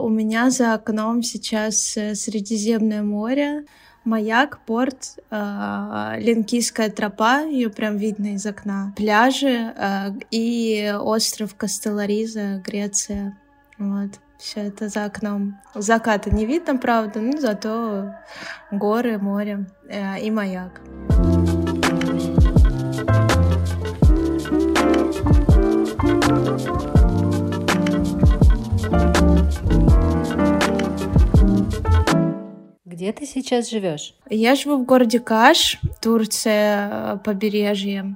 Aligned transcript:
У 0.00 0.08
меня 0.08 0.50
за 0.50 0.74
окном 0.74 1.22
сейчас 1.22 1.96
э, 1.96 2.14
Средиземное 2.14 3.02
море, 3.02 3.64
маяк, 4.04 4.60
порт, 4.64 5.18
э, 5.30 6.14
Ленкийская 6.18 6.88
тропа, 6.88 7.42
ее 7.42 7.68
прям 7.68 7.98
видно 7.98 8.34
из 8.34 8.46
окна, 8.46 8.94
пляжи 8.96 9.74
э, 9.76 10.12
и 10.30 10.94
остров 10.98 11.54
Кастелариза, 11.54 12.62
Греция. 12.64 13.38
Вот, 13.78 14.10
все 14.38 14.60
это 14.60 14.88
за 14.88 15.04
окном. 15.04 15.60
Заката 15.74 16.30
не 16.30 16.46
видно, 16.46 16.78
правда, 16.78 17.20
но 17.20 17.38
зато 17.38 18.14
горы, 18.70 19.18
море 19.18 19.66
э, 19.88 20.20
и 20.20 20.30
маяк. 20.30 20.80
Где 33.00 33.14
ты 33.14 33.24
сейчас 33.24 33.70
живешь? 33.70 34.14
Я 34.28 34.54
живу 34.54 34.76
в 34.76 34.84
городе 34.84 35.20
Каш, 35.20 35.78
Турция, 36.02 37.16
побережье. 37.24 38.14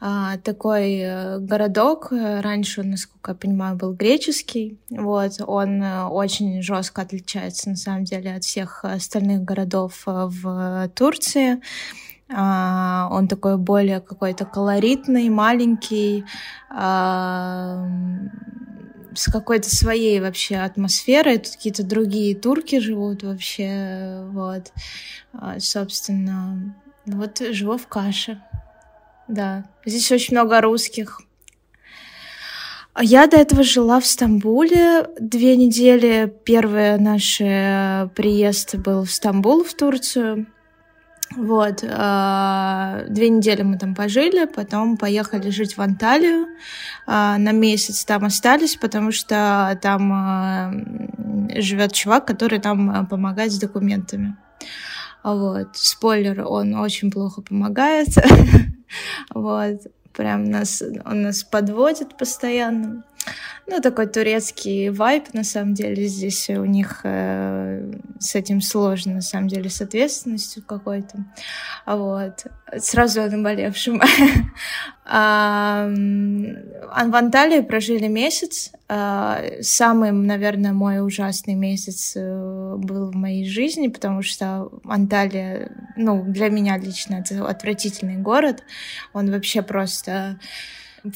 А, 0.00 0.36
такой 0.36 1.00
э, 1.00 1.38
городок. 1.40 2.12
Раньше, 2.12 2.84
насколько 2.84 3.32
я 3.32 3.34
понимаю, 3.34 3.76
был 3.76 3.92
греческий. 3.92 4.78
Вот, 4.88 5.32
он 5.44 5.82
э, 5.82 6.04
очень 6.04 6.62
жестко 6.62 7.02
отличается, 7.02 7.70
на 7.70 7.76
самом 7.76 8.04
деле, 8.04 8.32
от 8.36 8.44
всех 8.44 8.84
остальных 8.84 9.42
городов 9.42 10.04
э, 10.06 10.28
в 10.28 10.88
Турции. 10.94 11.60
А, 12.32 13.08
он 13.10 13.26
такой 13.26 13.56
более 13.58 14.00
какой-то 14.00 14.44
колоритный, 14.44 15.28
маленький, 15.28 16.24
а, 16.70 17.84
с 19.14 19.30
какой-то 19.30 19.74
своей 19.74 20.20
вообще 20.20 20.56
атмосферой. 20.56 21.38
Тут 21.38 21.52
какие-то 21.52 21.82
другие 21.84 22.34
турки 22.34 22.78
живут 22.78 23.22
вообще, 23.22 24.24
вот. 24.30 24.72
А, 25.32 25.58
собственно, 25.60 26.74
вот 27.06 27.40
живу 27.50 27.76
в 27.76 27.86
Каше. 27.86 28.40
Да, 29.28 29.64
здесь 29.84 30.10
очень 30.10 30.36
много 30.36 30.60
русских. 30.60 31.20
Я 33.00 33.26
до 33.28 33.36
этого 33.36 33.62
жила 33.62 34.00
в 34.00 34.06
Стамбуле 34.06 35.08
две 35.18 35.56
недели. 35.56 36.32
Первый 36.44 36.98
наш 36.98 37.40
э, 37.40 38.08
приезд 38.16 38.74
был 38.74 39.04
в 39.04 39.10
Стамбул, 39.10 39.62
в 39.62 39.72
Турцию. 39.74 40.46
Вот, 41.36 41.84
э, 41.84 43.06
две 43.08 43.28
недели 43.28 43.62
мы 43.62 43.78
там 43.78 43.94
пожили, 43.94 44.46
потом 44.46 44.96
поехали 44.96 45.50
жить 45.50 45.76
в 45.76 45.80
Анталию, 45.80 46.46
э, 46.46 47.36
на 47.38 47.52
месяц 47.52 48.04
там 48.04 48.24
остались, 48.24 48.74
потому 48.74 49.12
что 49.12 49.78
там 49.80 50.12
э, 50.12 51.60
живет 51.60 51.92
чувак, 51.92 52.26
который 52.26 52.58
там 52.58 53.06
помогает 53.06 53.52
с 53.52 53.60
документами. 53.60 54.36
Вот, 55.22 55.76
спойлер, 55.76 56.44
он 56.44 56.74
очень 56.74 57.12
плохо 57.12 57.42
помогает, 57.42 58.08
вот, 59.32 59.82
прям 60.12 60.44
нас, 60.44 60.82
он 61.04 61.22
нас 61.22 61.44
подводит 61.44 62.16
постоянно. 62.16 63.04
Ну, 63.70 63.80
такой 63.80 64.08
турецкий 64.08 64.90
вайп, 64.90 65.32
на 65.32 65.44
самом 65.44 65.74
деле, 65.74 66.06
здесь 66.06 66.50
у 66.50 66.64
них 66.64 67.02
э, 67.04 67.92
с 68.18 68.34
этим 68.34 68.60
сложно, 68.60 69.14
на 69.14 69.20
самом 69.20 69.46
деле, 69.46 69.70
с 69.70 69.80
ответственностью 69.80 70.64
какой-то. 70.64 71.24
Вот. 71.86 72.46
Сразу 72.78 73.22
о 73.22 73.28
наболевшем. 73.28 74.02
а, 75.04 75.86
в 75.88 77.14
Анталии 77.14 77.60
прожили 77.60 78.08
месяц. 78.08 78.72
А, 78.88 79.40
самый, 79.60 80.10
наверное, 80.10 80.72
мой 80.72 81.06
ужасный 81.06 81.54
месяц 81.54 82.14
э, 82.16 82.74
был 82.76 83.12
в 83.12 83.14
моей 83.14 83.48
жизни, 83.48 83.86
потому 83.86 84.22
что 84.22 84.68
Анталия, 84.84 85.70
ну, 85.96 86.24
для 86.24 86.48
меня 86.48 86.76
лично 86.76 87.16
это 87.24 87.46
отвратительный 87.46 88.16
город. 88.16 88.64
Он 89.12 89.30
вообще 89.30 89.62
просто 89.62 90.40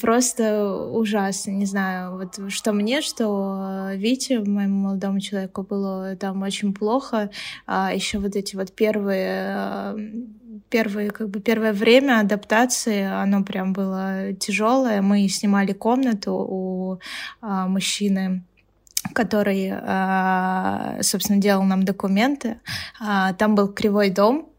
просто 0.01 0.87
ужасно, 0.91 1.51
не 1.51 1.65
знаю, 1.65 2.17
вот 2.17 2.51
что 2.51 2.73
мне, 2.73 3.01
что 3.01 3.91
Вите, 3.93 4.39
моему 4.39 4.87
молодому 4.87 5.19
человеку, 5.19 5.63
было 5.63 6.15
там 6.15 6.41
очень 6.41 6.73
плохо, 6.73 7.29
а 7.65 7.93
еще 7.93 8.19
вот 8.19 8.35
эти 8.35 8.55
вот 8.55 8.71
первые 8.73 9.95
первые, 10.69 11.11
как 11.11 11.29
бы 11.29 11.39
первое 11.39 11.73
время 11.73 12.19
адаптации, 12.19 13.03
оно 13.03 13.43
прям 13.43 13.73
было 13.73 14.33
тяжелое. 14.33 15.01
Мы 15.01 15.27
снимали 15.27 15.73
комнату 15.73 16.33
у 16.33 16.99
а, 17.41 17.67
мужчины, 17.67 18.43
который, 19.13 19.71
а, 19.71 20.97
собственно, 21.01 21.39
делал 21.39 21.63
нам 21.63 21.83
документы. 21.83 22.59
А, 22.99 23.33
там 23.33 23.55
был 23.55 23.67
кривой 23.67 24.09
дом, 24.09 24.49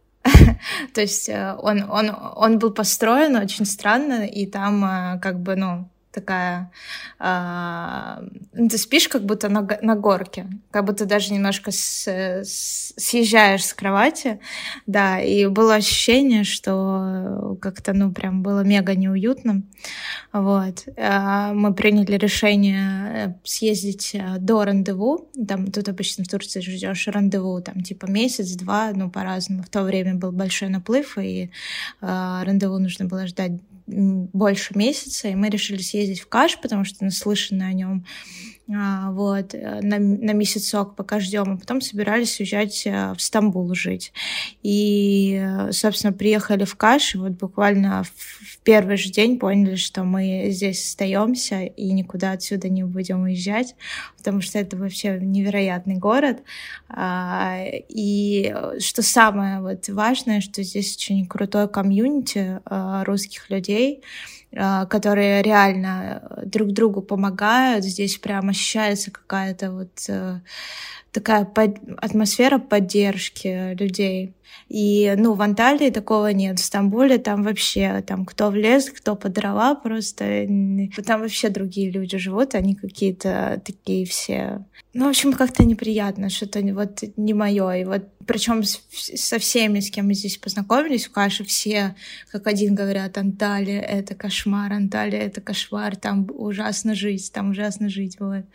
То 0.94 1.00
есть 1.00 1.28
э, 1.28 1.54
он, 1.58 1.90
он, 1.90 2.10
он 2.36 2.58
был 2.58 2.72
построен 2.72 3.36
очень 3.36 3.64
странно, 3.64 4.26
и 4.26 4.46
там 4.46 4.84
э, 4.84 5.18
как 5.20 5.40
бы, 5.40 5.56
ну, 5.56 5.88
такая... 6.16 6.70
Ну, 7.18 8.68
ты 8.68 8.78
спишь 8.78 9.08
как 9.08 9.24
будто 9.24 9.48
на, 9.48 9.68
на 9.82 9.94
горке, 9.94 10.46
как 10.70 10.84
будто 10.84 11.04
даже 11.04 11.32
немножко 11.32 11.70
с, 11.70 12.08
с, 12.08 12.94
съезжаешь 12.96 13.64
с 13.64 13.74
кровати, 13.74 14.40
да, 14.86 15.20
и 15.20 15.46
было 15.46 15.74
ощущение, 15.74 16.44
что 16.44 17.58
как-то, 17.60 17.92
ну, 17.92 18.12
прям 18.12 18.42
было 18.42 18.60
мега 18.64 18.94
неуютно, 18.94 19.62
вот. 20.32 20.84
А, 20.96 21.52
мы 21.52 21.74
приняли 21.74 22.16
решение 22.16 23.12
э, 23.14 23.34
съездить 23.44 24.14
э, 24.14 24.38
до 24.38 24.64
рандеву, 24.64 25.28
там, 25.46 25.70
тут 25.70 25.88
обычно 25.88 26.24
в 26.24 26.28
Турции 26.28 26.60
ждешь 26.60 27.08
рандеву, 27.08 27.60
там, 27.60 27.82
типа 27.82 28.06
месяц-два, 28.06 28.92
ну, 28.94 29.10
по-разному, 29.10 29.62
в 29.62 29.68
то 29.68 29.82
время 29.82 30.14
был 30.14 30.32
большой 30.32 30.68
наплыв, 30.68 31.18
и 31.18 31.50
а, 32.00 32.44
рандеву 32.44 32.78
нужно 32.78 33.04
было 33.04 33.26
ждать 33.26 33.52
больше 33.86 34.76
месяца, 34.76 35.28
и 35.28 35.34
мы 35.34 35.48
решили 35.48 35.80
съездить 35.80 36.20
в 36.20 36.28
Каш, 36.28 36.58
потому 36.60 36.84
что 36.84 37.04
наслышаны 37.04 37.62
о 37.62 37.72
нем 37.72 38.04
вот, 38.68 39.54
э, 39.54 39.80
на, 39.80 39.98
на 39.98 40.32
месяцок, 40.32 40.96
пока 40.96 41.20
ждем, 41.20 41.52
а 41.52 41.56
потом 41.56 41.80
собирались 41.80 42.40
уезжать 42.40 42.82
э, 42.84 43.14
в 43.16 43.22
Стамбул 43.22 43.72
жить. 43.74 44.12
И, 44.64 45.40
э, 45.40 45.70
собственно, 45.70 46.12
приехали 46.12 46.64
в 46.64 46.74
Каш, 46.74 47.14
и 47.14 47.18
вот 47.18 47.32
буквально 47.32 48.02
в 48.02 48.58
первый 48.64 48.96
же 48.96 49.10
день 49.10 49.38
поняли, 49.38 49.76
что 49.76 50.02
мы 50.02 50.48
здесь 50.50 50.84
остаемся 50.84 51.62
и 51.62 51.92
никуда 51.92 52.32
отсюда 52.32 52.68
не 52.68 52.82
будем 52.82 53.22
уезжать, 53.22 53.76
потому 54.18 54.40
что 54.40 54.58
это 54.58 54.76
вообще 54.76 55.18
невероятный 55.20 55.96
город. 55.96 56.38
А, 56.88 57.62
и 57.70 58.52
что 58.80 59.02
самое 59.02 59.60
вот 59.60 59.88
важное, 59.88 60.40
что 60.40 60.64
здесь 60.64 60.96
очень 60.96 61.26
крутое 61.26 61.68
комьюнити 61.68 62.60
русских 63.04 63.48
людей, 63.48 64.02
а, 64.02 64.35
которые 64.86 65.42
реально 65.42 66.22
э, 66.22 66.46
друг 66.46 66.72
другу 66.72 67.02
помогают. 67.02 67.84
Здесь 67.84 68.18
прям 68.18 68.48
ощущается 68.48 69.10
какая-то 69.10 69.72
вот 69.72 70.04
э, 70.08 70.40
такая 71.16 71.46
под... 71.46 71.78
атмосфера 71.96 72.58
поддержки 72.58 73.74
людей. 73.74 74.34
И, 74.68 75.14
ну, 75.16 75.32
в 75.32 75.40
Анталии 75.40 75.90
такого 75.90 76.28
нет. 76.28 76.58
В 76.58 76.64
Стамбуле 76.64 77.18
там 77.18 77.42
вообще, 77.42 78.04
там, 78.06 78.26
кто 78.26 78.50
в 78.50 78.54
лес, 78.54 78.90
кто 78.90 79.16
по 79.16 79.28
дрова, 79.30 79.74
просто... 79.74 80.46
Там 81.06 81.20
вообще 81.20 81.48
другие 81.48 81.90
люди 81.90 82.18
живут, 82.18 82.54
они 82.54 82.74
какие-то 82.74 83.62
такие 83.64 84.04
все... 84.04 84.64
Ну, 84.92 85.06
в 85.06 85.08
общем, 85.08 85.32
как-то 85.32 85.64
неприятно, 85.64 86.28
что-то 86.28 86.60
вот 86.74 87.02
не 87.16 87.34
мое. 87.34 87.72
И 87.76 87.84
вот 87.84 88.08
причем 88.26 88.62
со 88.64 89.38
всеми, 89.38 89.80
с 89.80 89.90
кем 89.90 90.06
мы 90.06 90.14
здесь 90.14 90.36
познакомились, 90.36 91.06
у 91.06 91.12
Каши 91.12 91.44
все 91.44 91.94
как 92.32 92.46
один 92.46 92.74
говорят, 92.74 93.16
Анталия— 93.18 93.80
это 93.82 94.14
кошмар, 94.14 94.72
Анталия— 94.72 95.20
это 95.26 95.40
кошмар, 95.40 95.96
там 95.96 96.26
ужасно 96.34 96.94
жить, 96.94 97.30
там 97.32 97.50
ужасно 97.50 97.88
жить 97.88 98.16
бывает. 98.18 98.46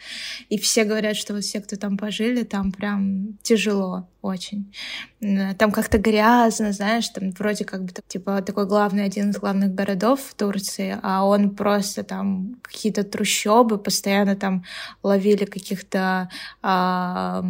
И 0.50 0.58
все 0.58 0.84
говорят, 0.84 1.16
что 1.16 1.34
вот 1.34 1.44
все, 1.44 1.62
кто 1.62 1.78
там 1.78 1.98
пожили, 1.98 2.44
там 2.52 2.72
прям 2.74 3.38
тяжело 3.42 4.08
очень. 4.22 4.74
Там 5.58 5.72
как-то 5.72 5.98
грязно, 5.98 6.72
знаешь, 6.72 7.08
там 7.10 7.32
вроде 7.32 7.66
как 7.66 7.84
бы 7.84 7.92
типа 8.08 8.42
такой 8.42 8.68
главный, 8.68 9.04
один 9.04 9.32
из 9.32 9.38
главных 9.38 9.74
городов 9.74 10.22
в 10.22 10.34
Турции, 10.36 10.98
а 11.02 11.26
он 11.26 11.56
просто 11.56 12.04
там 12.04 12.56
какие-то 12.62 13.04
трущобы, 13.04 13.78
постоянно 13.78 14.36
там 14.36 14.64
ловили 15.04 15.46
каких-то 15.46 16.30
а, 16.62 17.44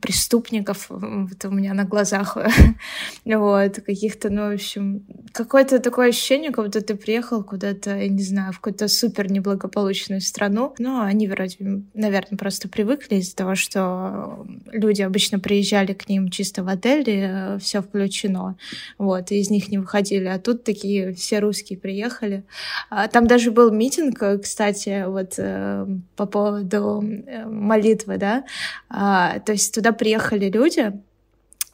преступников 0.00 0.86
вот 0.88 1.44
у 1.44 1.50
меня 1.50 1.74
на 1.74 1.84
глазах, 1.84 2.36
вот, 3.24 3.76
каких-то, 3.76 4.30
ну, 4.30 4.50
в 4.50 4.54
общем, 4.54 5.04
какое-то 5.32 5.78
такое 5.78 6.08
ощущение, 6.08 6.50
как 6.50 6.66
будто 6.66 6.80
ты 6.80 6.94
приехал 6.94 7.42
куда-то, 7.44 7.96
я 7.96 8.08
не 8.08 8.22
знаю, 8.22 8.52
в 8.52 8.56
какую-то 8.56 8.88
супер 8.88 9.30
неблагополучную 9.30 10.20
страну, 10.20 10.74
но 10.78 11.02
они 11.02 11.28
вроде, 11.28 11.56
наверное, 11.94 12.38
просто 12.38 12.68
привыкли 12.68 13.16
из-за 13.16 13.36
того, 13.36 13.54
что 13.54 14.46
люди 14.72 15.02
обычно 15.02 15.38
приезжали 15.52 15.92
к 15.92 16.08
ним 16.08 16.30
чисто 16.30 16.64
в 16.64 16.68
отель, 16.68 17.10
и 17.10 17.20
э, 17.20 17.58
все 17.58 17.82
включено, 17.82 18.56
вот, 18.96 19.30
и 19.30 19.38
из 19.38 19.50
них 19.50 19.68
не 19.68 19.76
выходили, 19.76 20.24
а 20.24 20.38
тут 20.38 20.64
такие 20.64 21.12
все 21.12 21.40
русские 21.40 21.78
приехали. 21.78 22.44
А 22.88 23.06
там 23.06 23.26
даже 23.26 23.50
был 23.50 23.70
митинг, 23.70 24.22
кстати, 24.42 25.04
вот 25.06 25.34
э, 25.36 25.86
по 26.16 26.24
поводу 26.24 27.04
э, 27.04 27.44
молитвы, 27.44 28.16
да, 28.16 28.44
а, 28.88 29.40
то 29.40 29.52
есть 29.52 29.74
туда 29.74 29.92
приехали 29.92 30.48
люди, 30.48 30.94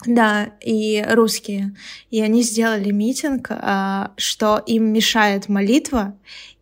да, 0.05 0.51
и 0.61 1.05
русские. 1.09 1.77
И 2.11 2.21
они 2.21 2.43
сделали 2.43 2.91
митинг, 2.91 3.47
а, 3.51 4.11
что 4.17 4.61
им 4.67 4.93
мешает 4.93 5.49
молитва, 5.49 6.17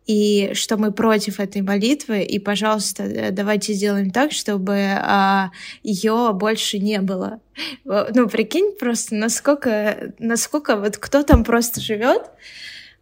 и 0.07 0.51
что 0.53 0.77
мы 0.77 0.91
против 0.91 1.39
этой 1.39 1.61
молитвы, 1.61 2.23
и, 2.23 2.39
пожалуйста, 2.39 3.03
э, 3.03 3.31
давайте 3.31 3.73
сделаем 3.73 4.09
так, 4.09 4.31
чтобы 4.31 4.77
а, 4.77 5.51
ее 5.83 6.31
больше 6.33 6.79
не 6.79 7.01
было. 7.01 7.41
Ну, 7.83 8.29
прикинь 8.29 8.73
просто, 8.79 9.15
насколько, 9.15 10.13
насколько 10.17 10.77
вот 10.77 10.97
кто 10.97 11.23
там 11.23 11.43
просто 11.43 11.81
живет, 11.81 12.23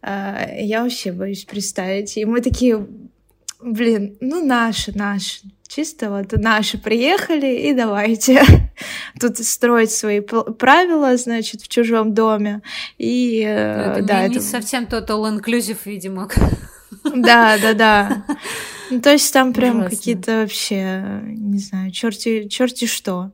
а, 0.02 0.48
я 0.58 0.82
вообще 0.82 1.12
боюсь 1.12 1.44
представить. 1.44 2.16
И 2.16 2.24
мы 2.24 2.40
такие, 2.40 2.84
блин, 3.60 4.16
ну 4.20 4.44
наши, 4.44 4.90
наши, 4.96 5.42
чисто 5.68 6.10
вот 6.10 6.32
наши 6.32 6.76
приехали, 6.76 7.68
и 7.68 7.72
давайте 7.72 8.42
тут 9.20 9.38
строить 9.38 9.92
свои 9.92 10.20
правила, 10.20 11.16
значит, 11.16 11.62
в 11.62 11.68
чужом 11.68 12.14
доме. 12.14 12.62
И 12.98 13.44
э, 13.46 13.92
это 13.92 14.02
да, 14.02 14.20
не, 14.22 14.26
это 14.26 14.34
не 14.34 14.40
совсем 14.40 14.86
тот 14.86 15.08
all-inclusive, 15.08 15.78
видимо. 15.84 16.28
Да, 17.14 17.58
да, 17.58 17.74
да. 17.74 18.26
Ну, 18.90 19.00
то 19.00 19.10
есть 19.10 19.32
там 19.32 19.52
прям 19.52 19.88
какие-то 19.88 20.42
вообще, 20.42 21.20
не 21.24 21.58
знаю, 21.58 21.90
черти, 21.90 22.48
черти 22.48 22.86
что. 22.86 23.32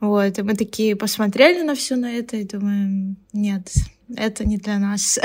Вот, 0.00 0.38
и 0.38 0.42
мы 0.42 0.54
такие 0.54 0.96
посмотрели 0.96 1.62
на 1.62 1.74
все 1.74 1.96
на 1.96 2.12
это 2.12 2.36
и 2.36 2.44
думаем, 2.44 3.16
нет, 3.32 3.70
это 4.16 4.46
не 4.46 4.58
для 4.58 4.78
нас. 4.78 5.18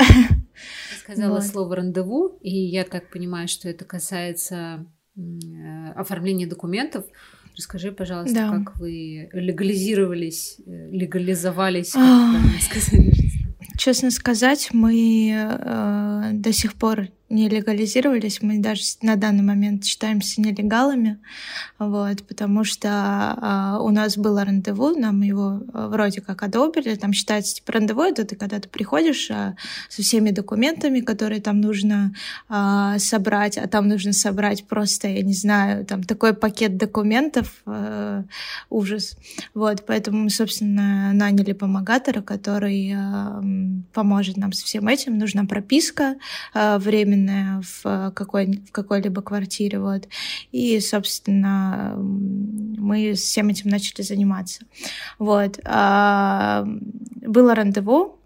Сказала 1.02 1.36
вот. 1.36 1.44
слово 1.44 1.76
рандеву, 1.76 2.38
и 2.40 2.50
я 2.50 2.84
так 2.84 3.10
понимаю, 3.10 3.48
что 3.48 3.68
это 3.68 3.84
касается 3.84 4.86
э, 5.16 5.20
оформления 5.94 6.46
документов. 6.46 7.04
Расскажи, 7.56 7.92
пожалуйста, 7.92 8.34
да. 8.34 8.50
как 8.50 8.78
вы 8.78 9.28
легализировались, 9.32 10.58
э, 10.66 10.90
легализовались, 10.90 11.92
как 11.92 12.02
правильно 12.02 12.60
сказать? 12.60 13.14
Честно 13.78 14.10
сказать, 14.10 14.70
мы 14.72 15.32
э, 15.32 16.30
до 16.32 16.52
сих 16.52 16.74
пор 16.74 17.08
не 17.28 17.48
легализировались, 17.48 18.40
мы 18.40 18.58
даже 18.58 18.82
на 19.02 19.16
данный 19.16 19.42
момент 19.42 19.84
считаемся 19.84 20.40
нелегалами, 20.40 21.18
вот, 21.78 22.22
потому 22.22 22.62
что 22.62 22.88
а, 22.88 23.78
у 23.80 23.90
нас 23.90 24.16
было 24.16 24.44
рандеву, 24.44 24.96
нам 24.96 25.22
его 25.22 25.60
а, 25.72 25.88
вроде 25.88 26.20
как 26.20 26.44
одобрили, 26.44 26.94
там 26.94 27.12
считается 27.12 27.56
типа 27.56 27.72
рандеву, 27.72 28.02
это 28.02 28.24
ты 28.24 28.36
когда 28.36 28.60
ты 28.60 28.68
приходишь 28.68 29.28
а, 29.32 29.56
со 29.88 30.02
всеми 30.02 30.30
документами, 30.30 31.00
которые 31.00 31.40
там 31.40 31.60
нужно 31.60 32.14
а, 32.48 32.98
собрать, 33.00 33.58
а 33.58 33.66
там 33.66 33.88
нужно 33.88 34.12
собрать 34.12 34.64
просто, 34.64 35.08
я 35.08 35.22
не 35.22 35.34
знаю, 35.34 35.84
там 35.84 36.04
такой 36.04 36.32
пакет 36.32 36.76
документов, 36.76 37.52
а, 37.66 38.22
ужас, 38.70 39.16
вот, 39.52 39.84
поэтому 39.84 40.24
мы, 40.24 40.30
собственно, 40.30 41.12
наняли 41.12 41.52
помогатора, 41.52 42.22
который 42.22 42.94
а, 42.96 43.42
поможет 43.92 44.36
нам 44.36 44.52
со 44.52 44.64
всем 44.64 44.86
этим, 44.86 45.18
нужна 45.18 45.44
прописка 45.44 46.14
а, 46.54 46.78
временная, 46.78 47.15
временная 47.16 47.62
в, 47.62 48.12
какой, 48.12 48.62
в 48.68 48.72
какой-либо 48.72 49.22
квартире. 49.22 49.78
Вот. 49.78 50.08
И, 50.52 50.80
собственно, 50.80 51.94
мы 51.96 53.14
всем 53.14 53.48
этим 53.48 53.70
начали 53.70 54.02
заниматься. 54.02 54.64
Вот. 55.18 55.58
А, 55.64 56.64
было 57.22 57.54
рандеву, 57.54 58.18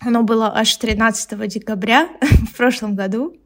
оно 0.00 0.22
было 0.22 0.52
аж 0.54 0.76
13 0.76 1.48
декабря 1.48 2.08
в 2.20 2.56
прошлом 2.56 2.96
году. 2.96 3.36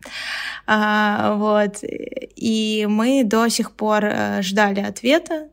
А, 0.67 1.35
вот. 1.35 1.79
И 1.83 2.87
мы 2.89 3.25
до 3.25 3.49
сих 3.49 3.73
пор 3.73 4.05
э, 4.05 4.43
ждали 4.43 4.81
ответа. 4.81 5.49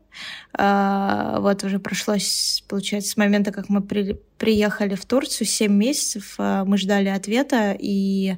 А, 0.54 1.38
вот 1.40 1.62
уже 1.62 1.78
прошло, 1.78 2.14
получается, 2.68 3.10
с 3.10 3.16
момента, 3.16 3.52
как 3.52 3.68
мы 3.68 3.80
при, 3.80 4.18
приехали 4.38 4.94
в 4.94 5.04
Турцию, 5.04 5.46
7 5.46 5.72
месяцев 5.72 6.34
а, 6.38 6.64
мы 6.64 6.78
ждали 6.78 7.08
ответа, 7.08 7.76
и 7.78 8.36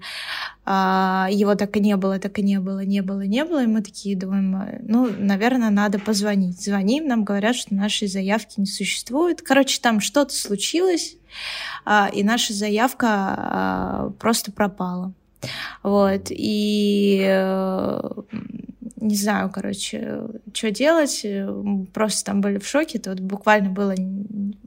а, 0.64 1.28
его 1.30 1.54
так 1.54 1.76
и 1.76 1.80
не 1.80 1.96
было, 1.96 2.18
так 2.18 2.38
и 2.38 2.42
не 2.42 2.58
было, 2.60 2.84
не 2.84 3.00
было, 3.00 3.22
не 3.22 3.44
было, 3.44 3.62
и 3.62 3.66
мы 3.66 3.82
такие 3.82 4.16
думаем, 4.16 4.80
ну, 4.82 5.08
наверное, 5.18 5.70
надо 5.70 5.98
позвонить. 5.98 6.62
Звоним, 6.62 7.06
нам 7.06 7.24
говорят, 7.24 7.56
что 7.56 7.74
нашей 7.74 8.08
заявки 8.08 8.60
не 8.60 8.66
существует. 8.66 9.40
Короче, 9.42 9.80
там 9.80 10.00
что-то 10.00 10.34
случилось, 10.34 11.16
и 12.12 12.22
наша 12.22 12.52
заявка 12.52 14.12
просто 14.18 14.52
пропала. 14.52 15.14
Вот, 15.82 16.26
и 16.30 17.24
э, 17.26 18.00
не 19.00 19.16
знаю, 19.16 19.50
короче, 19.50 20.22
что 20.52 20.70
делать. 20.70 21.24
Просто 21.92 22.24
там 22.24 22.40
были 22.40 22.58
в 22.58 22.66
шоке. 22.66 22.98
Это 22.98 23.10
вот 23.10 23.20
буквально 23.20 23.70
было 23.70 23.94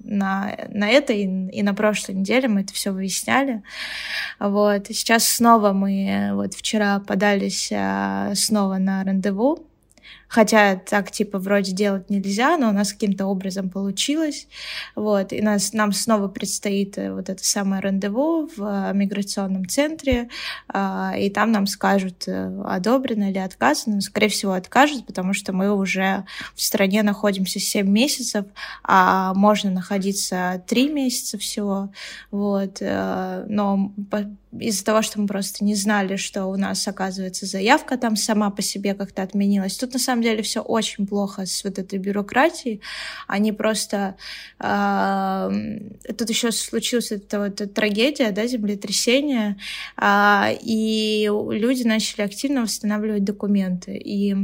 на, 0.04 0.56
на 0.70 0.90
этой 0.90 1.24
и 1.24 1.64
на 1.64 1.74
прошлой 1.74 2.16
неделе 2.16 2.48
мы 2.48 2.62
это 2.62 2.74
все 2.74 2.92
выясняли. 2.92 3.62
Вот. 4.40 4.88
Сейчас 4.88 5.28
снова 5.28 5.72
мы 5.72 6.32
вот 6.34 6.54
вчера 6.56 7.00
подались 7.00 7.72
а, 7.72 8.34
снова 8.36 8.78
на 8.78 9.04
рандеву 9.04 9.68
Хотя 10.34 10.78
так, 10.78 11.12
типа, 11.12 11.38
вроде 11.38 11.74
делать 11.74 12.10
нельзя, 12.10 12.58
но 12.58 12.70
у 12.70 12.72
нас 12.72 12.92
каким-то 12.92 13.28
образом 13.28 13.70
получилось. 13.70 14.48
Вот, 14.96 15.32
и 15.32 15.44
нас, 15.44 15.74
нам 15.74 15.92
снова 15.92 16.28
предстоит 16.28 16.98
э, 16.98 17.14
вот 17.14 17.30
это 17.30 17.46
самое 17.46 17.84
рандеву 17.84 18.50
в 18.58 18.64
э, 18.64 18.94
миграционном 18.96 19.68
центре, 19.68 20.30
а, 20.68 21.14
и 21.16 21.30
там 21.30 21.52
нам 21.52 21.68
скажут, 21.68 22.24
э, 22.26 22.62
одобрено 22.66 23.30
или 23.30 23.38
отказано. 23.38 24.02
Скорее 24.02 24.30
всего, 24.30 24.54
откажут, 24.54 25.06
потому 25.06 25.36
что 25.36 25.54
мы 25.54 25.72
уже 25.72 26.26
в 26.56 26.64
стране 26.64 27.04
находимся 27.04 27.60
7 27.60 27.88
месяцев, 27.88 28.48
а 28.84 29.36
можно 29.36 29.70
находиться 29.70 30.64
3 30.66 30.90
месяца 30.90 31.38
всего. 31.38 31.92
Вот, 32.32 32.82
но 32.82 33.92
из-за 34.60 34.84
того, 34.84 35.02
что 35.02 35.20
мы 35.20 35.28
просто 35.28 35.64
не 35.64 35.76
знали, 35.76 36.16
что 36.16 36.46
у 36.46 36.56
нас, 36.56 36.88
оказывается, 36.88 37.46
заявка 37.46 37.98
там 37.98 38.16
сама 38.16 38.50
по 38.50 38.62
себе 38.62 38.94
как-то 38.94 39.22
отменилась. 39.22 39.78
Тут, 39.78 39.94
на 39.94 40.00
самом 40.00 40.22
деле, 40.22 40.42
все 40.44 40.62
очень 40.62 41.08
плохо 41.08 41.46
с 41.46 41.64
вот 41.64 41.80
этой 41.80 42.00
бюрократией. 42.00 42.82
Они 43.28 43.52
просто... 43.52 44.16
Э, 44.60 45.50
тут 46.18 46.30
еще 46.30 46.52
случилась 46.52 47.12
эта 47.12 47.40
вот 47.40 47.74
трагедия, 47.74 48.32
да, 48.32 48.48
землетрясение, 48.48 49.58
э, 49.98 50.58
и 50.62 51.30
люди 51.52 51.84
начали 51.84 52.22
активно 52.22 52.62
восстанавливать 52.62 53.24
документы. 53.24 53.96
И 53.98 54.36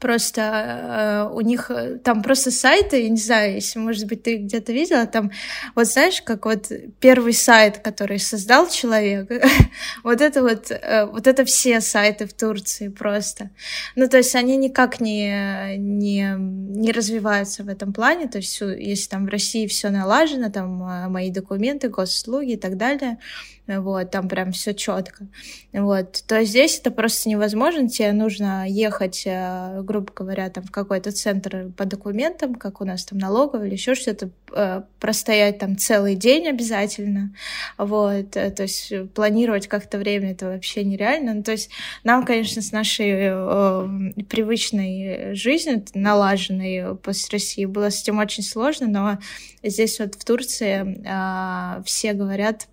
Просто 0.00 1.28
э, 1.30 1.34
у 1.34 1.40
них 1.40 1.70
э, 1.70 1.98
там 1.98 2.22
просто 2.22 2.50
сайты, 2.50 3.02
я 3.02 3.08
не 3.08 3.16
знаю, 3.16 3.54
если, 3.54 3.78
может 3.78 4.06
быть, 4.06 4.22
ты 4.22 4.36
где-то 4.36 4.72
видела, 4.72 5.06
там, 5.06 5.30
вот 5.74 5.86
знаешь, 5.86 6.22
как 6.22 6.44
вот 6.46 6.70
первый 7.00 7.32
сайт, 7.32 7.78
который 7.78 8.18
создал 8.18 8.68
человек, 8.68 9.30
вот 10.04 10.20
это 10.20 10.42
вот, 10.42 10.70
э, 10.70 11.06
вот 11.06 11.26
это 11.26 11.44
все 11.44 11.80
сайты 11.80 12.26
в 12.26 12.32
Турции 12.32 12.88
просто. 12.88 13.50
Ну, 13.96 14.08
то 14.08 14.18
есть 14.18 14.34
они 14.34 14.56
никак 14.56 15.00
не, 15.00 15.76
не, 15.76 16.34
не 16.38 16.92
развиваются 16.92 17.64
в 17.64 17.68
этом 17.68 17.92
плане, 17.92 18.28
то 18.28 18.38
есть 18.38 18.60
если 18.60 19.08
там 19.08 19.26
в 19.26 19.28
России 19.30 19.66
все 19.66 19.90
налажено, 19.90 20.50
там 20.50 20.68
мои 21.10 21.30
документы, 21.30 21.88
госуслуги 21.88 22.52
и 22.52 22.56
так 22.56 22.76
далее, 22.76 23.18
вот, 23.68 24.10
там 24.10 24.28
прям 24.28 24.52
все 24.52 24.74
четко, 24.74 25.26
вот, 25.72 26.24
то 26.26 26.42
здесь 26.44 26.78
это 26.78 26.90
просто 26.90 27.28
невозможно, 27.28 27.88
тебе 27.88 28.12
нужно 28.12 28.66
ехать, 28.66 29.22
э, 29.26 29.82
грубо 29.82 30.10
говоря, 30.14 30.48
там 30.48 30.64
в 30.64 30.70
какой-то 30.70 31.12
центр 31.12 31.70
по 31.76 31.84
документам, 31.84 32.54
как 32.54 32.80
у 32.80 32.84
нас 32.84 33.04
там 33.04 33.18
налоговый 33.18 33.68
или 33.68 33.74
еще 33.74 33.94
что-то, 33.94 34.30
э, 34.52 34.82
простоять 34.98 35.58
там 35.58 35.76
целый 35.76 36.14
день 36.14 36.48
обязательно, 36.48 37.34
вот, 37.76 38.36
э, 38.36 38.50
то 38.50 38.62
есть 38.62 38.92
планировать 39.12 39.68
как-то 39.68 39.98
время 39.98 40.32
это 40.32 40.46
вообще 40.46 40.84
нереально, 40.84 41.34
ну, 41.34 41.42
то 41.42 41.52
есть 41.52 41.70
нам, 42.04 42.24
конечно, 42.24 42.62
с 42.62 42.72
нашей 42.72 43.10
э, 43.10 44.12
привычной 44.28 45.34
жизнью, 45.34 45.84
налаженной 45.94 46.96
после 46.96 47.38
России, 47.38 47.66
было 47.66 47.90
с 47.90 48.02
этим 48.02 48.18
очень 48.18 48.42
сложно, 48.42 48.86
но 48.86 49.18
здесь 49.62 49.98
вот 50.00 50.14
в 50.14 50.24
Турции 50.24 51.02
э, 51.04 51.82
все 51.84 52.12
говорят 52.14 52.68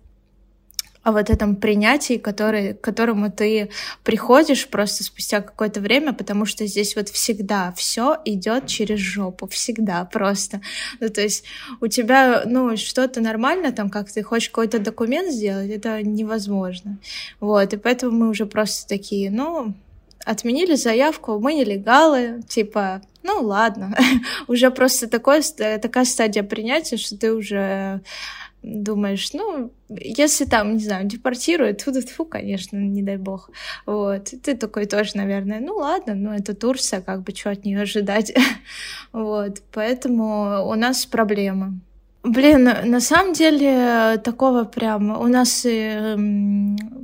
о 1.06 1.12
вот 1.12 1.30
этом 1.30 1.54
принятии, 1.54 2.18
который, 2.18 2.74
к 2.74 2.80
которому 2.80 3.30
ты 3.30 3.70
приходишь 4.02 4.66
просто 4.66 5.04
спустя 5.04 5.40
какое-то 5.40 5.80
время, 5.80 6.12
потому 6.12 6.46
что 6.46 6.66
здесь 6.66 6.96
вот 6.96 7.10
всегда 7.10 7.72
все 7.76 8.16
идет 8.24 8.66
через 8.66 8.98
жопу, 8.98 9.46
всегда 9.46 10.04
просто. 10.04 10.60
Ну, 10.98 11.08
то 11.08 11.20
есть 11.20 11.44
у 11.80 11.86
тебя, 11.86 12.42
ну, 12.44 12.76
что-то 12.76 13.20
нормально, 13.20 13.70
там, 13.70 13.88
как 13.88 14.10
ты 14.10 14.24
хочешь 14.24 14.48
какой-то 14.48 14.80
документ 14.80 15.32
сделать, 15.32 15.70
это 15.70 16.02
невозможно. 16.02 16.98
Вот, 17.38 17.72
и 17.72 17.76
поэтому 17.76 18.10
мы 18.10 18.28
уже 18.28 18.44
просто 18.44 18.88
такие, 18.88 19.30
ну, 19.30 19.74
отменили 20.24 20.74
заявку, 20.74 21.38
мы 21.38 21.54
нелегалы, 21.54 22.42
типа, 22.48 23.00
ну 23.22 23.42
ладно, 23.42 23.96
уже 24.48 24.72
просто 24.72 25.06
такое, 25.06 25.40
такая 25.42 26.04
стадия 26.04 26.42
принятия, 26.42 26.96
что 26.96 27.16
ты 27.16 27.32
уже 27.32 28.00
думаешь, 28.66 29.32
ну, 29.32 29.70
если 29.88 30.44
там, 30.44 30.76
не 30.76 30.84
знаю, 30.84 31.06
депортируют, 31.06 31.82
фу, 31.82 31.92
фу, 31.92 32.24
конечно, 32.24 32.76
не 32.76 33.02
дай 33.02 33.16
бог. 33.16 33.50
Вот. 33.86 34.34
Ты 34.42 34.56
такой 34.56 34.86
тоже, 34.86 35.12
наверное, 35.14 35.60
ну 35.60 35.76
ладно, 35.76 36.14
ну 36.14 36.32
это 36.32 36.54
Турция, 36.54 37.00
как 37.00 37.22
бы 37.22 37.34
что 37.34 37.50
от 37.50 37.64
нее 37.64 37.80
ожидать. 37.80 38.34
вот. 39.12 39.62
Поэтому 39.72 40.66
у 40.66 40.74
нас 40.74 41.06
проблемы. 41.06 41.80
Блин, 42.24 42.64
на 42.64 43.00
самом 43.00 43.34
деле 43.34 44.18
такого 44.24 44.64
прям... 44.64 45.16
У 45.20 45.28
нас 45.28 45.64
э, 45.64 46.16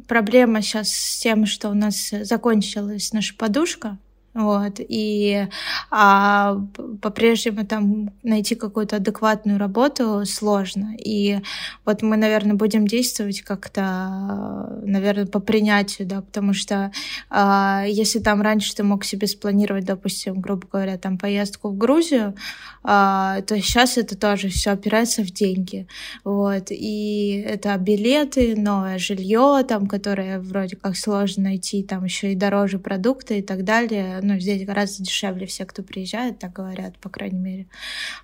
проблема 0.09 0.63
сейчас 0.63 0.89
с 0.89 1.21
тем, 1.21 1.47
что 1.47 1.69
у 1.69 1.75
нас 1.75 2.11
закончилась 2.11 3.13
наша 3.13 3.37
подушка. 3.37 3.99
Вот, 4.35 4.77
и 4.79 5.47
а, 5.91 6.57
по-прежнему 7.03 7.67
там 7.67 8.11
найти 8.23 8.55
какую-то 8.55 8.97
адекватную 8.97 9.59
работу 9.59 10.25
сложно. 10.25 10.95
И 10.99 11.41
вот 11.85 12.01
мы, 12.01 12.17
наверное, 12.17 12.55
будем 12.55 12.87
действовать 12.87 13.43
как-то, 13.43 14.81
наверное, 14.85 15.27
по 15.27 15.39
принятию, 15.39 16.09
да, 16.09 16.23
потому 16.23 16.55
что 16.55 16.93
а, 17.29 17.85
если 17.87 18.21
там 18.21 18.41
раньше 18.41 18.75
ты 18.75 18.83
мог 18.83 19.05
себе 19.05 19.27
спланировать, 19.27 19.85
допустим, 19.85 20.41
грубо 20.41 20.67
говоря, 20.67 20.97
там 20.97 21.19
поездку 21.19 21.69
в 21.69 21.77
Грузию, 21.77 22.35
а, 22.83 23.43
то 23.43 23.61
сейчас 23.61 23.99
это 23.99 24.17
тоже 24.17 24.49
все 24.49 24.71
опирается 24.71 25.23
в 25.23 25.31
деньги. 25.31 25.87
Вот, 26.25 26.69
и 26.71 27.45
это 27.47 27.77
билеты, 27.77 28.57
новое 28.57 28.97
жилье, 28.97 29.63
там, 29.69 29.87
которое 29.87 30.41
вроде 30.41 30.77
как 30.77 30.97
сложно 30.97 31.45
найти, 31.45 31.83
там 31.83 32.05
еще 32.05 32.33
и 32.33 32.37
дороже 32.37 32.79
продукты 32.79 33.41
и 33.41 33.43
так 33.43 33.65
далее 33.65 34.22
ну, 34.23 34.39
здесь 34.39 34.65
гораздо 34.65 35.03
дешевле 35.03 35.47
все, 35.47 35.65
кто 35.65 35.83
приезжает, 35.83 36.39
так 36.39 36.53
говорят, 36.53 36.99
по 36.99 37.09
крайней 37.09 37.39
мере. 37.39 37.67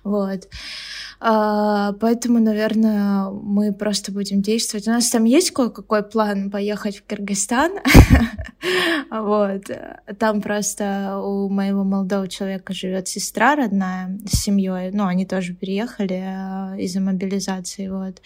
Вот. 0.03 0.47
А, 1.21 1.93
поэтому, 1.99 2.39
наверное, 2.39 3.29
мы 3.29 3.73
просто 3.73 4.11
будем 4.11 4.41
действовать. 4.41 4.87
У 4.87 4.91
нас 4.91 5.09
там 5.09 5.25
есть 5.25 5.51
кое-какой 5.51 6.03
план 6.03 6.49
поехать 6.49 6.97
в 6.97 7.05
Кыргызстан. 7.05 7.73
вот. 9.11 9.63
Там 10.17 10.41
просто 10.41 11.19
у 11.21 11.49
моего 11.49 11.83
молодого 11.83 12.27
человека 12.29 12.73
живет 12.73 13.09
сестра 13.09 13.55
родная 13.55 14.17
с 14.25 14.43
семьей. 14.43 14.91
Ну, 14.91 15.05
они 15.05 15.25
тоже 15.25 15.53
переехали 15.53 16.23
а, 16.25 16.75
из-за 16.77 17.01
мобилизации. 17.01 17.89
Вот. 17.89 18.21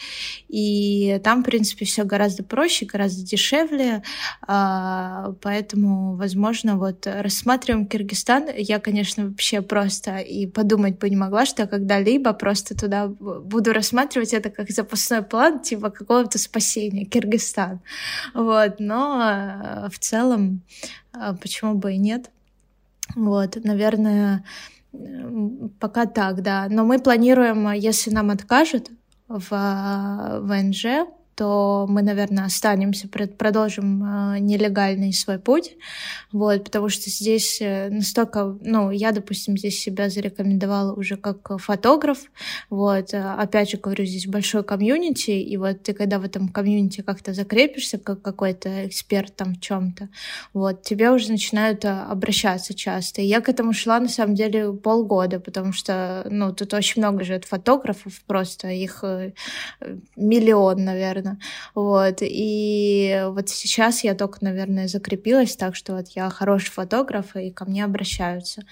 И 0.47 1.19
там, 1.23 1.41
в 1.41 1.45
принципе, 1.45 1.85
все 1.85 2.03
гораздо 2.03 2.43
проще, 2.43 2.85
гораздо 2.85 3.25
дешевле. 3.25 4.03
А, 4.45 5.33
поэтому, 5.41 6.15
возможно, 6.15 6.77
вот 6.77 7.07
рассматривать 7.07 7.62
рассматриваем 7.63 7.87
Киргизстан, 7.87 8.49
я, 8.57 8.79
конечно, 8.79 9.27
вообще 9.27 9.61
просто 9.61 10.17
и 10.17 10.45
подумать 10.47 10.99
бы 10.99 11.09
не 11.09 11.15
могла, 11.15 11.45
что 11.45 11.67
когда-либо 11.67 12.33
просто 12.33 12.75
туда 12.75 13.07
буду 13.07 13.73
рассматривать 13.73 14.33
это 14.33 14.49
как 14.49 14.69
запасной 14.69 15.21
план, 15.21 15.59
типа 15.59 15.89
какого-то 15.89 16.37
спасения, 16.37 17.05
Киргизстан. 17.05 17.79
Вот, 18.33 18.79
но 18.79 19.21
э, 19.23 19.89
в 19.89 19.99
целом, 19.99 20.61
э, 21.13 21.35
почему 21.41 21.75
бы 21.75 21.93
и 21.93 21.97
нет? 21.97 22.31
Вот, 23.15 23.57
наверное, 23.63 24.43
пока 25.79 26.05
так, 26.05 26.41
да. 26.41 26.67
Но 26.69 26.83
мы 26.83 26.99
планируем, 26.99 27.71
если 27.71 28.11
нам 28.11 28.29
откажут 28.29 28.89
в 29.27 30.39
ВНЖ, 30.41 30.85
то 31.35 31.85
мы, 31.89 32.01
наверное, 32.01 32.45
останемся, 32.45 33.07
продолжим 33.07 34.03
э, 34.03 34.39
нелегальный 34.39 35.13
свой 35.13 35.39
путь, 35.39 35.75
вот, 36.31 36.65
потому 36.65 36.89
что 36.89 37.09
здесь 37.09 37.59
э, 37.61 37.89
настолько, 37.89 38.57
ну, 38.61 38.91
я, 38.91 39.11
допустим, 39.11 39.57
здесь 39.57 39.79
себя 39.79 40.09
зарекомендовала 40.09 40.93
уже 40.93 41.17
как 41.17 41.59
фотограф, 41.59 42.19
вот, 42.69 43.13
э, 43.13 43.19
опять 43.19 43.71
же 43.71 43.77
говорю, 43.77 44.05
здесь 44.05 44.27
большой 44.27 44.63
комьюнити, 44.63 45.31
и 45.31 45.57
вот 45.57 45.83
ты 45.83 45.93
когда 45.93 46.19
в 46.19 46.23
этом 46.23 46.49
комьюнити 46.49 47.01
как-то 47.01 47.33
закрепишься, 47.33 47.97
как 47.97 48.21
какой-то 48.21 48.87
эксперт 48.87 49.35
там 49.35 49.55
в 49.55 49.59
чем-то, 49.59 50.09
вот, 50.53 50.83
тебе 50.83 51.09
уже 51.09 51.31
начинают 51.31 51.83
обращаться 51.85 52.73
часто, 52.75 53.21
и 53.21 53.25
я 53.25 53.41
к 53.41 53.49
этому 53.49 53.73
шла, 53.73 53.99
на 53.99 54.09
самом 54.09 54.35
деле, 54.35 54.71
полгода, 54.71 55.39
потому 55.39 55.73
что, 55.73 56.27
ну, 56.29 56.53
тут 56.53 56.73
очень 56.73 57.01
много 57.01 57.23
же 57.23 57.39
фотографов, 57.39 58.21
просто 58.27 58.67
их 58.69 59.03
миллион, 60.15 60.83
наверное, 60.83 61.22
наверное. 61.23 61.39
Вот. 61.75 62.17
И 62.21 63.23
вот 63.27 63.49
сейчас 63.49 64.03
я 64.03 64.15
только, 64.15 64.43
наверное, 64.43 64.87
закрепилась 64.87 65.55
так, 65.55 65.75
что 65.75 65.95
вот 65.95 66.09
я 66.09 66.29
хороший 66.29 66.71
фотограф, 66.71 67.35
и 67.35 67.51
ко 67.51 67.65
мне 67.65 67.83
обращаются. 67.83 68.63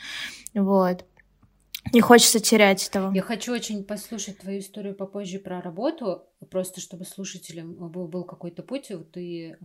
Вот. 0.53 1.05
Не 1.93 2.01
хочется 2.01 2.39
терять 2.39 2.87
этого. 2.87 3.11
Я 3.11 3.23
хочу 3.23 3.51
очень 3.51 3.83
послушать 3.83 4.37
твою 4.37 4.59
историю 4.59 4.93
попозже 4.93 5.39
про 5.39 5.61
работу, 5.61 6.23
просто 6.51 6.79
чтобы 6.79 7.05
слушателям 7.05 7.73
был, 7.89 8.07
был 8.07 8.23
какой-то 8.23 8.61
путь. 8.61 8.91
Вот 8.91 9.11
ты 9.11 9.57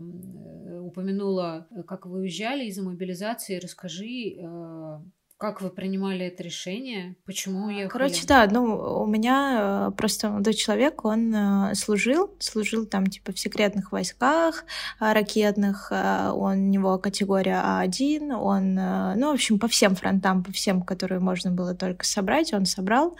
упомянула, 0.80 1.66
как 1.86 2.06
вы 2.06 2.20
уезжали 2.20 2.64
из-за 2.66 2.82
мобилизации. 2.82 3.58
Расскажи, 3.58 4.34
э, 4.38 5.00
как 5.38 5.60
вы 5.60 5.68
принимали 5.68 6.26
это 6.26 6.42
решение? 6.42 7.14
Почему 7.26 7.66
уехали? 7.66 7.88
Короче, 7.88 8.26
да, 8.26 8.48
ну, 8.50 9.02
у 9.02 9.06
меня 9.06 9.88
э, 9.88 9.90
просто 9.94 10.30
молодой 10.30 10.54
человек, 10.54 11.04
он 11.04 11.34
э, 11.34 11.74
служил, 11.74 12.34
служил 12.38 12.86
там 12.86 13.06
типа 13.06 13.32
в 13.32 13.38
секретных 13.38 13.92
войсках 13.92 14.64
э, 14.98 15.12
ракетных, 15.12 15.92
он, 15.92 16.58
у 16.58 16.68
него 16.68 16.96
категория 16.96 17.62
А1, 17.62 18.32
он, 18.32 18.74
ну, 18.74 19.30
в 19.30 19.34
общем, 19.34 19.58
по 19.58 19.68
всем 19.68 19.94
фронтам, 19.94 20.42
по 20.42 20.52
всем, 20.52 20.80
которые 20.80 21.20
можно 21.20 21.50
было 21.50 21.74
только 21.74 22.06
собрать, 22.06 22.54
он 22.54 22.64
собрал. 22.64 23.16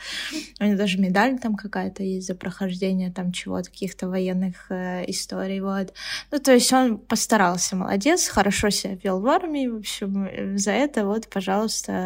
У 0.58 0.64
него 0.64 0.76
даже 0.76 0.98
медаль 0.98 1.38
там 1.38 1.54
какая-то 1.54 2.02
есть 2.02 2.28
за 2.28 2.34
прохождение 2.34 3.12
там 3.12 3.32
чего-то, 3.32 3.70
каких-то 3.70 4.08
военных 4.08 4.70
историй, 4.70 5.60
вот. 5.60 5.92
Ну, 6.30 6.38
то 6.38 6.52
есть 6.52 6.72
он 6.72 6.96
постарался, 6.96 7.76
молодец, 7.76 8.26
хорошо 8.28 8.70
себя 8.70 8.96
вел 9.02 9.20
в 9.20 9.26
армии, 9.26 9.66
в 9.66 9.76
общем, 9.76 10.56
за 10.56 10.70
это 10.70 11.04
вот, 11.04 11.28
пожалуйста, 11.28 12.05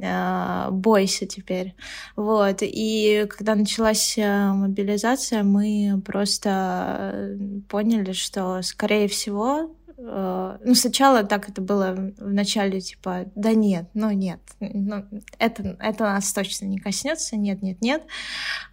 Э, 0.00 0.68
бойся 0.70 1.26
теперь. 1.26 1.74
Вот. 2.14 2.58
И 2.62 3.26
когда 3.28 3.54
началась 3.56 4.16
э, 4.16 4.52
мобилизация, 4.52 5.42
мы 5.42 6.00
просто 6.04 6.50
э, 7.12 7.38
поняли, 7.68 8.12
что, 8.12 8.62
скорее 8.62 9.08
всего, 9.08 9.74
Э, 10.00 10.58
ну, 10.64 10.74
сначала 10.76 11.24
так 11.24 11.48
это 11.48 11.60
было 11.60 11.92
в 12.18 12.32
начале, 12.32 12.80
типа, 12.80 13.26
да 13.34 13.52
нет, 13.52 13.86
ну 13.94 14.10
нет, 14.12 14.38
ну, 14.60 15.04
это, 15.38 15.76
это 15.80 16.04
нас 16.04 16.32
точно 16.32 16.66
не 16.66 16.78
коснется, 16.78 17.36
нет, 17.36 17.62
нет, 17.62 17.80
нет, 17.80 18.02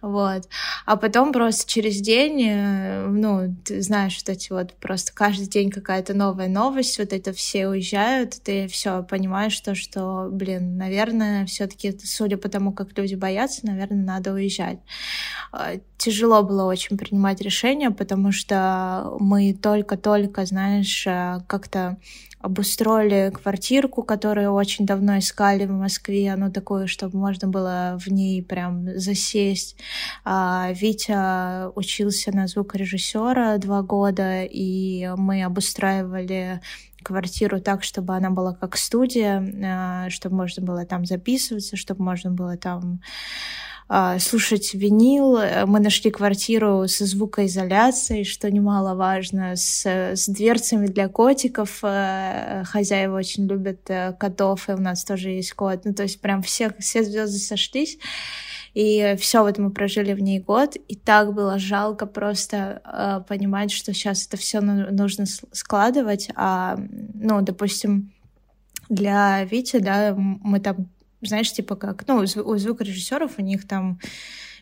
вот. 0.02 0.48
А 0.84 0.96
потом 0.96 1.32
просто 1.32 1.68
через 1.68 2.00
день, 2.00 2.42
э, 2.46 3.06
ну, 3.08 3.56
ты 3.64 3.82
знаешь, 3.82 4.16
вот 4.24 4.28
эти 4.28 4.52
вот 4.52 4.74
просто 4.74 5.12
каждый 5.12 5.48
день 5.48 5.70
какая-то 5.70 6.14
новая 6.14 6.48
новость, 6.48 6.98
вот 6.98 7.12
это 7.12 7.32
все 7.32 7.66
уезжают, 7.66 8.40
ты 8.44 8.68
все 8.68 9.02
понимаешь 9.02 9.58
то, 9.60 9.74
что, 9.74 10.28
блин, 10.30 10.76
наверное, 10.76 11.44
все-таки, 11.46 11.98
судя 12.04 12.36
по 12.36 12.48
тому, 12.48 12.72
как 12.72 12.96
люди 12.96 13.16
боятся, 13.16 13.66
наверное, 13.66 14.04
надо 14.04 14.32
уезжать. 14.32 14.78
Э, 15.52 15.80
тяжело 15.98 16.44
было 16.44 16.64
очень 16.64 16.96
принимать 16.96 17.40
решение, 17.40 17.90
потому 17.90 18.30
что 18.30 19.16
мы 19.18 19.54
только-только, 19.54 20.46
знаешь, 20.46 21.04
как-то 21.46 21.96
обустроили 22.40 23.30
квартирку, 23.30 24.02
которую 24.02 24.52
очень 24.52 24.86
давно 24.86 25.18
искали 25.18 25.66
в 25.66 25.72
Москве, 25.72 26.34
ну, 26.36 26.52
такую, 26.52 26.86
чтобы 26.86 27.18
можно 27.18 27.48
было 27.48 27.98
в 28.00 28.08
ней 28.08 28.42
прям 28.42 28.98
засесть. 28.98 29.76
А 30.24 30.70
Витя 30.72 31.70
учился 31.74 32.30
на 32.32 32.46
звукорежиссера 32.46 33.58
два 33.58 33.82
года, 33.82 34.44
и 34.44 35.08
мы 35.16 35.42
обустраивали 35.42 36.60
квартиру 37.02 37.60
так, 37.60 37.84
чтобы 37.84 38.16
она 38.16 38.30
была 38.30 38.52
как 38.52 38.76
студия, 38.76 39.44
а, 39.64 40.10
чтобы 40.10 40.36
можно 40.36 40.62
было 40.62 40.84
там 40.84 41.04
записываться, 41.06 41.76
чтобы 41.76 42.02
можно 42.02 42.30
было 42.30 42.56
там 42.56 43.00
слушать 44.18 44.74
винил. 44.74 45.38
Мы 45.66 45.78
нашли 45.80 46.10
квартиру 46.10 46.88
со 46.88 47.06
звукоизоляцией, 47.06 48.24
что 48.24 48.50
немаловажно, 48.50 49.54
с, 49.54 49.86
с 49.86 50.26
дверцами 50.26 50.86
для 50.86 51.08
котиков. 51.08 51.78
Э, 51.82 52.64
хозяева 52.64 53.16
очень 53.16 53.46
любят 53.46 53.88
э, 53.88 54.12
котов, 54.18 54.68
и 54.68 54.72
у 54.72 54.78
нас 54.78 55.04
тоже 55.04 55.30
есть 55.30 55.52
кот. 55.52 55.84
Ну, 55.84 55.94
то 55.94 56.02
есть 56.02 56.20
прям 56.20 56.42
все, 56.42 56.74
все 56.78 57.04
звезды 57.04 57.38
сошлись. 57.38 57.98
И 58.74 59.16
все, 59.18 59.42
вот 59.42 59.56
мы 59.56 59.70
прожили 59.70 60.12
в 60.12 60.20
ней 60.20 60.38
год, 60.38 60.76
и 60.76 60.96
так 60.96 61.32
было 61.32 61.58
жалко 61.58 62.04
просто 62.04 62.82
э, 62.84 63.22
понимать, 63.26 63.70
что 63.70 63.94
сейчас 63.94 64.26
это 64.26 64.36
все 64.36 64.60
нужно 64.60 65.24
складывать. 65.52 66.28
А, 66.34 66.76
ну, 67.14 67.40
допустим, 67.40 68.12
для 68.88 69.44
Вити, 69.44 69.78
да, 69.78 70.14
мы 70.16 70.60
там 70.60 70.90
знаешь, 71.28 71.52
типа 71.52 71.76
как, 71.76 72.06
ну, 72.06 72.16
у 72.16 72.56
звукорежиссеров 72.56 73.38
у 73.38 73.42
них 73.42 73.66
там 73.66 73.98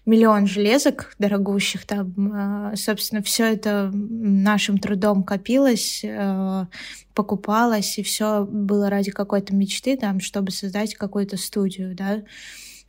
миллион 0.06 0.47
железок 0.47 1.14
дорогущих, 1.18 1.87
там, 1.87 2.14
а, 2.35 2.76
собственно, 2.76 3.23
все 3.23 3.52
это 3.52 3.90
нашим 3.92 4.78
трудом 4.78 5.23
копилось, 5.23 6.02
э, 6.04 6.66
покупалось, 7.14 7.99
и 7.99 8.02
все 8.02 8.44
было 8.44 8.90
ради 8.90 9.11
какой-то 9.11 9.54
мечты, 9.54 9.97
там, 9.97 10.21
чтобы 10.21 10.50
создать 10.50 10.94
какую-то 10.94 11.37
студию, 11.37 11.94
да, 11.94 12.23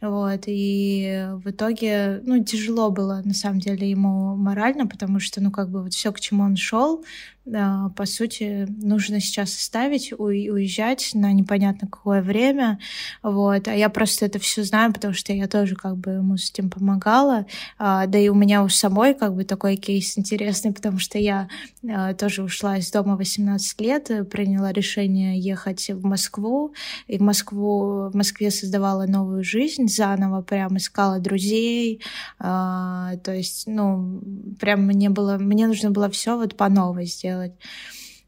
Вот, 0.02 0.44
и 0.46 1.30
в 1.36 1.50
итоге, 1.52 2.22
ну, 2.26 2.44
тяжело 2.44 2.92
было, 2.92 3.22
на 3.24 3.34
самом 3.34 3.60
деле, 3.60 3.90
ему 3.90 4.36
морально, 4.36 4.88
потому 4.88 5.22
что, 5.22 5.42
ну, 5.42 5.52
как 5.52 5.70
бы 5.70 5.84
вот 5.84 5.94
все, 5.94 6.12
к 6.12 6.20
чему 6.20 6.44
он 6.44 6.58
шел, 6.58 7.06
по 7.46 8.06
сути, 8.06 8.68
нужно 8.82 9.20
сейчас 9.20 9.56
оставить, 9.56 10.12
уезжать 10.18 11.12
на 11.14 11.32
непонятно 11.32 11.88
какое 11.88 12.22
время, 12.22 12.80
вот, 13.22 13.68
а 13.68 13.76
я 13.76 13.90
просто 13.90 14.26
это 14.26 14.40
все 14.40 14.64
знаю, 14.64 14.92
потому 14.94 15.14
что 15.14 15.32
я 15.34 15.48
тоже 15.48 15.76
как 15.76 15.98
бы 15.98 16.12
ему 16.12 16.38
с 16.38 16.50
этим 16.50 16.70
помогала, 16.70 17.46
а, 17.78 18.08
да 18.08 18.18
и 18.18 18.30
у 18.30 18.36
меня 18.36 18.64
у 18.64 18.70
самой 18.70 19.14
как 19.14 19.36
бы 19.36 19.44
такой 19.44 19.76
кейс 19.76 20.18
интересный, 20.18 20.74
потому 20.74 20.98
что 20.98 21.20
я 21.20 21.48
а, 21.88 22.14
тоже 22.14 22.44
ушла 22.44 22.78
из 22.78 22.90
дома 22.92 23.16
18 23.16 23.82
лет, 23.82 24.12
приняла 24.32 24.72
решение 24.72 25.40
ехать 25.40 25.90
в 25.90 26.04
Москву, 26.04 26.74
и 27.08 27.18
в 27.18 27.22
Москву, 27.22 28.10
в 28.10 28.16
Москве 28.16 28.50
создавала 28.50 29.06
новую 29.06 29.44
жизнь, 29.44 29.88
заново 29.88 30.42
прям 30.42 30.78
искала 30.78 31.20
друзей, 31.20 32.02
а, 32.40 33.18
то 33.24 33.34
есть, 33.34 33.68
ну, 33.68 34.22
прям 34.60 34.82
мне 34.82 35.10
было, 35.10 35.38
мне 35.38 35.68
нужно 35.68 35.92
было 35.92 36.10
все 36.10 36.38
вот 36.38 36.56
по 36.56 36.70
новой 36.70 37.06
сделать, 37.06 37.35
делать. 37.36 37.54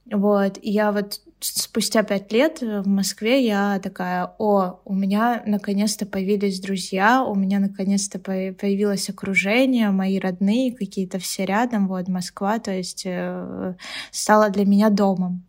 Вот, 0.09 0.57
и 0.61 0.71
я 0.71 0.91
вот 0.91 1.19
спустя 1.39 2.01
пять 2.03 2.31
лет 2.31 2.61
в 2.61 2.87
Москве 2.87 3.45
я 3.45 3.79
такая, 3.79 4.33
о, 4.39 4.79
у 4.85 4.93
меня 4.93 5.43
наконец-то 5.45 6.05
появились 6.05 6.59
друзья, 6.59 7.23
у 7.23 7.35
меня 7.35 7.59
наконец-то 7.59 8.17
появилось 8.17 9.09
окружение, 9.09 9.91
мои 9.91 10.17
родные 10.17 10.71
какие-то 10.71 11.19
все 11.19 11.45
рядом, 11.45 11.87
вот, 11.87 12.07
Москва, 12.07 12.57
то 12.59 12.71
есть 12.71 13.03
э, 13.05 13.75
стала 14.11 14.49
для 14.49 14.65
меня 14.65 14.89
домом, 14.89 15.43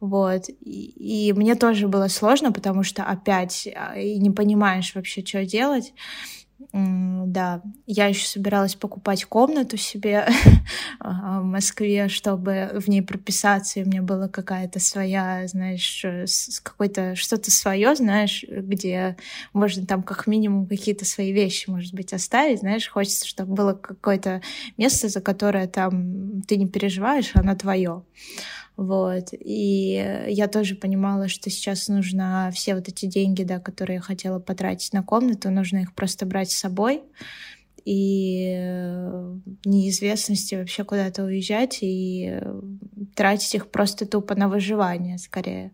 вот, 0.00 0.48
и, 0.48 1.28
и 1.28 1.32
мне 1.32 1.56
тоже 1.56 1.88
было 1.88 2.08
сложно, 2.08 2.52
потому 2.52 2.82
что 2.82 3.02
опять 3.02 3.68
а, 3.74 3.98
и 3.98 4.18
не 4.18 4.30
понимаешь 4.30 4.94
вообще, 4.94 5.24
что 5.24 5.44
делать, 5.44 5.92
да, 6.72 7.62
я 7.86 8.06
еще 8.06 8.26
собиралась 8.26 8.74
покупать 8.74 9.24
комнату 9.24 9.76
себе 9.76 10.26
в 11.00 11.42
Москве, 11.42 12.08
чтобы 12.08 12.70
в 12.74 12.88
ней 12.88 13.02
прописаться, 13.02 13.80
и 13.80 13.84
у 13.84 13.86
меня 13.86 14.02
была 14.02 14.28
какая-то 14.28 14.80
своя, 14.80 15.46
знаешь, 15.46 16.04
какой-то 16.62 17.16
что-то 17.16 17.50
свое, 17.50 17.94
знаешь, 17.94 18.44
где 18.48 19.16
можно 19.52 19.86
там 19.86 20.02
как 20.02 20.26
минимум 20.26 20.66
какие-то 20.66 21.04
свои 21.04 21.32
вещи, 21.32 21.70
может 21.70 21.94
быть, 21.94 22.12
оставить, 22.12 22.60
знаешь, 22.60 22.88
хочется, 22.88 23.26
чтобы 23.26 23.54
было 23.54 23.74
какое-то 23.74 24.40
место, 24.76 25.08
за 25.08 25.20
которое 25.20 25.66
там 25.66 26.42
ты 26.42 26.56
не 26.56 26.68
переживаешь, 26.68 27.32
оно 27.34 27.54
твое. 27.54 28.02
Вот. 28.76 29.28
И 29.32 30.24
я 30.28 30.48
тоже 30.48 30.74
понимала, 30.74 31.28
что 31.28 31.48
сейчас 31.48 31.88
нужно 31.88 32.50
все 32.52 32.74
вот 32.74 32.88
эти 32.88 33.06
деньги, 33.06 33.44
да, 33.44 33.60
которые 33.60 33.96
я 33.96 34.00
хотела 34.00 34.40
потратить 34.40 34.92
на 34.92 35.02
комнату, 35.02 35.50
нужно 35.50 35.78
их 35.78 35.94
просто 35.94 36.26
брать 36.26 36.50
с 36.50 36.58
собой 36.58 37.02
и 37.84 38.56
неизвестности 39.64 40.54
вообще 40.54 40.84
куда-то 40.84 41.24
уезжать 41.24 41.78
и 41.82 42.40
тратить 43.14 43.54
их 43.54 43.70
просто 43.70 44.06
тупо 44.06 44.34
на 44.34 44.48
выживание 44.48 45.18
скорее. 45.18 45.72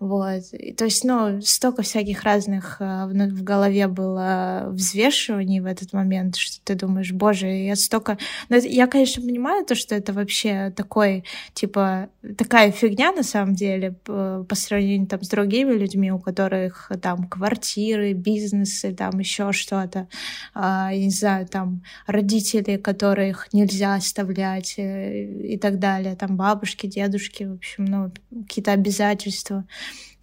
Вот. 0.00 0.44
И, 0.52 0.72
то 0.72 0.86
есть, 0.86 1.04
ну, 1.04 1.42
столько 1.42 1.82
всяких 1.82 2.22
разных 2.22 2.78
э, 2.80 3.04
в, 3.04 3.42
голове 3.42 3.86
было 3.86 4.68
взвешиваний 4.70 5.60
в 5.60 5.66
этот 5.66 5.92
момент, 5.92 6.36
что 6.36 6.56
ты 6.64 6.74
думаешь, 6.74 7.12
боже, 7.12 7.48
я 7.48 7.76
столько... 7.76 8.16
Но 8.48 8.56
это, 8.56 8.66
я, 8.66 8.86
конечно, 8.86 9.22
понимаю 9.22 9.66
то, 9.66 9.74
что 9.74 9.94
это 9.94 10.14
вообще 10.14 10.72
такой, 10.74 11.24
типа, 11.52 12.08
такая 12.38 12.72
фигня 12.72 13.12
на 13.12 13.22
самом 13.22 13.54
деле 13.54 13.92
по, 13.92 14.46
по 14.48 14.54
сравнению 14.54 15.06
там 15.06 15.22
с 15.22 15.28
другими 15.28 15.74
людьми, 15.74 16.10
у 16.10 16.18
которых 16.18 16.90
там 17.02 17.28
квартиры, 17.28 18.14
бизнесы, 18.14 18.94
там 18.94 19.18
еще 19.18 19.52
что-то, 19.52 20.08
а, 20.54 20.94
не 20.94 21.10
знаю, 21.10 21.46
там 21.46 21.82
родители, 22.06 22.78
которых 22.78 23.52
нельзя 23.52 23.96
оставлять 23.96 24.78
э, 24.78 25.24
и 25.24 25.58
так 25.58 25.78
далее, 25.78 26.16
там 26.16 26.38
бабушки, 26.38 26.86
дедушки, 26.86 27.44
в 27.44 27.52
общем, 27.52 27.84
ну, 27.84 28.10
какие-то 28.46 28.72
обязательства. 28.72 29.66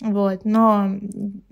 Вот. 0.02 0.46
Но 0.46 1.00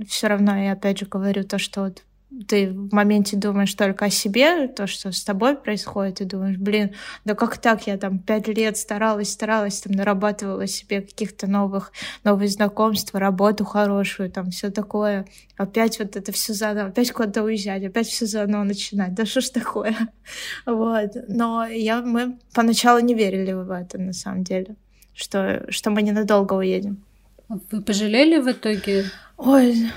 все 0.07 0.27
равно 0.27 0.55
я 0.57 0.73
опять 0.73 0.99
же 0.99 1.05
говорю 1.05 1.43
то, 1.43 1.57
что 1.57 1.81
вот 1.81 2.03
ты 2.47 2.69
в 2.69 2.93
моменте 2.93 3.37
думаешь 3.37 3.73
только 3.73 4.05
о 4.05 4.09
себе, 4.09 4.67
то, 4.67 4.87
что 4.87 5.11
с 5.11 5.23
тобой 5.23 5.55
происходит, 5.55 6.21
и 6.21 6.25
думаешь, 6.25 6.57
блин, 6.57 6.93
да 7.23 7.33
как 7.33 7.57
так, 7.57 7.87
я 7.87 7.97
там 7.97 8.19
пять 8.19 8.47
лет 8.47 8.77
старалась, 8.77 9.31
старалась, 9.31 9.79
там 9.79 9.93
нарабатывала 9.93 10.67
себе 10.67 11.01
каких-то 11.01 11.47
новых, 11.47 11.91
новые 12.23 12.49
знакомства, 12.49 13.19
работу 13.19 13.63
хорошую, 13.63 14.31
там 14.31 14.49
все 14.49 14.69
такое, 14.69 15.25
опять 15.55 15.99
вот 15.99 16.15
это 16.15 16.31
все 16.31 16.53
заново, 16.53 16.89
опять 16.89 17.11
куда-то 17.11 17.43
уезжать, 17.43 17.83
опять 17.83 18.07
все 18.07 18.25
заново 18.25 18.63
начинать, 18.63 19.13
да 19.13 19.25
что 19.25 19.41
ж 19.41 19.49
такое, 19.49 19.95
вот, 20.65 21.11
но 21.27 21.65
я, 21.65 22.01
мы 22.01 22.37
поначалу 22.53 22.99
не 22.99 23.13
верили 23.13 23.53
в 23.53 23.71
это, 23.71 23.97
на 23.97 24.13
самом 24.13 24.43
деле, 24.43 24.75
что, 25.13 25.65
что 25.69 25.89
мы 25.89 26.01
ненадолго 26.01 26.53
уедем. 26.53 27.03
Вы 27.49 27.81
пожалели 27.81 28.39
в 28.39 28.51
итоге? 28.51 29.05
Ой, 29.37 29.91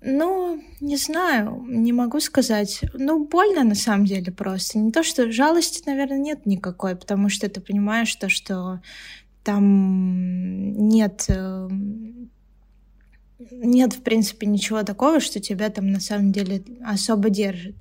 ну, 0.00 0.62
не 0.80 0.96
знаю, 0.96 1.64
не 1.66 1.92
могу 1.92 2.20
сказать. 2.20 2.80
Ну, 2.94 3.24
больно 3.24 3.64
на 3.64 3.74
самом 3.74 4.04
деле 4.04 4.30
просто. 4.30 4.78
Не 4.78 4.92
то, 4.92 5.02
что 5.02 5.32
жалости, 5.32 5.82
наверное, 5.86 6.18
нет 6.18 6.46
никакой, 6.46 6.94
потому 6.96 7.28
что 7.28 7.48
ты 7.48 7.60
понимаешь 7.60 8.14
то, 8.14 8.28
что 8.28 8.80
там 9.42 10.88
нет 10.88 11.26
э, 11.28 11.68
нет, 13.50 13.94
в 13.94 14.02
принципе, 14.02 14.46
ничего 14.46 14.82
такого, 14.82 15.20
что 15.20 15.40
тебя 15.40 15.70
там 15.70 15.90
на 15.90 16.00
самом 16.00 16.32
деле 16.32 16.62
особо 16.84 17.30
держит. 17.30 17.76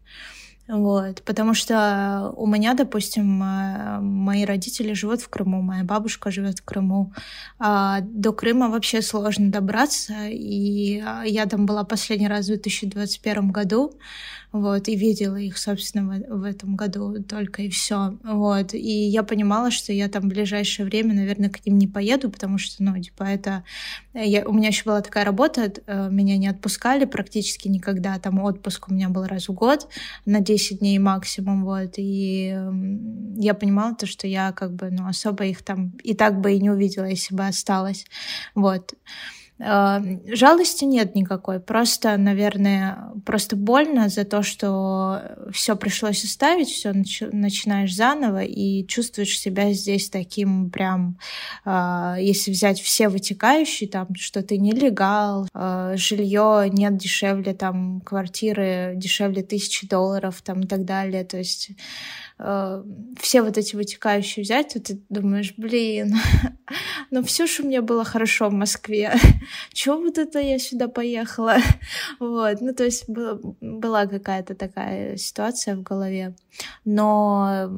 Вот, 0.68 1.22
потому 1.24 1.54
что 1.54 2.34
у 2.38 2.48
меня, 2.48 2.74
допустим, 2.74 3.44
э, 3.44 4.00
мои 4.00 4.46
родители 4.46 4.94
живут 4.94 5.22
в 5.22 5.28
Крыму, 5.28 5.62
моя 5.62 5.84
бабушка 5.84 6.32
живет 6.32 6.60
в 6.60 6.64
Крыму. 6.64 7.12
А 7.60 8.00
до 8.02 8.32
Крыма 8.32 8.70
вообще 8.70 9.02
сложно 9.02 9.52
добраться, 9.52 10.14
и 10.30 11.02
а, 11.06 11.24
я 11.26 11.48
там 11.48 11.66
была 11.66 11.84
последний 11.84 12.30
раз 12.30 12.46
в 12.46 12.48
2021 12.48 13.52
году 13.52 13.92
вот, 14.54 14.88
и 14.88 14.96
видела 14.96 15.36
их, 15.36 15.58
собственно, 15.58 16.24
в, 16.30 16.42
в 16.42 16.44
этом 16.44 16.76
году 16.76 17.22
только 17.24 17.64
и 17.64 17.70
все, 17.70 18.18
вот, 18.24 18.76
и 18.76 19.08
я 19.08 19.24
понимала, 19.24 19.72
что 19.72 19.92
я 19.92 20.08
там 20.08 20.24
в 20.24 20.28
ближайшее 20.28 20.86
время, 20.86 21.16
наверное, 21.16 21.50
к 21.50 21.66
ним 21.66 21.80
не 21.80 21.88
поеду, 21.88 22.30
потому 22.30 22.60
что, 22.60 22.84
ну, 22.84 22.98
типа, 23.02 23.24
это, 23.24 23.64
я, 24.14 24.48
у 24.48 24.54
меня 24.54 24.68
еще 24.68 24.84
была 24.86 25.02
такая 25.02 25.26
работа, 25.26 25.74
э, 25.88 26.10
меня 26.12 26.38
не 26.38 26.48
отпускали 26.48 27.06
практически 27.06 27.68
никогда, 27.68 28.20
там 28.20 28.40
отпуск 28.40 28.90
у 28.90 28.94
меня 28.94 29.10
был 29.10 29.26
раз 29.26 29.50
в 29.50 29.54
год, 29.54 29.90
на 30.26 30.40
10 30.40 30.80
дней 30.80 31.00
максимум, 31.00 31.66
вот, 31.66 31.96
и 31.98 32.56
я 33.36 33.56
понимала 33.56 33.96
то, 33.96 34.06
что 34.06 34.28
я 34.28 34.52
как 34.52 34.74
бы, 34.76 34.92
ну, 34.92 35.08
особо 35.08 35.46
их 35.46 35.64
там 35.64 35.94
и 36.04 36.14
так 36.14 36.40
бы 36.40 36.54
и 36.54 36.62
не 36.62 36.70
увидела, 36.70 37.06
если 37.06 37.36
бы 37.36 37.48
осталась, 37.48 38.06
вот, 38.54 38.94
Э, 38.94 39.43
жалости 39.60 40.84
нет 40.84 41.16
никакой, 41.16 41.60
просто, 41.60 42.18
наверное, 42.18 43.12
просто 43.26 43.56
больно 43.56 44.10
за 44.10 44.26
то, 44.26 44.42
что 44.42 45.22
все 45.52 45.76
пришлось 45.76 46.24
оставить, 46.24 46.70
все 46.70 46.92
начинаешь 46.92 47.96
заново 47.96 48.44
и 48.44 48.86
чувствуешь 48.88 49.40
себя 49.40 49.72
здесь 49.74 50.10
таким 50.10 50.70
прям, 50.72 51.20
э, 51.66 52.16
если 52.20 52.52
взять 52.52 52.82
все 52.82 53.10
вытекающие, 53.10 53.88
там, 53.88 54.08
что 54.16 54.42
ты 54.42 54.58
нелегал, 54.58 55.48
э, 55.54 55.94
жилье 55.98 56.70
нет 56.72 56.98
дешевле, 56.98 57.54
там, 57.54 58.02
квартиры 58.02 58.94
дешевле 58.96 59.44
тысячи 59.44 59.88
долларов, 59.88 60.42
там, 60.42 60.62
и 60.62 60.68
так 60.68 60.84
далее, 60.84 61.24
то 61.24 61.38
есть 61.38 61.72
э, 62.44 62.84
все 63.20 63.42
вот 63.42 63.58
эти 63.58 63.76
вытекающие 63.76 64.44
взять, 64.44 64.74
то 64.74 64.82
ты 64.82 65.02
думаешь, 65.10 65.54
блин, 65.58 66.16
ну 67.12 67.24
все 67.24 67.48
же 67.48 67.64
у 67.64 67.68
меня 67.68 67.82
было 67.82 68.04
хорошо 68.04 68.50
в 68.50 68.54
Москве, 68.54 69.14
чего 69.74 69.98
вот 69.98 70.18
это 70.18 70.40
я 70.40 70.60
сюда 70.60 70.88
поехала, 70.88 71.56
вот, 72.20 72.62
ну 72.62 72.74
то 72.74 72.84
есть 72.84 73.10
была, 73.10 73.40
была 73.62 74.06
какая-то 74.06 74.56
такая 74.56 75.18
ситуация 75.18 75.76
в 75.76 75.84
голове, 75.84 76.36
но 76.86 77.70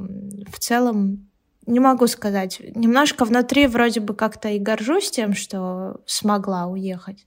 в 0.49 0.60
целом 0.60 1.30
не 1.65 1.80
могу 1.80 2.08
сказать. 2.08 2.62
Немножко 2.75 3.25
внутри 3.25 3.67
вроде 3.67 3.99
бы 3.99 4.13
как-то 4.13 4.49
и 4.49 4.60
горжусь 4.60 5.12
тем, 5.12 5.34
что 5.34 6.01
смогла 6.06 6.67
уехать. 6.67 7.25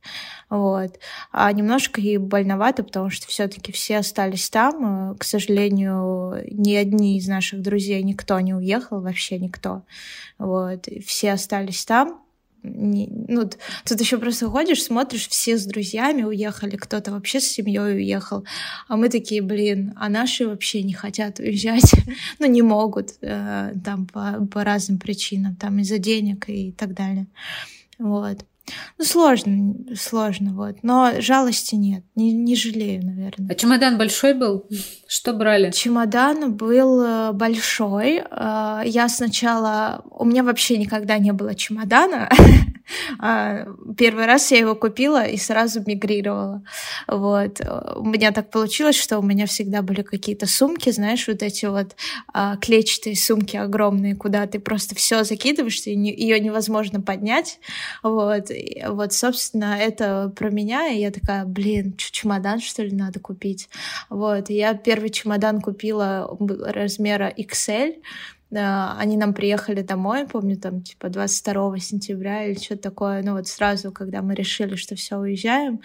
Вот. 0.48 0.98
А 1.32 1.52
немножко 1.52 2.00
и 2.00 2.16
больновато, 2.18 2.84
потому 2.84 3.10
что 3.10 3.26
все-таки 3.26 3.72
все 3.72 3.98
остались 3.98 4.48
там. 4.50 5.16
К 5.18 5.24
сожалению, 5.24 6.44
ни 6.50 6.74
одни 6.74 7.18
из 7.18 7.26
наших 7.28 7.62
друзей, 7.62 8.02
никто 8.02 8.38
не 8.40 8.54
уехал, 8.54 9.00
вообще 9.00 9.38
никто. 9.38 9.82
Вот. 10.38 10.86
Все 11.04 11.32
остались 11.32 11.84
там 11.84 12.20
не, 12.68 13.08
ну, 13.28 13.48
тут 13.84 14.00
еще 14.00 14.18
просто 14.18 14.48
ходишь, 14.48 14.82
смотришь, 14.82 15.28
все 15.28 15.56
с 15.56 15.64
друзьями 15.64 16.22
уехали, 16.22 16.76
кто-то 16.76 17.12
вообще 17.12 17.40
с 17.40 17.48
семьей 17.48 17.96
уехал, 17.96 18.44
а 18.88 18.96
мы 18.96 19.08
такие, 19.08 19.42
блин, 19.42 19.92
а 19.96 20.08
наши 20.08 20.46
вообще 20.46 20.82
не 20.82 20.92
хотят 20.92 21.38
уезжать, 21.38 21.92
ну, 22.38 22.46
не 22.46 22.62
могут, 22.62 23.14
э, 23.20 23.74
там, 23.84 24.06
по, 24.06 24.46
по 24.46 24.64
разным 24.64 24.98
причинам, 24.98 25.56
там, 25.56 25.78
из-за 25.80 25.98
денег 25.98 26.48
и 26.48 26.72
так 26.72 26.94
далее, 26.94 27.26
вот. 27.98 28.44
Ну, 28.98 29.04
сложно, 29.04 29.74
сложно, 29.96 30.54
вот. 30.54 30.76
Но 30.82 31.20
жалости 31.20 31.74
нет, 31.74 32.04
не, 32.14 32.32
не 32.32 32.56
жалею, 32.56 33.04
наверное. 33.04 33.50
А 33.50 33.54
чемодан 33.54 33.98
большой 33.98 34.34
был? 34.34 34.66
Что 35.06 35.32
брали? 35.32 35.70
Чемодан 35.70 36.54
был 36.54 37.02
э, 37.02 37.32
большой. 37.32 38.22
Э, 38.30 38.82
я 38.84 39.08
сначала... 39.08 40.02
У 40.10 40.24
меня 40.24 40.42
вообще 40.42 40.76
никогда 40.76 41.18
не 41.18 41.32
было 41.32 41.54
чемодана. 41.54 42.28
А, 43.18 43.66
первый 43.96 44.26
раз 44.26 44.50
я 44.50 44.58
его 44.58 44.74
купила 44.74 45.24
и 45.26 45.36
сразу 45.36 45.82
мигрировала. 45.86 46.62
Вот. 47.06 47.60
У 47.96 48.04
меня 48.04 48.32
так 48.32 48.50
получилось, 48.50 48.96
что 48.96 49.18
у 49.18 49.22
меня 49.22 49.46
всегда 49.46 49.82
были 49.82 50.02
какие-то 50.02 50.46
сумки, 50.46 50.90
знаешь, 50.90 51.26
вот 51.28 51.42
эти 51.42 51.66
вот 51.66 51.96
а, 52.32 52.56
клетчатые 52.56 53.16
сумки 53.16 53.56
огромные, 53.56 54.14
куда 54.16 54.46
ты 54.46 54.58
просто 54.58 54.94
все 54.94 55.24
закидываешь, 55.24 55.86
и 55.86 55.90
ее 55.90 56.40
невозможно 56.40 57.00
поднять. 57.00 57.60
Вот. 58.02 58.50
Вот, 58.86 59.12
собственно, 59.12 59.76
это 59.78 60.32
про 60.36 60.50
меня, 60.50 60.88
и 60.88 61.00
я 61.00 61.10
такая, 61.10 61.44
блин, 61.44 61.94
чемодан, 61.96 62.60
что 62.60 62.82
ли, 62.82 62.94
надо 62.94 63.20
купить? 63.20 63.68
Вот. 64.10 64.50
Я 64.50 64.74
первый 64.74 65.10
чемодан 65.10 65.60
купила 65.60 66.36
размера 66.40 67.32
XL, 67.36 67.94
они 68.50 69.16
нам 69.18 69.34
приехали 69.34 69.82
домой, 69.82 70.26
помню, 70.26 70.56
там, 70.56 70.82
типа, 70.82 71.10
22 71.10 71.78
сентября 71.80 72.44
или 72.46 72.58
что-то 72.58 72.82
такое, 72.82 73.22
ну, 73.22 73.32
вот 73.34 73.46
сразу, 73.46 73.92
когда 73.92 74.22
мы 74.22 74.34
решили, 74.34 74.74
что 74.74 74.94
все 74.96 75.18
уезжаем, 75.18 75.80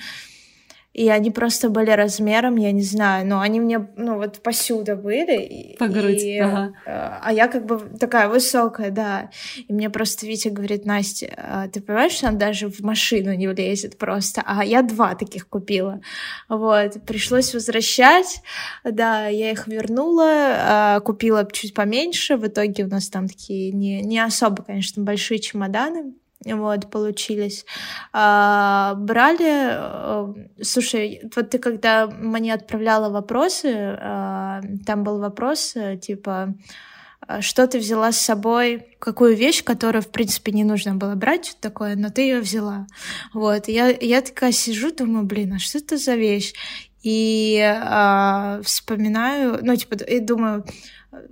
и 0.94 1.10
они 1.10 1.32
просто 1.32 1.70
были 1.70 1.90
размером, 1.90 2.56
я 2.56 2.72
не 2.72 2.84
знаю, 2.84 3.26
но 3.26 3.40
они 3.40 3.60
мне, 3.60 3.90
ну, 3.98 4.18
вот 4.18 4.42
посюда 4.44 4.96
были. 4.96 5.76
По 5.80 5.88
грудь, 5.88 6.22
и, 6.22 6.38
ага. 6.38 6.74
Э, 6.86 7.20
а 7.22 7.34
я 7.34 7.48
как 7.48 7.66
бы 7.66 7.80
такая 8.00 8.30
высокая, 8.30 8.92
да. 8.92 9.32
И 9.68 9.74
мне 9.74 9.90
просто 9.90 10.28
Витя 10.28 10.50
говорит, 10.50 10.86
Настя, 10.86 11.34
а 11.36 11.68
ты 11.68 11.82
понимаешь, 11.82 12.12
что 12.12 12.28
она 12.28 12.38
даже 12.38 12.70
в 12.70 12.82
машину 12.82 13.34
не 13.34 13.48
влезет 13.48 13.98
просто? 13.98 14.44
А 14.46 14.64
я 14.64 14.84
два 14.84 15.16
таких 15.16 15.48
купила. 15.48 16.00
Вот, 16.48 17.04
пришлось 17.08 17.56
возвращать, 17.56 18.44
да, 18.84 19.28
я 19.28 19.50
их 19.50 19.68
вернула, 19.68 20.26
а, 20.28 21.00
купила 21.00 21.48
чуть 21.52 21.74
поменьше, 21.74 22.38
в 22.38 22.46
итоге 22.46 22.86
у 22.86 22.88
нас 22.88 23.10
там 23.10 23.28
такие 23.28 23.72
не, 23.72 24.02
не 24.02 24.20
особо, 24.20 24.64
конечно, 24.64 25.02
большие 25.02 25.40
чемоданы, 25.40 26.14
вот, 26.46 26.90
получились. 26.90 27.66
А, 28.12 28.96
брали, 28.96 29.70
э, 29.72 30.34
слушай, 30.62 31.22
вот 31.36 31.50
ты 31.50 31.60
когда 31.60 32.08
мне 32.08 32.54
отправляла 32.54 33.10
вопросы, 33.10 33.98
а, 34.00 34.62
там 34.86 35.04
был 35.04 35.20
вопрос, 35.20 35.76
э, 35.76 35.98
типа, 35.98 36.56
«А 37.26 37.42
что 37.42 37.68
ты 37.68 37.80
взяла 37.80 38.12
с 38.12 38.20
собой, 38.20 38.98
какую 39.00 39.36
вещь, 39.38 39.64
которую, 39.64 40.02
в 40.02 40.10
принципе, 40.10 40.52
не 40.52 40.66
нужно 40.66 40.96
было 40.96 41.16
брать, 41.16 41.46
что 41.46 41.62
такое, 41.62 41.96
но 41.96 42.10
ты 42.10 42.22
ее 42.24 42.42
взяла. 42.42 42.86
Вот, 43.34 43.70
я, 43.70 43.88
я 43.90 44.22
такая 44.22 44.52
сижу, 44.52 44.92
думаю, 44.94 45.26
блин, 45.26 45.54
а 45.54 45.60
что 45.60 45.78
это 45.78 45.98
за 45.98 46.16
вещь? 46.16 46.54
И 47.02 47.60
а, 47.62 48.62
вспоминаю, 48.64 49.60
ну, 49.62 49.76
типа, 49.76 49.96
и 49.96 50.20
думаю, 50.20 50.66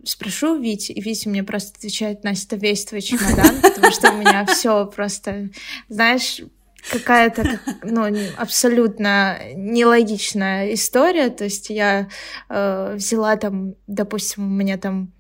спрошу 0.04 0.60
Вити, 0.60 0.92
и 0.92 1.02
Витя 1.02 1.28
мне 1.28 1.44
просто 1.44 1.78
отвечает, 1.78 2.24
Настя, 2.24 2.56
это 2.56 2.66
весь 2.66 2.86
твой 2.86 3.02
чемодан, 3.02 3.62
потому 3.62 3.92
что 3.92 4.12
у 4.12 4.18
меня 4.18 4.46
все 4.46 4.86
просто, 4.86 5.50
знаешь, 5.90 6.42
какая-то 6.90 7.60
ну, 7.84 8.08
абсолютно 8.38 9.38
нелогичная 9.56 10.74
история. 10.74 11.30
То 11.30 11.46
есть 11.46 11.70
я 11.70 12.10
э, 12.50 12.94
взяла 12.96 13.36
там, 13.36 13.76
допустим, 13.88 14.46
у 14.46 14.56
меня 14.56 14.78
там 14.78 15.12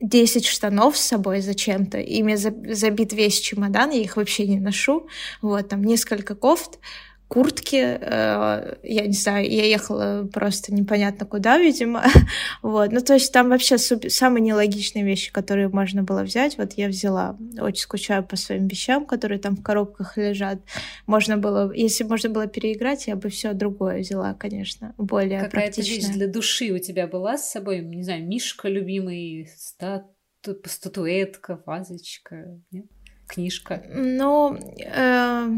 10 0.00 0.46
штанов 0.46 0.96
с 0.98 1.02
собой 1.02 1.40
зачем-то, 1.40 1.98
ими 1.98 2.34
забит 2.34 3.12
весь 3.12 3.40
чемодан, 3.40 3.90
я 3.90 4.00
их 4.00 4.16
вообще 4.16 4.46
не 4.46 4.58
ношу. 4.58 5.06
Вот, 5.40 5.68
там 5.68 5.84
несколько 5.84 6.34
кофт, 6.34 6.80
куртки, 7.32 7.98
э, 7.98 8.76
я 8.82 9.06
не 9.06 9.14
знаю, 9.14 9.50
я 9.50 9.64
ехала 9.64 10.28
просто 10.30 10.74
непонятно 10.74 11.24
куда, 11.24 11.56
видимо, 11.56 12.04
вот, 12.62 12.92
ну, 12.92 13.00
то 13.00 13.14
есть 13.14 13.32
там 13.32 13.48
вообще 13.48 13.78
супер, 13.78 14.10
самые 14.10 14.42
нелогичные 14.42 15.02
вещи, 15.02 15.32
которые 15.32 15.68
можно 15.68 16.02
было 16.02 16.24
взять, 16.24 16.58
вот 16.58 16.74
я 16.74 16.88
взяла, 16.88 17.38
очень 17.58 17.84
скучаю 17.84 18.22
по 18.22 18.36
своим 18.36 18.68
вещам, 18.68 19.06
которые 19.06 19.38
там 19.38 19.56
в 19.56 19.62
коробках 19.62 20.18
лежат, 20.18 20.58
можно 21.06 21.38
было, 21.38 21.72
если 21.72 22.04
можно 22.04 22.28
было 22.28 22.46
переиграть, 22.46 23.06
я 23.06 23.16
бы 23.16 23.30
все 23.30 23.54
другое 23.54 24.00
взяла, 24.00 24.34
конечно, 24.34 24.94
более 24.98 25.40
Какая-то 25.40 25.80
вещь 25.80 26.08
для 26.08 26.28
души 26.28 26.70
у 26.70 26.78
тебя 26.78 27.06
была 27.06 27.38
с 27.38 27.50
собой, 27.50 27.80
не 27.80 28.02
знаю, 28.02 28.26
мишка 28.26 28.68
любимый, 28.68 29.48
стату, 29.56 30.58
статуэтка, 30.66 31.62
вазочка, 31.64 32.60
нет? 32.70 32.84
книжка? 33.26 33.82
Ну, 33.88 34.54
э, 34.78 35.48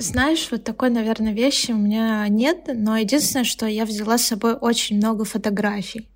знаешь, 0.00 0.48
вот 0.50 0.64
такой, 0.64 0.90
наверное, 0.90 1.32
вещи 1.32 1.72
у 1.72 1.76
меня 1.76 2.26
нет, 2.28 2.70
но 2.72 2.96
единственное, 2.96 3.44
что 3.44 3.66
я 3.66 3.84
взяла 3.84 4.18
с 4.18 4.24
собой 4.24 4.54
очень 4.54 4.96
много 4.96 5.24
фотографий. 5.24 6.08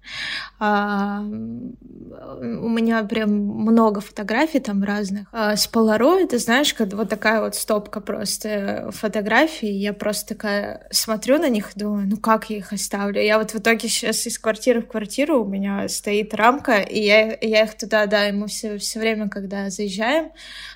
А, 0.59 1.21
у 1.21 2.69
меня 2.69 3.03
прям 3.05 3.31
много 3.31 4.01
фотографий 4.01 4.61
там 4.61 4.83
разных. 4.83 5.29
А, 5.33 5.57
с 5.57 5.71
Polaroid, 5.71 6.29
ты 6.29 6.39
знаешь, 6.39 6.73
когда 6.75 6.97
вот 6.97 7.09
такая 7.09 7.41
вот 7.41 7.55
стопка 7.55 8.01
просто 8.01 8.91
фотографий, 8.93 9.73
я 9.73 9.93
просто 9.93 10.35
такая 10.35 10.87
смотрю 10.91 11.39
на 11.39 11.49
них 11.49 11.73
и 11.75 11.81
думаю, 11.81 12.07
ну 12.07 12.17
как 12.17 12.51
я 12.51 12.59
их 12.59 12.73
оставлю? 12.73 13.21
Я 13.21 13.39
вот 13.39 13.53
в 13.53 13.59
итоге 13.59 13.89
сейчас 13.89 14.27
из 14.27 14.39
квартиры 14.39 14.81
в 14.81 14.87
квартиру 14.87 15.43
у 15.43 15.49
меня 15.49 15.89
стоит 15.89 16.35
рамка, 16.35 16.79
и 16.79 17.01
я, 17.01 17.37
я 17.41 17.65
их 17.65 17.77
туда, 17.77 18.07
да, 18.07 18.25
ему 18.25 18.47
все, 18.47 18.79
все 18.79 19.01
время, 19.01 19.29
когда 19.29 19.71
заезжаем, 19.71 20.31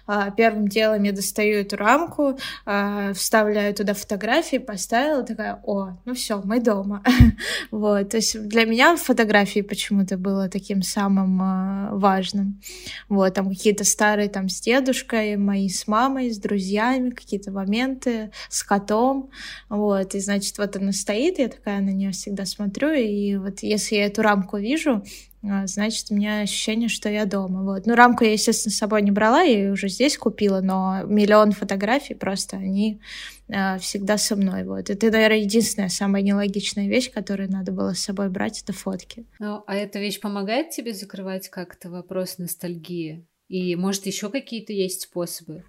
а, 0.07 0.31
первым 0.31 0.69
делом 0.69 1.03
я 1.03 1.13
достаю 1.13 1.61
эту 1.61 1.77
рамку, 1.77 2.39
а, 2.65 2.98
вставляю 3.15 3.75
туда 3.75 3.95
фотографии, 3.95 4.59
поставила, 4.59 5.23
такая, 5.23 5.61
о, 5.65 5.99
ну 6.05 6.15
все, 6.15 6.41
мы 6.45 6.61
дома. 6.61 7.03
вот, 7.71 8.11
то 8.11 8.17
есть 8.17 8.49
для 8.49 8.65
меня 8.65 8.97
фотографии 8.97 9.61
почему-то 9.61 10.17
было 10.17 10.49
таким 10.49 10.83
самым 10.83 11.41
а, 11.43 11.91
важным. 11.93 12.61
Вот, 13.09 13.35
там 13.35 13.49
какие-то 13.49 13.85
старые 13.85 14.29
там 14.29 14.49
с 14.49 14.61
дедушкой, 14.61 15.37
мои 15.37 15.69
с 15.69 15.87
мамой, 15.87 16.31
с 16.31 16.39
друзьями, 16.39 17.11
какие-то 17.11 17.51
моменты, 17.51 18.31
с 18.49 18.63
котом, 18.63 19.31
вот, 19.69 20.15
и 20.15 20.21
значит, 20.21 20.59
вот 20.59 20.77
она 20.77 20.93
стоит, 20.93 21.39
я 21.39 21.49
такая 21.49 21.81
на 21.81 21.91
нее 21.91 22.13
всегда 22.13 22.45
смотрю, 22.45 22.93
и 22.93 23.37
вот 23.37 23.61
если 23.61 23.97
я 23.97 24.07
эту 24.07 24.23
рамку 24.23 24.57
вижу, 24.57 25.03
а, 25.38 25.38
значит, 25.43 26.07
у 26.11 26.15
меня 26.15 26.41
ощущение, 26.41 26.89
что 26.89 27.09
я 27.09 27.25
дома. 27.25 27.63
Вот. 27.63 27.87
Ну, 27.87 27.95
рамку 27.95 28.25
я, 28.25 28.33
естественно, 28.33 28.73
с 28.73 28.77
собой 28.77 29.03
не 29.03 29.11
брала, 29.11 29.43
я 29.43 29.59
ее 29.59 29.73
уже 29.73 29.89
здесь 29.89 30.19
купила, 30.19 30.61
но 30.61 31.03
миллион 31.05 31.53
фотографий 31.53 32.15
просто, 32.15 32.57
они 32.57 33.01
э, 33.49 33.79
всегда 33.79 34.19
со 34.19 34.35
мной. 34.37 34.65
Вот. 34.65 34.91
Это, 34.91 35.11
наверное, 35.11 35.39
единственная 35.39 35.89
самая 35.89 36.23
нелогичная 36.23 36.89
вещь, 36.89 37.11
которую 37.13 37.51
надо 37.51 37.73
было 37.73 37.95
с 37.95 38.01
собой 38.01 38.31
брать, 38.31 38.63
это 38.63 38.73
фотки. 38.73 39.27
Ну, 39.39 39.63
а 39.67 39.77
эта 39.77 39.99
вещь 39.99 40.21
помогает 40.21 40.71
тебе 40.71 40.93
закрывать 40.93 41.49
как-то 41.49 41.91
вопрос 41.91 42.39
ностальгии? 42.39 43.25
И, 43.49 43.77
может, 43.77 44.07
еще 44.07 44.31
какие-то 44.31 44.73
есть 44.73 45.03
способы? 45.03 45.65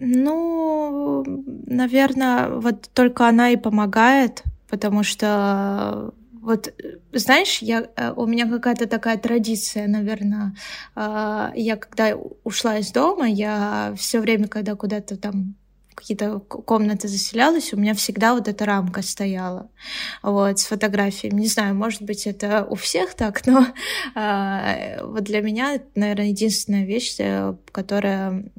Ну, 0.00 1.24
наверное, 1.66 2.48
вот 2.50 2.88
только 2.94 3.28
она 3.28 3.50
и 3.50 3.56
помогает, 3.56 4.42
потому 4.68 5.02
что 5.02 6.14
вот, 6.48 6.72
знаешь, 7.12 7.58
я, 7.58 7.90
э, 7.94 8.12
у 8.16 8.24
меня 8.24 8.48
какая-то 8.48 8.86
такая 8.86 9.18
традиция, 9.18 9.86
наверное. 9.86 10.54
А, 10.94 11.52
я 11.54 11.76
когда 11.76 12.16
ушла 12.42 12.78
из 12.78 12.90
дома, 12.90 13.28
я 13.28 13.94
все 13.98 14.18
время, 14.20 14.48
когда 14.48 14.74
куда-то 14.74 15.18
там 15.18 15.56
какие-то 15.94 16.38
комнаты 16.38 17.06
заселялась, 17.06 17.74
у 17.74 17.76
меня 17.76 17.92
всегда 17.92 18.32
вот 18.32 18.48
эта 18.48 18.64
рамка 18.64 19.02
стояла, 19.02 19.68
вот, 20.22 20.58
с 20.58 20.64
фотографиями. 20.64 21.40
Не 21.40 21.48
знаю, 21.48 21.74
может 21.74 22.00
быть, 22.00 22.26
это 22.26 22.64
у 22.64 22.76
всех 22.76 23.12
так, 23.12 23.46
но 23.46 23.66
э, 24.14 25.04
вот 25.04 25.24
для 25.24 25.42
меня, 25.42 25.82
наверное, 25.96 26.28
единственная 26.28 26.86
вещь, 26.86 27.16
э, 27.18 27.54
которая 27.72 28.50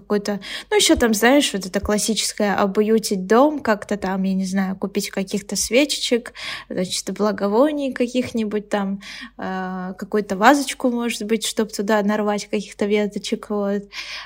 какой-то... 0.00 0.40
Ну, 0.70 0.76
еще 0.76 0.96
там, 0.96 1.14
знаешь, 1.14 1.52
вот 1.52 1.66
это 1.66 1.80
классическое 1.80 2.54
обуютить 2.54 3.26
дом, 3.26 3.60
как-то 3.60 3.96
там, 3.96 4.22
я 4.22 4.34
не 4.34 4.44
знаю, 4.44 4.76
купить 4.76 5.10
каких-то 5.10 5.56
свечечек, 5.56 6.32
значит, 6.68 7.10
благовоний 7.12 7.92
каких-нибудь 7.92 8.68
там, 8.68 9.00
э, 9.38 9.94
какую-то 9.98 10.36
вазочку, 10.36 10.90
может 10.90 11.24
быть, 11.24 11.46
чтобы 11.46 11.70
туда 11.70 12.02
нарвать 12.02 12.46
каких-то 12.46 12.86
веточек, 12.86 13.50
вот. 13.50 13.82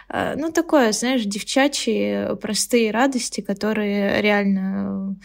Э, 0.09 0.35
ну, 0.37 0.51
такое, 0.53 0.93
знаешь, 0.93 1.25
девчачьи 1.25 2.37
простые 2.41 2.91
радости, 2.91 3.41
которые 3.41 4.21
реально 4.21 5.17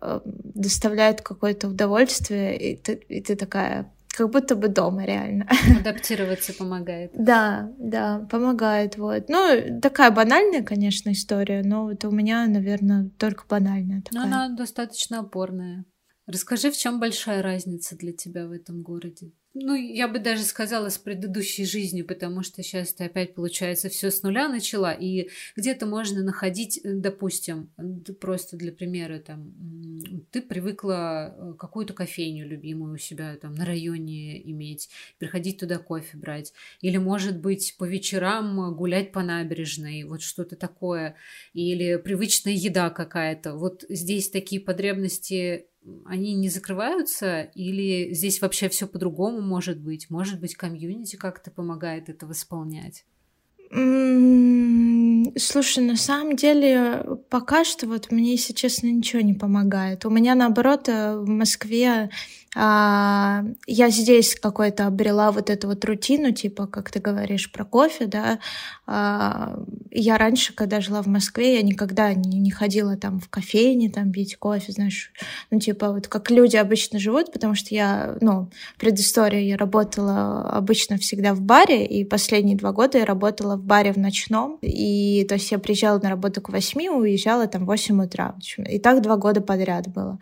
э, 0.00 0.20
доставляют 0.24 1.22
какое-то 1.22 1.68
удовольствие, 1.68 2.58
и 2.58 2.76
ты, 2.76 2.92
и 3.08 3.20
ты 3.22 3.36
такая 3.36 3.90
как 4.16 4.30
будто 4.30 4.56
бы 4.56 4.68
дома 4.68 5.04
реально. 5.04 5.46
Адаптироваться 5.80 6.54
помогает. 6.54 7.10
Да, 7.14 7.70
да, 7.78 8.26
помогает. 8.30 8.96
Вот. 8.96 9.28
Ну, 9.28 9.80
такая 9.82 10.10
банальная, 10.10 10.62
конечно, 10.62 11.12
история, 11.12 11.62
но 11.62 11.84
вот 11.84 12.02
у 12.06 12.10
меня, 12.10 12.46
наверное, 12.46 13.10
только 13.18 13.44
банальная 13.46 14.00
такая. 14.00 14.26
Но 14.26 14.26
она 14.26 14.56
достаточно 14.56 15.20
опорная. 15.20 15.84
Расскажи, 16.26 16.72
в 16.72 16.76
чем 16.76 16.98
большая 16.98 17.40
разница 17.40 17.96
для 17.96 18.12
тебя 18.12 18.48
в 18.48 18.52
этом 18.52 18.82
городе? 18.82 19.30
Ну, 19.58 19.74
я 19.74 20.06
бы 20.06 20.18
даже 20.18 20.42
сказала 20.42 20.90
с 20.90 20.98
предыдущей 20.98 21.64
жизнью, 21.64 22.06
потому 22.06 22.42
что 22.42 22.62
сейчас 22.62 22.92
ты 22.92 23.04
опять, 23.04 23.34
получается, 23.34 23.88
все 23.88 24.10
с 24.10 24.22
нуля 24.22 24.48
начала, 24.48 24.92
и 24.92 25.30
где-то 25.56 25.86
можно 25.86 26.22
находить, 26.22 26.78
э, 26.84 26.92
допустим, 26.92 27.70
просто 28.20 28.58
для 28.58 28.70
примера, 28.70 29.18
там, 29.18 29.54
ты 30.30 30.42
привыкла 30.42 31.34
э, 31.34 31.54
какую-то 31.58 31.94
кофейню 31.94 32.46
любимую 32.46 32.94
у 32.94 32.98
себя 32.98 33.34
там 33.40 33.54
на 33.54 33.64
районе 33.64 34.42
иметь, 34.50 34.90
приходить 35.16 35.58
туда 35.58 35.78
кофе 35.78 36.18
брать, 36.18 36.52
или, 36.82 36.98
может 36.98 37.40
быть, 37.40 37.76
по 37.78 37.84
вечерам 37.84 38.74
гулять 38.74 39.10
по 39.10 39.22
набережной, 39.22 40.04
вот 40.04 40.20
что-то 40.20 40.56
такое, 40.56 41.16
или 41.54 41.96
привычная 41.96 42.52
еда 42.52 42.90
какая-то. 42.90 43.54
Вот 43.54 43.86
здесь 43.88 44.28
такие 44.28 44.60
потребности 44.60 45.68
они 46.04 46.34
не 46.34 46.48
закрываются, 46.48 47.42
или 47.54 48.12
здесь 48.12 48.40
вообще 48.40 48.68
все 48.68 48.86
по-другому 48.86 49.40
может 49.40 49.78
быть? 49.78 50.10
Может 50.10 50.40
быть, 50.40 50.54
комьюнити 50.54 51.16
как-то 51.16 51.50
помогает 51.50 52.08
это 52.08 52.26
восполнять? 52.26 53.04
Слушай, 55.38 55.84
на 55.84 55.96
самом 55.96 56.36
деле, 56.36 57.04
пока 57.30 57.64
что 57.64 57.86
вот 57.86 58.12
мне, 58.12 58.32
если 58.32 58.52
честно, 58.52 58.86
ничего 58.86 59.22
не 59.22 59.34
помогает. 59.34 60.04
У 60.06 60.10
меня, 60.10 60.34
наоборот, 60.34 60.88
э, 60.88 61.16
в 61.16 61.28
Москве 61.28 62.10
а, 62.54 63.44
я 63.66 63.90
здесь 63.90 64.34
какой-то 64.34 64.86
обрела 64.86 65.30
вот 65.30 65.50
эту 65.50 65.68
вот 65.68 65.84
рутину, 65.84 66.32
типа, 66.32 66.66
как 66.66 66.90
ты 66.90 67.00
говоришь, 67.00 67.52
про 67.52 67.64
кофе, 67.64 68.06
да. 68.06 68.38
А, 68.86 69.58
я 70.00 70.18
раньше, 70.18 70.54
когда 70.54 70.80
жила 70.80 71.02
в 71.02 71.06
Москве, 71.06 71.56
я 71.56 71.62
никогда 71.62 72.14
не, 72.14 72.38
не 72.38 72.50
ходила 72.50 72.96
там 72.96 73.20
в 73.20 73.28
кофейне, 73.28 73.90
там 73.90 74.12
пить 74.12 74.36
кофе, 74.36 74.72
знаешь, 74.72 75.12
ну, 75.50 75.58
типа, 75.58 75.92
вот 75.92 76.08
как 76.08 76.30
люди 76.30 76.56
обычно 76.56 76.98
живут, 76.98 77.32
потому 77.32 77.54
что 77.54 77.74
я, 77.74 78.16
ну, 78.20 78.50
предыстория, 78.78 79.40
я 79.40 79.56
работала 79.56 80.48
обычно 80.50 80.98
всегда 80.98 81.34
в 81.34 81.40
баре, 81.40 81.86
и 81.86 82.04
последние 82.04 82.56
два 82.56 82.72
года 82.72 82.98
я 82.98 83.04
работала 83.04 83.56
в 83.56 83.64
баре 83.64 83.92
в 83.92 83.96
ночном, 83.96 84.58
и, 84.62 85.24
то 85.28 85.34
есть, 85.34 85.50
я 85.50 85.58
приезжала 85.58 85.98
на 85.98 86.10
работу 86.10 86.40
к 86.40 86.48
восьми, 86.48 86.88
уезжала 86.88 87.46
там 87.46 87.64
в 87.64 87.66
восемь 87.66 88.02
утра, 88.02 88.34
и 88.58 88.78
так 88.78 89.02
два 89.02 89.16
года 89.16 89.40
подряд 89.40 89.88
было, 89.88 90.18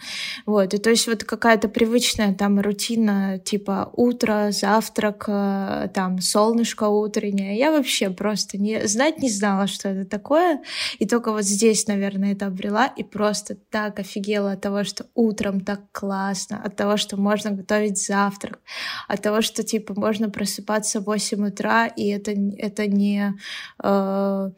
вот, 0.46 0.74
и 0.74 0.78
то 0.78 0.90
есть, 0.90 1.06
вот 1.06 1.24
какая-то 1.24 1.68
привычная 1.68 2.34
там 2.34 2.60
рутина 2.60 3.38
типа 3.38 3.90
утро, 3.92 4.50
завтрак, 4.50 5.24
э, 5.28 5.88
там 5.94 6.20
солнышко 6.20 6.88
утреннее. 6.88 7.56
Я 7.58 7.70
вообще 7.70 8.10
просто 8.10 8.58
не 8.58 8.86
знать 8.86 9.18
не 9.18 9.30
знала, 9.30 9.63
что 9.66 9.88
это 9.88 10.08
такое. 10.08 10.62
И 10.98 11.06
только 11.06 11.32
вот 11.32 11.44
здесь, 11.44 11.86
наверное, 11.86 12.32
это 12.32 12.46
обрела. 12.46 12.86
И 12.86 13.02
просто 13.02 13.54
так 13.54 13.98
офигела 13.98 14.52
от 14.52 14.60
того, 14.60 14.84
что 14.84 15.06
утром 15.14 15.60
так 15.60 15.80
классно, 15.92 16.60
от 16.62 16.76
того, 16.76 16.96
что 16.96 17.16
можно 17.16 17.50
готовить 17.50 18.02
завтрак, 18.02 18.60
от 19.08 19.22
того, 19.22 19.42
что 19.42 19.62
типа 19.62 19.94
можно 19.94 20.30
просыпаться 20.30 21.00
в 21.00 21.04
8 21.04 21.48
утра, 21.48 21.86
и 21.86 22.08
это, 22.08 22.32
это 22.32 22.86
не... 22.86 23.34
Э, 23.82 24.50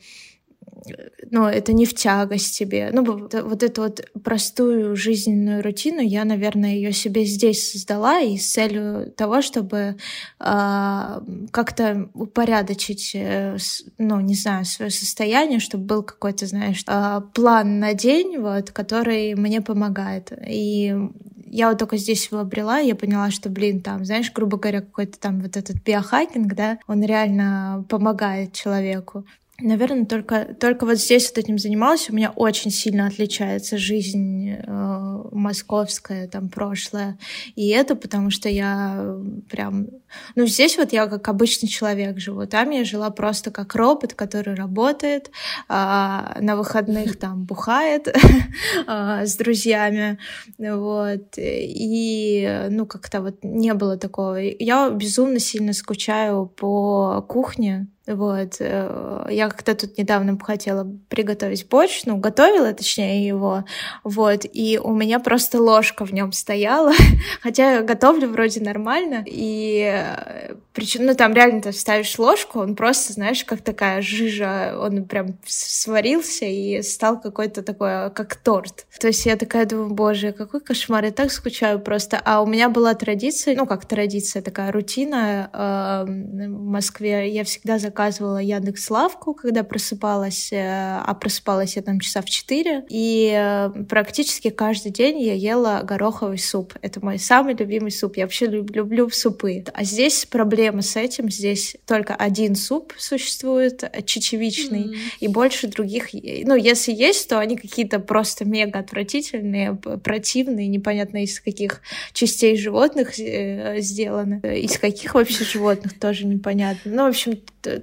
ну, 1.30 1.46
это 1.46 1.72
не 1.72 1.86
в 1.86 1.94
тягость 1.94 2.56
тебе. 2.56 2.90
Ну, 2.92 3.04
вот, 3.04 3.62
эту 3.62 3.82
вот 3.82 4.04
простую 4.22 4.96
жизненную 4.96 5.62
рутину 5.62 6.00
я, 6.00 6.24
наверное, 6.24 6.74
ее 6.74 6.92
себе 6.92 7.24
здесь 7.24 7.72
создала 7.72 8.20
и 8.20 8.36
с 8.36 8.52
целью 8.52 9.12
того, 9.16 9.42
чтобы 9.42 9.96
э, 10.38 11.20
как-то 11.50 12.08
упорядочить, 12.14 13.12
э, 13.14 13.56
ну, 13.98 14.20
не 14.20 14.34
знаю, 14.34 14.64
свое 14.64 14.90
состояние, 14.90 15.60
чтобы 15.60 15.84
был 15.84 16.02
какой-то, 16.02 16.46
знаешь, 16.46 16.84
э, 16.86 17.20
план 17.34 17.80
на 17.80 17.94
день, 17.94 18.38
вот, 18.38 18.70
который 18.70 19.34
мне 19.34 19.60
помогает. 19.60 20.32
И 20.46 20.94
я 21.46 21.68
вот 21.68 21.78
только 21.78 21.96
здесь 21.96 22.26
его 22.30 22.40
обрела, 22.40 22.78
я 22.78 22.94
поняла, 22.94 23.30
что, 23.30 23.48
блин, 23.48 23.80
там, 23.80 24.04
знаешь, 24.04 24.32
грубо 24.32 24.58
говоря, 24.58 24.80
какой-то 24.80 25.18
там 25.18 25.40
вот 25.40 25.56
этот 25.56 25.82
биохакинг, 25.82 26.54
да, 26.54 26.78
он 26.86 27.02
реально 27.02 27.84
помогает 27.88 28.52
человеку. 28.52 29.24
Наверное, 29.58 30.04
только, 30.04 30.54
только 30.54 30.84
вот 30.84 30.98
здесь 30.98 31.30
вот 31.30 31.38
этим 31.38 31.58
занималась. 31.58 32.10
У 32.10 32.14
меня 32.14 32.30
очень 32.30 32.70
сильно 32.70 33.06
отличается 33.06 33.78
жизнь 33.78 34.50
э, 34.50 35.22
московская, 35.32 36.28
там, 36.28 36.50
прошлое. 36.50 37.18
И 37.54 37.68
это 37.68 37.96
потому, 37.96 38.30
что 38.30 38.50
я 38.50 39.16
прям... 39.48 39.86
Ну, 40.34 40.44
здесь 40.46 40.76
вот 40.76 40.92
я 40.92 41.06
как 41.06 41.26
обычный 41.28 41.70
человек 41.70 42.18
живу. 42.18 42.46
Там 42.46 42.68
я 42.68 42.84
жила 42.84 43.08
просто 43.08 43.50
как 43.50 43.74
робот, 43.74 44.12
который 44.12 44.54
работает, 44.54 45.30
э, 45.70 45.72
на 45.72 46.54
выходных 46.54 47.16
там 47.18 47.44
бухает 47.44 48.08
э, 48.08 48.12
с 49.24 49.36
друзьями. 49.36 50.18
Вот. 50.58 51.34
И, 51.38 52.66
ну, 52.68 52.84
как-то 52.84 53.22
вот 53.22 53.42
не 53.42 53.72
было 53.72 53.96
такого. 53.96 54.36
Я 54.36 54.90
безумно 54.90 55.38
сильно 55.38 55.72
скучаю 55.72 56.44
по 56.44 57.24
кухне, 57.26 57.88
вот. 58.06 58.56
Э, 58.60 59.26
я 59.30 59.48
как-то 59.48 59.74
тут 59.74 59.98
недавно 59.98 60.38
хотела 60.38 60.86
приготовить 61.08 61.68
борщ, 61.68 62.02
ну, 62.04 62.16
готовила, 62.18 62.72
точнее, 62.72 63.26
его. 63.26 63.64
Вот. 64.04 64.44
И 64.52 64.78
у 64.82 64.92
меня 64.94 65.18
просто 65.18 65.60
ложка 65.60 66.04
в 66.06 66.12
нем 66.12 66.32
стояла. 66.32 66.92
Хотя 67.42 67.76
я 67.76 67.82
готовлю 67.82 68.28
вроде 68.28 68.60
нормально. 68.60 69.24
И 69.26 69.90
э, 69.92 70.54
причем, 70.72 71.06
ну, 71.06 71.14
там 71.14 71.34
реально 71.34 71.62
ты 71.62 71.72
ставишь 71.72 72.18
ложку, 72.18 72.60
он 72.60 72.76
просто, 72.76 73.12
знаешь, 73.12 73.44
как 73.44 73.62
такая 73.62 74.02
жижа, 74.02 74.78
он 74.80 75.04
прям 75.04 75.38
сварился 75.46 76.44
и 76.44 76.82
стал 76.82 77.20
какой-то 77.20 77.62
такой, 77.62 78.10
как 78.12 78.36
торт. 78.36 78.86
То 79.00 79.08
есть 79.08 79.26
я 79.26 79.36
такая 79.36 79.66
думаю, 79.66 79.90
боже, 79.90 80.32
какой 80.32 80.60
кошмар, 80.60 81.04
я 81.04 81.10
так 81.10 81.32
скучаю 81.32 81.80
просто. 81.80 82.20
А 82.24 82.40
у 82.40 82.46
меня 82.46 82.68
была 82.68 82.94
традиция, 82.94 83.56
ну, 83.56 83.66
как 83.66 83.84
традиция, 83.86 84.42
такая 84.42 84.70
рутина 84.70 85.50
э, 85.52 86.04
в 86.06 86.70
Москве. 86.70 87.30
Я 87.30 87.44
всегда 87.44 87.78
заказывала 87.78 87.95
заказывала 87.96 88.38
Яндекс 88.38 88.90
Лавку, 88.90 89.32
когда 89.32 89.64
просыпалась, 89.64 90.52
э, 90.52 90.58
а 90.58 91.14
просыпалась 91.14 91.76
я 91.76 91.82
там 91.82 91.98
часа 91.98 92.20
в 92.20 92.26
4, 92.26 92.84
и 92.90 93.32
э, 93.34 93.70
практически 93.88 94.50
каждый 94.50 94.92
день 94.92 95.18
я 95.22 95.32
ела 95.32 95.80
гороховый 95.82 96.38
суп. 96.38 96.74
Это 96.82 97.02
мой 97.02 97.18
самый 97.18 97.54
любимый 97.54 97.90
суп. 97.90 98.18
Я 98.18 98.24
вообще 98.24 98.46
люблю, 98.46 98.82
люблю 98.82 99.08
супы. 99.08 99.64
А 99.72 99.84
здесь 99.84 100.26
проблема 100.26 100.82
с 100.82 100.96
этим. 100.96 101.30
Здесь 101.30 101.76
только 101.86 102.14
один 102.14 102.54
суп 102.54 102.92
существует, 102.98 103.82
э, 103.82 104.02
чечевичный, 104.02 104.84
mm. 104.84 104.96
и 105.20 105.28
больше 105.28 105.66
других... 105.66 106.12
Ну, 106.12 106.54
если 106.54 106.92
есть, 106.92 107.30
то 107.30 107.38
они 107.38 107.56
какие-то 107.56 107.98
просто 107.98 108.44
мега 108.44 108.80
отвратительные, 108.80 109.74
противные, 109.74 110.68
непонятно 110.68 111.24
из 111.24 111.40
каких 111.40 111.80
частей 112.12 112.58
животных 112.58 113.14
сделаны, 113.16 114.40
из 114.60 114.78
каких 114.78 115.14
вообще 115.14 115.44
животных 115.44 115.98
тоже 115.98 116.26
непонятно. 116.26 116.92
Ну, 116.92 117.04
в 117.04 117.08
общем, 117.08 117.38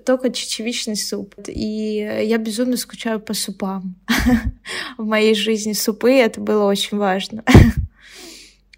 только 0.06 0.32
чечевичный 0.32 0.96
суп. 0.96 1.36
И 1.48 1.96
я 1.98 2.38
безумно 2.38 2.78
скучаю 2.78 3.20
по 3.20 3.34
супам. 3.34 3.96
В 4.98 5.06
моей 5.06 5.36
жизни 5.36 5.74
супы 5.74 6.12
это 6.14 6.42
было 6.42 6.66
очень 6.66 6.98
важно. 6.98 7.44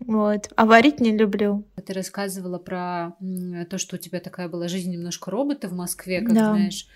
Вот. 0.02 0.50
А 0.56 0.66
варить 0.66 1.00
не 1.00 1.18
люблю. 1.18 1.64
Ты 1.84 1.94
рассказывала 1.94 2.60
про 2.60 3.14
то, 3.72 3.80
что 3.80 3.96
у 3.96 4.00
тебя 4.00 4.20
такая 4.20 4.50
была 4.50 4.68
жизнь 4.68 4.92
немножко 4.92 5.32
робота 5.32 5.68
в 5.68 5.74
Москве, 5.74 6.22
как 6.22 6.34
да. 6.34 6.50
знаешь 6.52 6.88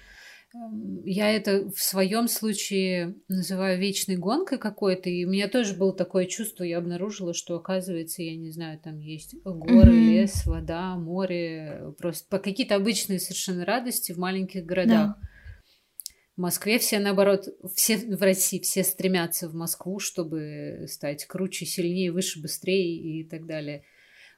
я 1.05 1.29
это 1.29 1.69
в 1.69 1.79
своем 1.79 2.27
случае 2.27 3.15
называю 3.27 3.79
вечной 3.79 4.17
гонкой 4.17 4.57
какой-то, 4.57 5.09
и 5.09 5.25
у 5.25 5.29
меня 5.29 5.47
тоже 5.47 5.75
было 5.75 5.93
такое 5.95 6.25
чувство, 6.25 6.63
я 6.63 6.79
обнаружила, 6.79 7.33
что 7.33 7.55
оказывается, 7.55 8.23
я 8.23 8.35
не 8.35 8.51
знаю, 8.51 8.79
там 8.79 8.97
есть 8.97 9.35
горы, 9.43 9.91
mm-hmm. 9.91 10.11
лес, 10.11 10.45
вода, 10.45 10.95
море, 10.95 11.93
просто 11.99 12.39
какие-то 12.39 12.75
обычные 12.75 13.19
совершенно 13.19 13.63
радости 13.63 14.11
в 14.11 14.17
маленьких 14.17 14.65
городах. 14.65 15.17
Да. 15.19 15.29
В 16.35 16.41
Москве 16.41 16.79
все, 16.79 16.99
наоборот, 16.99 17.47
все 17.75 17.97
в 17.97 18.21
России, 18.21 18.61
все 18.61 18.83
стремятся 18.83 19.49
в 19.49 19.55
Москву, 19.55 19.99
чтобы 19.99 20.85
стать 20.87 21.25
круче, 21.25 21.65
сильнее, 21.65 22.13
выше, 22.13 22.41
быстрее 22.41 22.95
и 22.95 23.27
так 23.27 23.45
далее. 23.45 23.83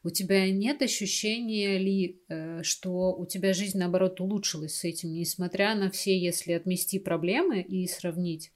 У 0.03 0.09
тебя 0.09 0.49
нет 0.49 0.81
ощущения 0.81 1.77
ли, 1.77 2.21
э, 2.27 2.63
что 2.63 3.13
у 3.13 3.25
тебя 3.27 3.53
жизнь, 3.53 3.77
наоборот, 3.77 4.19
улучшилась 4.19 4.75
с 4.75 4.83
этим, 4.83 5.13
несмотря 5.13 5.75
на 5.75 5.91
все, 5.91 6.17
если 6.17 6.53
отмести 6.53 6.97
проблемы 6.97 7.61
и 7.61 7.87
сравнить? 7.87 8.51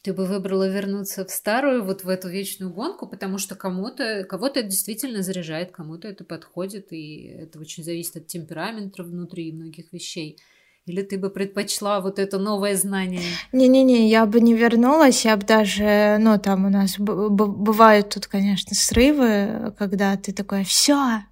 Ты 0.00 0.14
бы 0.14 0.24
выбрала 0.24 0.68
вернуться 0.68 1.26
в 1.26 1.30
старую, 1.30 1.84
вот 1.84 2.04
в 2.04 2.08
эту 2.08 2.28
вечную 2.28 2.72
гонку, 2.72 3.06
потому 3.06 3.38
что 3.38 3.54
кому-то, 3.54 4.24
кого-то 4.24 4.60
это 4.60 4.68
действительно 4.68 5.22
заряжает, 5.22 5.72
кому-то 5.72 6.08
это 6.08 6.24
подходит, 6.24 6.92
и 6.92 7.24
это 7.24 7.58
очень 7.58 7.82
зависит 7.82 8.16
от 8.16 8.26
темперамента 8.26 9.02
внутри 9.02 9.52
многих 9.52 9.92
вещей. 9.92 10.38
Или 10.86 11.02
ты 11.02 11.18
бы 11.18 11.30
предпочла 11.30 12.00
вот 12.00 12.20
это 12.20 12.38
новое 12.38 12.76
знание? 12.76 13.20
Не-не-не, 13.50 14.08
я 14.08 14.24
бы 14.24 14.40
не 14.40 14.54
вернулась, 14.54 15.24
я 15.24 15.36
бы 15.36 15.44
даже, 15.44 16.16
ну, 16.20 16.38
там 16.38 16.64
у 16.64 16.68
нас 16.68 16.94
бывают 16.98 18.10
тут, 18.10 18.28
конечно, 18.28 18.76
срывы, 18.76 19.74
когда 19.78 20.16
ты 20.16 20.32
такой, 20.32 20.62
все, 20.62 21.24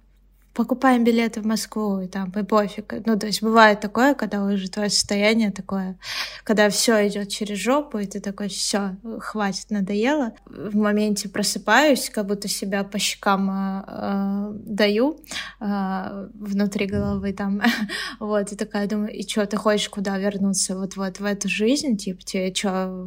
покупаем 0.55 1.03
билеты 1.03 1.41
в 1.41 1.45
Москву, 1.45 1.99
и 1.99 2.07
там, 2.07 2.31
и 2.31 2.43
пофиг. 2.43 2.93
Ну, 3.05 3.19
то 3.19 3.27
есть 3.27 3.43
бывает 3.43 3.81
такое, 3.81 4.15
когда 4.15 4.43
уже 4.43 4.69
твое 4.69 4.89
состояние 4.89 5.51
такое, 5.51 5.99
когда 6.45 6.69
все 6.69 7.07
идет 7.07 7.29
через 7.29 7.57
жопу, 7.57 7.99
и 7.99 8.05
ты 8.05 8.21
такой, 8.21 8.47
все, 8.47 8.95
хватит, 9.19 9.69
надоело. 9.69 10.31
В 10.45 10.75
моменте 10.75 11.27
просыпаюсь, 11.27 12.09
как 12.09 12.27
будто 12.27 12.47
себя 12.47 12.85
по 12.85 12.97
щекам 12.97 13.83
э, 13.85 14.53
даю 14.65 15.19
э, 15.59 16.29
внутри 16.33 16.85
головы 16.85 17.33
там, 17.33 17.61
вот, 18.19 18.53
и 18.53 18.55
такая 18.55 18.87
думаю, 18.87 19.13
и 19.13 19.27
что, 19.27 19.45
ты 19.45 19.57
хочешь 19.57 19.89
куда 19.89 20.17
вернуться, 20.17 20.77
вот-вот 20.77 21.19
в 21.19 21.25
эту 21.25 21.49
жизнь, 21.49 21.97
типа, 21.97 22.21
тебе 22.23 22.55
что, 22.55 23.05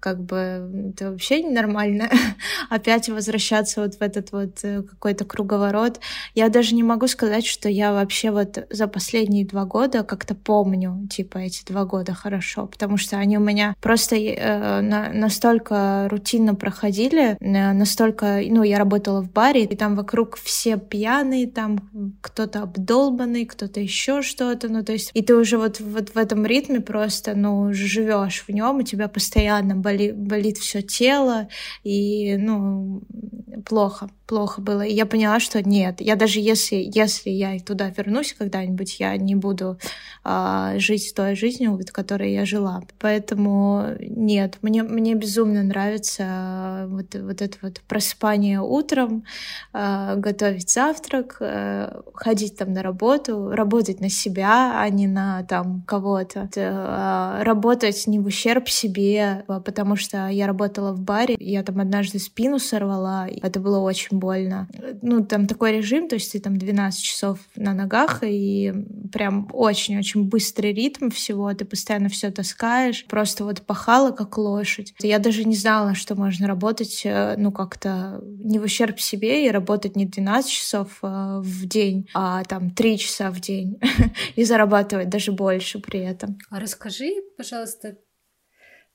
как 0.00 0.22
бы 0.22 0.92
это 0.94 1.10
вообще 1.10 1.42
ненормально 1.42 2.08
опять 2.70 3.08
возвращаться 3.08 3.82
вот 3.82 3.96
в 3.96 4.02
этот 4.02 4.32
вот 4.32 4.58
э, 4.62 4.82
какой-то 4.82 5.24
круговорот. 5.24 6.00
Я 6.34 6.48
даже 6.48 6.74
не 6.74 6.82
могу 6.82 7.06
сказать, 7.08 7.46
что 7.46 7.68
я 7.68 7.92
вообще 7.92 8.30
вот 8.30 8.66
за 8.70 8.86
последние 8.86 9.46
два 9.46 9.64
года 9.64 10.04
как-то 10.04 10.34
помню, 10.34 11.06
типа, 11.10 11.38
эти 11.38 11.64
два 11.64 11.84
года 11.84 12.14
хорошо, 12.14 12.66
потому 12.66 12.96
что 12.96 13.16
они 13.16 13.38
у 13.38 13.40
меня 13.40 13.74
просто 13.80 14.16
э, 14.16 14.80
на, 14.80 15.10
настолько 15.12 16.08
рутинно 16.10 16.54
проходили, 16.54 17.36
э, 17.40 17.72
настолько, 17.72 18.40
ну, 18.48 18.62
я 18.62 18.78
работала 18.78 19.22
в 19.22 19.30
баре, 19.30 19.64
и 19.64 19.76
там 19.76 19.96
вокруг 19.96 20.36
все 20.36 20.76
пьяные, 20.76 21.46
там 21.46 21.78
кто-то 22.20 22.62
обдолбанный, 22.62 23.46
кто-то 23.46 23.80
еще 23.80 24.22
что-то, 24.22 24.68
ну, 24.68 24.84
то 24.84 24.92
есть, 24.92 25.10
и 25.14 25.22
ты 25.22 25.34
уже 25.34 25.58
вот, 25.58 25.80
вот 25.80 26.10
в 26.14 26.18
этом 26.18 26.46
ритме 26.46 26.80
просто, 26.80 27.34
ну, 27.34 27.72
живешь 27.72 28.44
в 28.46 28.52
нем, 28.52 28.78
у 28.78 28.82
тебя 28.82 29.08
постоянно 29.08 29.76
боли, 29.88 30.12
болит 30.12 30.58
все 30.58 30.82
тело, 30.82 31.48
и, 31.84 32.36
ну, 32.36 33.02
плохо, 33.64 34.10
плохо 34.28 34.60
было. 34.60 34.82
И 34.82 34.92
я 34.92 35.06
поняла, 35.06 35.40
что 35.40 35.66
нет, 35.66 36.00
я 36.00 36.14
даже 36.14 36.38
если, 36.38 36.76
если 36.76 37.30
я 37.30 37.58
туда 37.58 37.88
вернусь 37.88 38.34
когда-нибудь, 38.34 39.00
я 39.00 39.16
не 39.16 39.34
буду 39.34 39.78
а, 40.22 40.78
жить 40.78 41.14
той 41.16 41.34
жизнью, 41.34 41.76
вот, 41.76 41.90
которой 41.90 42.32
я 42.32 42.44
жила. 42.44 42.82
Поэтому 42.98 43.96
нет, 43.98 44.58
мне, 44.60 44.82
мне 44.82 45.14
безумно 45.14 45.62
нравится 45.62 46.24
а, 46.26 46.86
вот, 46.86 47.14
вот 47.14 47.40
это 47.40 47.56
вот 47.62 47.80
просыпание 47.88 48.60
утром, 48.60 49.24
а, 49.72 50.16
готовить 50.16 50.70
завтрак, 50.70 51.38
а, 51.40 52.02
ходить 52.12 52.56
там 52.56 52.74
на 52.74 52.82
работу, 52.82 53.50
работать 53.50 54.00
на 54.00 54.10
себя, 54.10 54.78
а 54.78 54.88
не 54.90 55.06
на 55.06 55.42
там 55.44 55.82
кого-то. 55.86 56.50
А, 56.54 57.42
работать 57.44 58.06
не 58.06 58.18
в 58.18 58.26
ущерб 58.26 58.68
себе, 58.68 59.44
а, 59.48 59.60
потому 59.60 59.96
что 59.96 60.28
я 60.28 60.46
работала 60.46 60.92
в 60.92 61.00
баре, 61.00 61.36
я 61.40 61.62
там 61.62 61.80
однажды 61.80 62.18
спину 62.18 62.58
сорвала, 62.58 63.26
это 63.26 63.58
было 63.58 63.78
очень 63.78 64.17
больно. 64.18 64.68
Ну, 65.02 65.24
там 65.24 65.46
такой 65.46 65.72
режим, 65.72 66.08
то 66.08 66.14
есть 66.14 66.32
ты 66.32 66.40
там 66.40 66.56
12 66.56 67.02
часов 67.02 67.38
на 67.56 67.74
ногах, 67.74 68.22
и 68.22 68.72
прям 69.12 69.48
очень-очень 69.52 70.24
быстрый 70.24 70.72
ритм 70.72 71.10
всего, 71.10 71.52
ты 71.54 71.64
постоянно 71.64 72.08
все 72.08 72.30
таскаешь, 72.30 73.04
просто 73.06 73.44
вот 73.44 73.62
пахала 73.62 74.10
как 74.10 74.38
лошадь. 74.38 74.94
Я 75.00 75.18
даже 75.18 75.44
не 75.44 75.56
знала, 75.56 75.94
что 75.94 76.14
можно 76.14 76.46
работать, 76.46 77.02
э, 77.04 77.34
ну, 77.36 77.52
как-то 77.52 78.20
не 78.22 78.58
в 78.58 78.64
ущерб 78.64 79.00
себе 79.00 79.46
и 79.46 79.50
работать 79.50 79.96
не 79.96 80.06
12 80.06 80.50
часов 80.50 80.98
э, 81.02 81.40
в 81.40 81.66
день, 81.66 82.08
а 82.14 82.44
там 82.44 82.70
3 82.70 82.98
часа 82.98 83.30
в 83.30 83.40
день 83.40 83.78
и 84.36 84.44
зарабатывать 84.44 85.08
даже 85.08 85.32
больше 85.32 85.78
при 85.78 86.00
этом. 86.00 86.38
А 86.50 86.60
расскажи, 86.60 87.12
пожалуйста, 87.36 87.96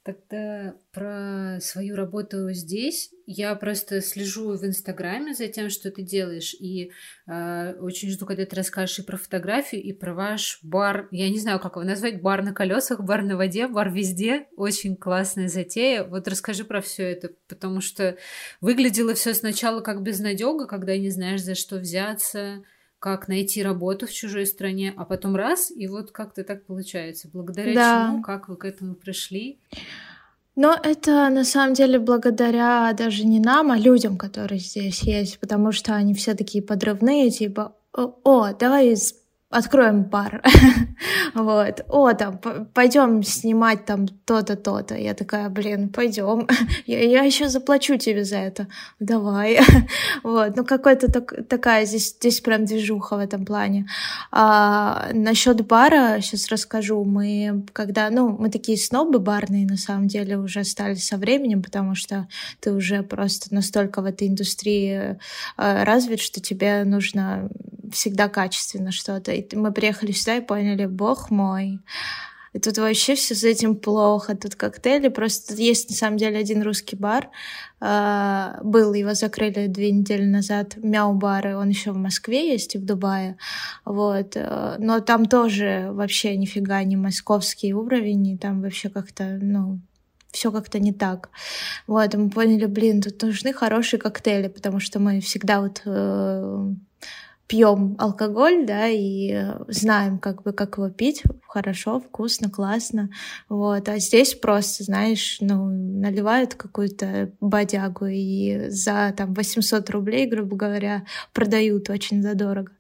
Тогда 0.03 0.75
про 0.91 1.59
свою 1.61 1.95
работу 1.95 2.51
здесь. 2.51 3.11
Я 3.25 3.55
просто 3.55 4.01
слежу 4.01 4.57
в 4.57 4.65
Инстаграме 4.65 5.33
за 5.33 5.47
тем, 5.47 5.69
что 5.69 5.91
ты 5.91 6.01
делаешь, 6.01 6.53
и 6.53 6.91
э, 7.25 7.73
очень 7.79 8.09
жду, 8.09 8.25
когда 8.25 8.45
ты 8.45 8.53
расскажешь 8.53 8.99
и 8.99 9.03
про 9.03 9.15
фотографию, 9.15 9.81
и 9.81 9.93
про 9.93 10.13
ваш 10.13 10.59
бар. 10.61 11.07
Я 11.11 11.29
не 11.29 11.39
знаю, 11.39 11.61
как 11.61 11.77
его 11.77 11.85
назвать. 11.85 12.21
Бар 12.21 12.43
на 12.43 12.53
колесах, 12.53 12.99
бар 12.99 13.23
на 13.23 13.37
воде, 13.37 13.69
бар 13.69 13.89
везде. 13.91 14.47
Очень 14.57 14.97
классная 14.97 15.47
затея. 15.47 16.03
Вот 16.03 16.27
расскажи 16.27 16.65
про 16.65 16.81
все 16.81 17.03
это, 17.03 17.29
потому 17.47 17.79
что 17.79 18.17
выглядело 18.59 19.13
все 19.13 19.33
сначала 19.33 19.79
как 19.79 20.03
безнадега, 20.03 20.67
когда 20.67 20.97
не 20.97 21.11
знаешь, 21.11 21.41
за 21.41 21.55
что 21.55 21.77
взяться 21.77 22.61
как 23.03 23.27
найти 23.27 23.61
работу 23.61 24.07
в 24.07 24.13
чужой 24.13 24.45
стране, 24.45 24.93
а 24.95 25.03
потом 25.03 25.35
раз, 25.35 25.69
и 25.69 25.87
вот 25.87 26.11
как-то 26.11 26.45
так 26.45 26.65
получается. 26.65 27.27
Благодаря 27.33 27.73
да. 27.73 28.07
чему, 28.07 28.21
как 28.21 28.47
вы 28.47 28.55
к 28.55 28.63
этому 28.63 28.95
пришли? 28.95 29.59
Но 30.55 30.73
это 30.81 31.27
на 31.27 31.43
самом 31.43 31.73
деле 31.73 31.99
благодаря 31.99 32.93
даже 32.93 33.25
не 33.25 33.41
нам, 33.41 33.71
а 33.71 33.77
людям, 33.77 34.17
которые 34.17 34.59
здесь 34.61 35.01
есть, 35.01 35.37
потому 35.39 35.73
что 35.73 35.95
они 35.95 36.13
все 36.13 36.33
такие 36.33 36.63
подрывные, 36.63 37.29
типа, 37.29 37.75
о, 37.91 38.53
давай 38.53 38.95
откроем 39.53 40.03
бар. 40.03 40.41
вот. 41.33 41.85
О, 41.89 42.13
там, 42.13 42.39
пойдем 42.73 43.23
снимать 43.23 43.85
там 43.85 44.07
то-то, 44.07 44.55
то-то. 44.55 44.95
Я 44.95 45.13
такая, 45.13 45.49
блин, 45.49 45.89
пойдем. 45.89 46.47
я, 46.85 46.99
я 46.99 47.23
еще 47.23 47.49
заплачу 47.49 47.97
тебе 47.97 48.23
за 48.23 48.37
это. 48.37 48.67
Давай. 48.99 49.59
вот. 50.23 50.55
Ну, 50.55 50.65
какой-то 50.65 51.11
так, 51.11 51.47
такая 51.47 51.85
здесь, 51.85 52.15
здесь 52.15 52.41
прям 52.41 52.65
движуха 52.65 53.15
в 53.15 53.19
этом 53.19 53.45
плане. 53.45 53.87
А, 54.31 55.09
насчет 55.13 55.65
бара 55.65 56.19
сейчас 56.21 56.49
расскажу. 56.49 57.03
Мы, 57.03 57.65
когда, 57.73 58.09
ну, 58.09 58.35
мы 58.37 58.49
такие 58.49 58.77
снобы 58.77 59.19
барные, 59.19 59.65
на 59.65 59.77
самом 59.77 60.07
деле, 60.07 60.37
уже 60.37 60.63
стали 60.63 60.95
со 60.95 61.17
временем, 61.17 61.61
потому 61.61 61.95
что 61.95 62.27
ты 62.59 62.73
уже 62.73 63.03
просто 63.03 63.53
настолько 63.53 64.01
в 64.01 64.05
этой 64.05 64.27
индустрии 64.27 65.17
э, 65.57 65.83
развит, 65.83 66.19
что 66.19 66.41
тебе 66.41 66.83
нужно 66.83 67.49
всегда 67.93 68.29
качественно 68.29 68.91
что-то. 68.91 69.31
И 69.31 69.55
мы 69.55 69.71
приехали 69.71 70.11
сюда 70.11 70.37
и 70.37 70.41
поняли, 70.41 70.85
бог 70.85 71.29
мой, 71.29 71.79
и 72.53 72.59
тут 72.59 72.77
вообще 72.77 73.15
все 73.15 73.33
с 73.33 73.43
этим 73.43 73.75
плохо. 73.75 74.35
Тут 74.35 74.55
коктейли. 74.55 75.07
Просто 75.07 75.55
есть 75.55 75.89
на 75.89 75.95
самом 75.95 76.17
деле 76.17 76.37
один 76.37 76.61
русский 76.61 76.95
бар. 76.95 77.29
Uh, 77.81 78.63
был, 78.63 78.93
его 78.93 79.13
закрыли 79.13 79.67
две 79.67 79.91
недели 79.91 80.23
назад. 80.23 80.77
Мяу-бары. 80.77 81.57
Он 81.57 81.69
еще 81.69 81.91
в 81.91 81.97
Москве 81.97 82.51
есть 82.51 82.75
и 82.75 82.77
в 82.77 82.85
Дубае. 82.85 83.37
Вот. 83.85 84.35
Uh, 84.35 84.75
но 84.77 84.99
там 84.99 85.25
тоже 85.25 85.89
вообще 85.91 86.37
нифига 86.37 86.83
не 86.83 86.95
московский 86.95 87.73
уровень. 87.73 88.27
И 88.27 88.37
там 88.37 88.61
вообще 88.61 88.89
как-то, 88.89 89.39
ну, 89.41 89.79
все 90.31 90.51
как-то 90.51 90.79
не 90.79 90.93
так. 90.93 91.29
Вот, 91.87 92.13
и 92.13 92.17
мы 92.17 92.29
поняли, 92.29 92.65
блин, 92.65 93.01
тут 93.01 93.21
нужны 93.21 93.53
хорошие 93.53 93.99
коктейли, 93.99 94.47
потому 94.47 94.79
что 94.79 94.99
мы 94.99 95.21
всегда 95.21 95.61
вот 95.61 95.83
э, 95.85 96.73
пьем 97.53 97.95
алкоголь, 97.99 98.65
да, 98.65 98.87
и 98.87 99.31
э, 99.31 99.59
знаем, 99.67 100.17
как 100.17 100.41
бы, 100.41 100.53
как 100.53 100.77
его 100.77 100.89
пить, 100.89 101.21
хорошо, 101.47 101.99
вкусно, 101.99 102.49
классно, 102.49 103.11
вот, 103.47 103.87
а 103.89 103.99
здесь 103.99 104.33
просто, 104.33 104.83
знаешь, 104.83 105.37
ну, 105.39 105.67
наливают 105.69 106.55
какую-то 106.55 107.31
бодягу 107.41 108.07
и 108.07 108.69
за, 108.69 109.13
там, 109.15 109.35
800 109.35 109.87
рублей, 109.91 110.25
грубо 110.25 110.55
говоря, 110.55 111.03
продают 111.31 111.91
очень 111.91 112.23
задорого, 112.23 112.71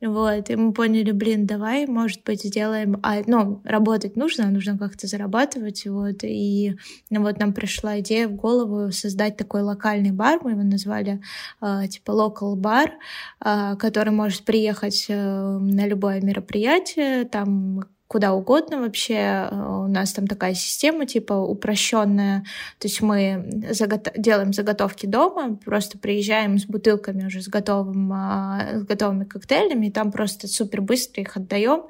вот, 0.00 0.50
и 0.50 0.56
мы 0.56 0.72
поняли, 0.72 1.12
блин, 1.12 1.46
давай, 1.46 1.86
может 1.86 2.24
быть, 2.24 2.42
сделаем, 2.42 2.98
а, 3.04 3.18
ну, 3.24 3.62
работать 3.62 4.16
нужно, 4.16 4.50
нужно 4.50 4.76
как-то 4.76 5.06
зарабатывать, 5.06 5.86
вот, 5.86 6.24
и 6.24 6.74
ну, 7.10 7.22
вот 7.22 7.38
нам 7.38 7.52
пришла 7.52 8.00
идея 8.00 8.26
в 8.26 8.34
голову 8.34 8.90
создать 8.90 9.36
такой 9.36 9.62
локальный 9.62 10.10
бар, 10.10 10.40
мы 10.42 10.50
его 10.50 10.64
назвали, 10.64 11.20
э, 11.62 11.86
типа, 11.88 12.10
local 12.10 12.56
бар, 12.56 12.94
э, 13.44 13.76
который 13.76 14.07
который 14.08 14.10
может 14.10 14.44
приехать 14.44 15.06
э, 15.08 15.14
на 15.14 15.86
любое 15.86 16.20
мероприятие, 16.20 17.24
там 17.24 17.84
куда 18.08 18.32
угодно 18.32 18.80
вообще. 18.80 19.48
Э, 19.50 19.82
у 19.84 19.86
нас 19.86 20.12
там 20.12 20.26
такая 20.26 20.54
система, 20.54 21.06
типа, 21.06 21.34
упрощенная. 21.34 22.44
То 22.78 22.88
есть 22.88 23.02
мы 23.02 23.62
загот... 23.70 24.08
делаем 24.16 24.52
заготовки 24.52 25.06
дома, 25.06 25.56
просто 25.56 25.98
приезжаем 25.98 26.58
с 26.58 26.64
бутылками 26.64 27.26
уже 27.26 27.42
с, 27.42 27.48
готовым, 27.48 28.10
а, 28.12 28.78
с 28.80 28.82
готовыми 28.84 29.24
коктейлями, 29.24 29.86
и 29.86 29.90
там 29.90 30.10
просто 30.10 30.48
супер 30.48 30.80
быстро 30.80 31.22
их 31.22 31.36
отдаем. 31.36 31.82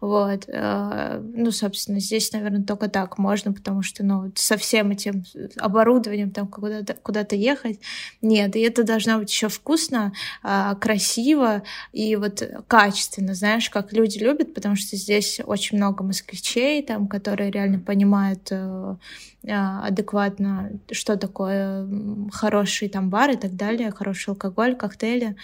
Вот. 0.00 0.44
Э, 0.48 1.20
ну, 1.22 1.50
собственно, 1.50 2.00
здесь, 2.00 2.32
наверное, 2.32 2.64
только 2.64 2.88
так 2.88 3.16
можно, 3.16 3.52
потому 3.54 3.82
что, 3.82 4.04
ну, 4.04 4.30
со 4.34 4.58
всем 4.58 4.90
этим 4.90 5.24
оборудованием 5.56 6.30
там 6.30 6.48
куда-то 6.48 6.94
куда 7.02 7.26
ехать. 7.30 7.80
Нет, 8.20 8.56
и 8.56 8.60
это 8.60 8.84
должно 8.84 9.18
быть 9.18 9.30
еще 9.30 9.48
вкусно, 9.48 10.12
а, 10.42 10.74
красиво 10.74 11.62
и 11.92 12.14
вот 12.16 12.42
качественно, 12.68 13.34
знаешь, 13.34 13.70
как 13.70 13.92
люди 13.94 14.18
любят, 14.18 14.52
потому 14.52 14.76
что 14.76 14.96
здесь 14.96 15.40
очень 15.44 15.61
очень 15.62 15.78
много 15.78 16.02
москвичей, 16.02 16.82
там, 16.82 17.06
которые 17.06 17.52
реально 17.52 17.78
понимают 17.78 18.48
э, 18.50 18.96
э, 19.44 19.52
адекватно, 19.52 20.72
что 20.90 21.16
такое 21.16 21.88
хороший 22.32 22.88
там 22.88 23.10
бар 23.10 23.30
и 23.30 23.36
так 23.36 23.54
далее, 23.54 23.92
хороший 23.92 24.30
алкоголь, 24.30 24.74
коктейли. 24.74 25.36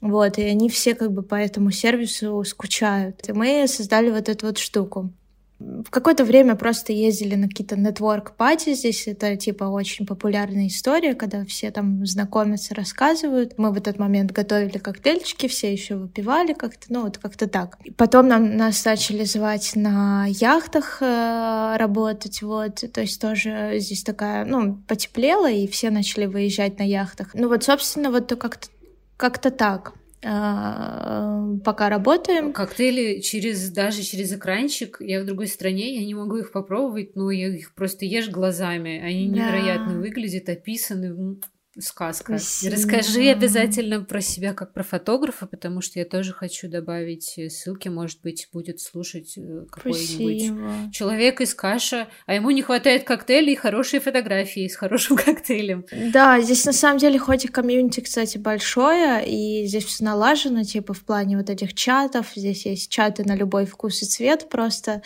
Вот, 0.00 0.38
и 0.38 0.42
они 0.42 0.68
все 0.68 0.94
как 0.94 1.10
бы 1.10 1.22
по 1.22 1.34
этому 1.34 1.72
сервису 1.72 2.44
скучают. 2.44 3.28
И 3.28 3.32
мы 3.32 3.66
создали 3.66 4.10
вот 4.10 4.28
эту 4.28 4.46
вот 4.46 4.58
штуку. 4.58 5.10
В 5.58 5.90
какое-то 5.90 6.24
время 6.24 6.54
просто 6.54 6.92
ездили 6.92 7.34
на 7.34 7.48
какие-то 7.48 7.76
нетворк-пати 7.76 8.74
здесь. 8.74 9.06
Это, 9.06 9.36
типа, 9.36 9.64
очень 9.64 10.04
популярная 10.04 10.66
история, 10.66 11.14
когда 11.14 11.44
все 11.46 11.70
там 11.70 12.04
знакомятся, 12.04 12.74
рассказывают. 12.74 13.56
Мы 13.56 13.72
в 13.72 13.76
этот 13.78 13.98
момент 13.98 14.32
готовили 14.32 14.76
коктейльчики, 14.76 15.48
все 15.48 15.72
еще 15.72 15.96
выпивали 15.96 16.52
как-то, 16.52 16.86
ну, 16.90 17.04
вот 17.04 17.16
как-то 17.16 17.48
так. 17.48 17.78
Потом 17.96 18.28
нам, 18.28 18.56
нас 18.56 18.84
начали 18.84 19.24
звать 19.24 19.72
на 19.74 20.26
яхтах 20.28 20.98
э, 21.00 21.76
работать, 21.78 22.42
вот. 22.42 22.84
То 22.92 23.00
есть 23.00 23.18
тоже 23.20 23.76
здесь 23.78 24.02
такая, 24.02 24.44
ну, 24.44 24.78
потеплело, 24.86 25.50
и 25.50 25.66
все 25.66 25.88
начали 25.90 26.26
выезжать 26.26 26.78
на 26.78 26.82
яхтах. 26.82 27.30
Ну, 27.32 27.48
вот, 27.48 27.64
собственно, 27.64 28.10
вот 28.10 28.28
как-то 28.38 28.68
как-то 29.16 29.50
так. 29.50 29.94
А, 30.24 31.56
пока 31.64 31.88
работаем. 31.88 32.52
Коктейли 32.52 33.20
через 33.20 33.70
даже 33.70 34.02
через 34.02 34.32
экранчик. 34.32 34.96
Я 35.00 35.22
в 35.22 35.26
другой 35.26 35.46
стране, 35.46 35.94
я 35.94 36.04
не 36.04 36.14
могу 36.14 36.36
их 36.36 36.52
попробовать, 36.52 37.14
но 37.16 37.30
я 37.30 37.48
их 37.48 37.74
просто 37.74 38.04
ешь 38.04 38.28
глазами. 38.28 39.00
Они 39.00 39.28
да. 39.28 39.36
невероятно 39.36 39.98
выглядят, 39.98 40.48
описаны 40.48 41.38
сказка. 41.78 42.38
Спасибо. 42.38 42.74
Расскажи 42.76 43.28
обязательно 43.28 44.02
про 44.02 44.20
себя 44.20 44.54
как 44.54 44.72
про 44.72 44.82
фотографа, 44.82 45.46
потому 45.46 45.80
что 45.80 45.98
я 45.98 46.04
тоже 46.04 46.32
хочу 46.32 46.68
добавить 46.68 47.34
э, 47.36 47.50
ссылки, 47.50 47.88
может 47.88 48.20
быть, 48.22 48.48
будет 48.52 48.80
слушать 48.80 49.36
э, 49.36 49.66
какой-нибудь 49.70 50.92
человек 50.92 51.40
из 51.40 51.54
Каша, 51.54 52.08
а 52.26 52.34
ему 52.34 52.50
не 52.50 52.62
хватает 52.62 53.04
коктейлей 53.04 53.52
и 53.52 53.56
хорошие 53.56 54.00
фотографии 54.00 54.66
с 54.68 54.76
хорошим 54.76 55.16
коктейлем. 55.24 55.84
Да, 56.12 56.40
здесь 56.40 56.64
на 56.64 56.72
самом 56.72 56.98
деле 56.98 57.18
хоть 57.18 57.44
и 57.44 57.48
комьюнити, 57.48 58.00
кстати, 58.00 58.38
большое, 58.38 59.26
и 59.26 59.66
здесь 59.66 59.84
все 59.84 60.04
налажено, 60.04 60.62
типа 60.62 60.94
в 60.94 61.04
плане 61.04 61.36
вот 61.36 61.50
этих 61.50 61.74
чатов, 61.74 62.32
здесь 62.34 62.66
есть 62.66 62.90
чаты 62.90 63.24
на 63.24 63.34
любой 63.34 63.66
вкус 63.66 64.02
и 64.02 64.06
цвет 64.06 64.48
просто, 64.48 65.02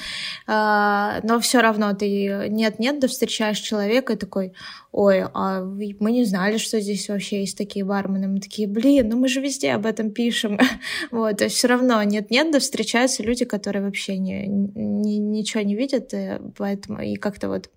а, 0.46 1.20
но 1.22 1.40
все 1.40 1.60
равно 1.60 1.94
ты 1.94 2.48
нет-нет, 2.48 3.00
да 3.00 3.08
встречаешь 3.08 3.58
человека 3.58 4.12
и 4.12 4.16
такой, 4.16 4.52
ой, 4.92 5.24
а 5.34 5.62
мы 5.62 6.12
не 6.12 6.24
знали, 6.24 6.58
что 6.60 6.80
здесь 6.80 7.08
вообще 7.08 7.40
есть 7.40 7.58
такие 7.58 7.84
бармены. 7.84 8.28
Мы 8.28 8.40
такие, 8.40 8.68
блин, 8.68 9.08
ну 9.08 9.18
мы 9.18 9.28
же 9.28 9.40
везде 9.40 9.72
об 9.72 9.86
этом 9.86 10.10
пишем. 10.10 10.58
вот, 11.10 11.38
то 11.38 11.44
есть 11.44 11.56
все 11.56 11.68
равно 11.68 12.02
нет-нет, 12.02 12.52
да 12.52 12.58
встречаются 12.60 13.22
люди, 13.22 13.44
которые 13.44 13.82
вообще 13.82 14.18
не, 14.18 14.46
не, 14.46 15.18
ничего 15.18 15.62
не 15.62 15.74
видят, 15.74 16.14
и 16.14 16.38
поэтому 16.56 17.00
и 17.00 17.16
как-то 17.16 17.48
вот 17.48 17.70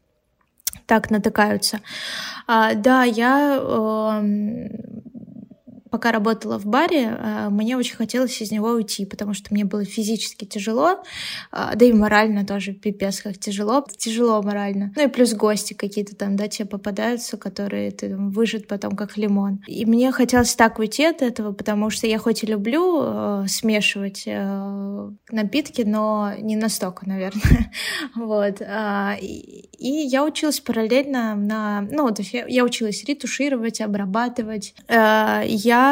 так 0.86 1.10
натыкаются. 1.10 1.80
А, 2.48 2.74
да, 2.74 3.04
я 3.04 3.58
э, 3.60 4.24
пока 5.94 6.12
работала 6.12 6.58
в 6.58 6.66
баре, 6.66 7.16
а, 7.20 7.52
мне 7.52 7.78
очень 7.78 7.96
хотелось 7.96 8.42
из 8.42 8.50
него 8.50 8.70
уйти, 8.70 9.06
потому 9.06 9.36
что 9.36 9.54
мне 9.54 9.64
было 9.64 9.86
физически 9.86 10.44
тяжело, 10.44 11.04
а, 11.52 11.76
да 11.76 11.86
и 11.86 11.94
морально 11.94 12.48
тоже 12.48 12.74
пипец 12.74 13.22
как 13.22 13.38
тяжело. 13.38 13.86
Тяжело 13.96 14.42
морально. 14.42 14.92
Ну 14.96 15.04
и 15.04 15.08
плюс 15.08 15.36
гости 15.36 15.76
какие-то 15.76 16.16
там, 16.16 16.36
да, 16.36 16.48
тебе 16.48 16.68
попадаются, 16.68 17.38
которые 17.38 17.92
ты 17.92 18.10
там, 18.10 18.32
выжат 18.32 18.68
потом 18.68 18.96
как 18.96 19.18
лимон. 19.18 19.62
И 19.68 19.86
мне 19.86 20.12
хотелось 20.12 20.56
так 20.56 20.80
уйти 20.80 21.06
от 21.06 21.22
этого, 21.22 21.52
потому 21.52 21.92
что 21.92 22.08
я 22.08 22.18
хоть 22.18 22.44
и 22.44 22.48
люблю 22.48 23.02
э, 23.04 23.46
смешивать 23.48 24.24
э, 24.26 25.10
напитки, 25.30 25.84
но 25.84 26.32
не 26.40 26.56
настолько, 26.56 27.08
наверное. 27.08 27.72
вот. 28.16 28.62
И, 29.22 29.70
я 29.78 30.24
училась 30.24 30.60
параллельно 30.60 31.36
на... 31.36 31.82
Ну, 31.82 32.08
вот 32.08 32.20
я, 32.20 32.48
я 32.48 32.64
училась 32.64 33.04
ретушировать, 33.04 33.80
обрабатывать. 33.80 34.74
Я 34.90 35.83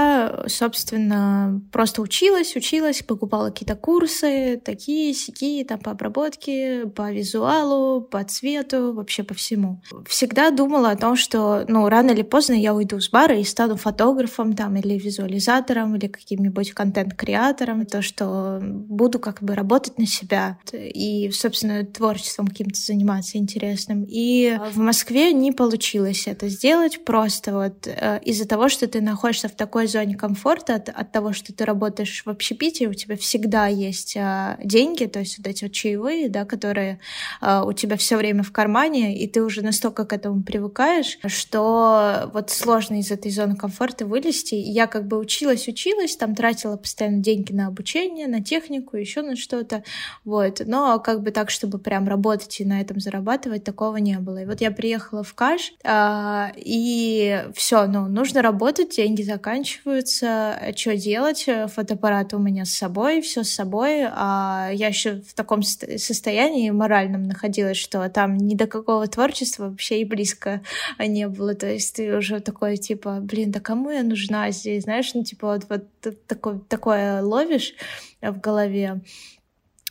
собственно, 0.47 1.61
просто 1.71 2.01
училась, 2.01 2.55
училась, 2.55 3.01
покупала 3.01 3.49
какие-то 3.49 3.75
курсы, 3.75 4.61
такие, 4.63 5.13
сякие, 5.13 5.65
там, 5.65 5.79
по 5.79 5.91
обработке, 5.91 6.85
по 6.87 7.11
визуалу, 7.11 8.01
по 8.01 8.23
цвету, 8.23 8.93
вообще 8.93 9.23
по 9.23 9.33
всему. 9.33 9.81
Всегда 10.07 10.51
думала 10.51 10.91
о 10.91 10.95
том, 10.97 11.15
что, 11.15 11.65
ну, 11.67 11.87
рано 11.89 12.11
или 12.11 12.21
поздно 12.21 12.53
я 12.53 12.73
уйду 12.73 12.99
с 12.99 13.09
бара 13.09 13.37
и 13.37 13.43
стану 13.43 13.75
фотографом, 13.75 14.53
там, 14.53 14.75
или 14.75 14.97
визуализатором, 14.97 15.95
или 15.95 16.07
каким-нибудь 16.07 16.71
контент-креатором, 16.71 17.85
то, 17.85 18.01
что 18.01 18.59
буду 18.61 19.19
как 19.19 19.41
бы 19.41 19.55
работать 19.55 19.97
на 19.97 20.05
себя 20.05 20.57
и, 20.73 21.31
собственно, 21.31 21.85
творчеством 21.85 22.47
каким-то 22.47 22.79
заниматься 22.79 23.37
интересным. 23.37 24.05
И 24.07 24.57
в 24.73 24.77
Москве 24.77 25.33
не 25.33 25.51
получилось 25.51 26.27
это 26.27 26.47
сделать 26.47 27.03
просто 27.05 27.53
вот 27.53 27.87
э, 27.87 28.19
из-за 28.23 28.47
того, 28.47 28.69
что 28.69 28.87
ты 28.87 29.01
находишься 29.01 29.47
в 29.47 29.55
такой 29.55 29.80
такой 29.81 29.87
зоне 29.87 30.15
комфорта 30.15 30.75
от, 30.75 30.89
от 30.89 31.11
того, 31.11 31.33
что 31.33 31.53
ты 31.53 31.65
работаешь 31.65 32.23
в 32.25 32.29
общепите, 32.29 32.87
у 32.87 32.93
тебя 32.93 33.15
всегда 33.15 33.67
есть 33.67 34.15
а, 34.17 34.57
деньги, 34.63 35.05
то 35.05 35.19
есть 35.19 35.37
вот 35.39 35.47
эти 35.47 35.63
вот 35.63 35.73
чаевые, 35.73 36.29
да, 36.29 36.45
которые 36.45 36.99
а, 37.39 37.63
у 37.65 37.73
тебя 37.73 37.97
все 37.97 38.17
время 38.17 38.43
в 38.43 38.51
кармане, 38.51 39.17
и 39.17 39.27
ты 39.27 39.41
уже 39.41 39.63
настолько 39.63 40.05
к 40.05 40.13
этому 40.13 40.43
привыкаешь, 40.43 41.17
что 41.25 42.29
вот 42.33 42.51
сложно 42.51 42.99
из 42.99 43.11
этой 43.11 43.31
зоны 43.31 43.55
комфорта 43.55 44.05
вылезти. 44.05 44.55
И 44.55 44.71
я 44.71 44.85
как 44.87 45.07
бы 45.07 45.17
училась, 45.17 45.67
училась, 45.67 46.15
там 46.15 46.35
тратила 46.35 46.77
постоянно 46.77 47.19
деньги 47.19 47.53
на 47.53 47.67
обучение, 47.67 48.27
на 48.27 48.43
технику, 48.43 48.97
еще 48.97 49.21
на 49.23 49.35
что-то, 49.35 49.83
вот. 50.25 50.61
Но 50.65 50.99
как 50.99 51.23
бы 51.23 51.31
так, 51.31 51.49
чтобы 51.49 51.79
прям 51.79 52.07
работать 52.07 52.59
и 52.59 52.65
на 52.65 52.81
этом 52.81 52.99
зарабатывать, 52.99 53.63
такого 53.63 53.97
не 53.97 54.19
было. 54.19 54.43
И 54.43 54.45
вот 54.45 54.61
я 54.61 54.71
приехала 54.71 55.23
в 55.23 55.33
Каш, 55.33 55.73
а, 55.83 56.51
и 56.55 57.45
все, 57.55 57.87
ну, 57.87 58.07
нужно 58.07 58.41
работать, 58.41 58.95
деньги 58.95 59.23
заканчиваются, 59.23 59.60
заканчиваются, 59.61 60.73
что 60.75 60.97
делать? 60.97 61.47
Фотоаппарат 61.67 62.33
у 62.33 62.39
меня 62.39 62.65
с 62.65 62.71
собой, 62.71 63.21
все 63.21 63.43
с 63.43 63.51
собой, 63.51 64.05
а 64.05 64.69
я 64.73 64.87
еще 64.87 65.21
в 65.21 65.33
таком 65.33 65.61
состоянии 65.61 66.69
моральном 66.71 67.23
находилась, 67.23 67.77
что 67.77 68.07
там 68.09 68.37
ни 68.37 68.55
до 68.55 68.65
какого 68.67 69.07
творчества 69.07 69.69
вообще 69.69 70.01
и 70.01 70.05
близко 70.05 70.61
не 70.99 71.27
было. 71.27 71.53
То 71.53 71.67
есть 71.67 71.95
ты 71.95 72.15
уже 72.17 72.39
такой, 72.39 72.77
типа, 72.77 73.19
блин, 73.21 73.51
да 73.51 73.59
кому 73.59 73.91
я 73.91 74.03
нужна 74.03 74.49
здесь? 74.51 74.83
Знаешь, 74.83 75.13
ну, 75.13 75.23
типа, 75.23 75.47
вот, 75.53 75.65
вот 75.69 76.27
такое, 76.27 76.59
такое 76.67 77.21
ловишь 77.21 77.75
в 78.21 78.39
голове. 78.39 79.01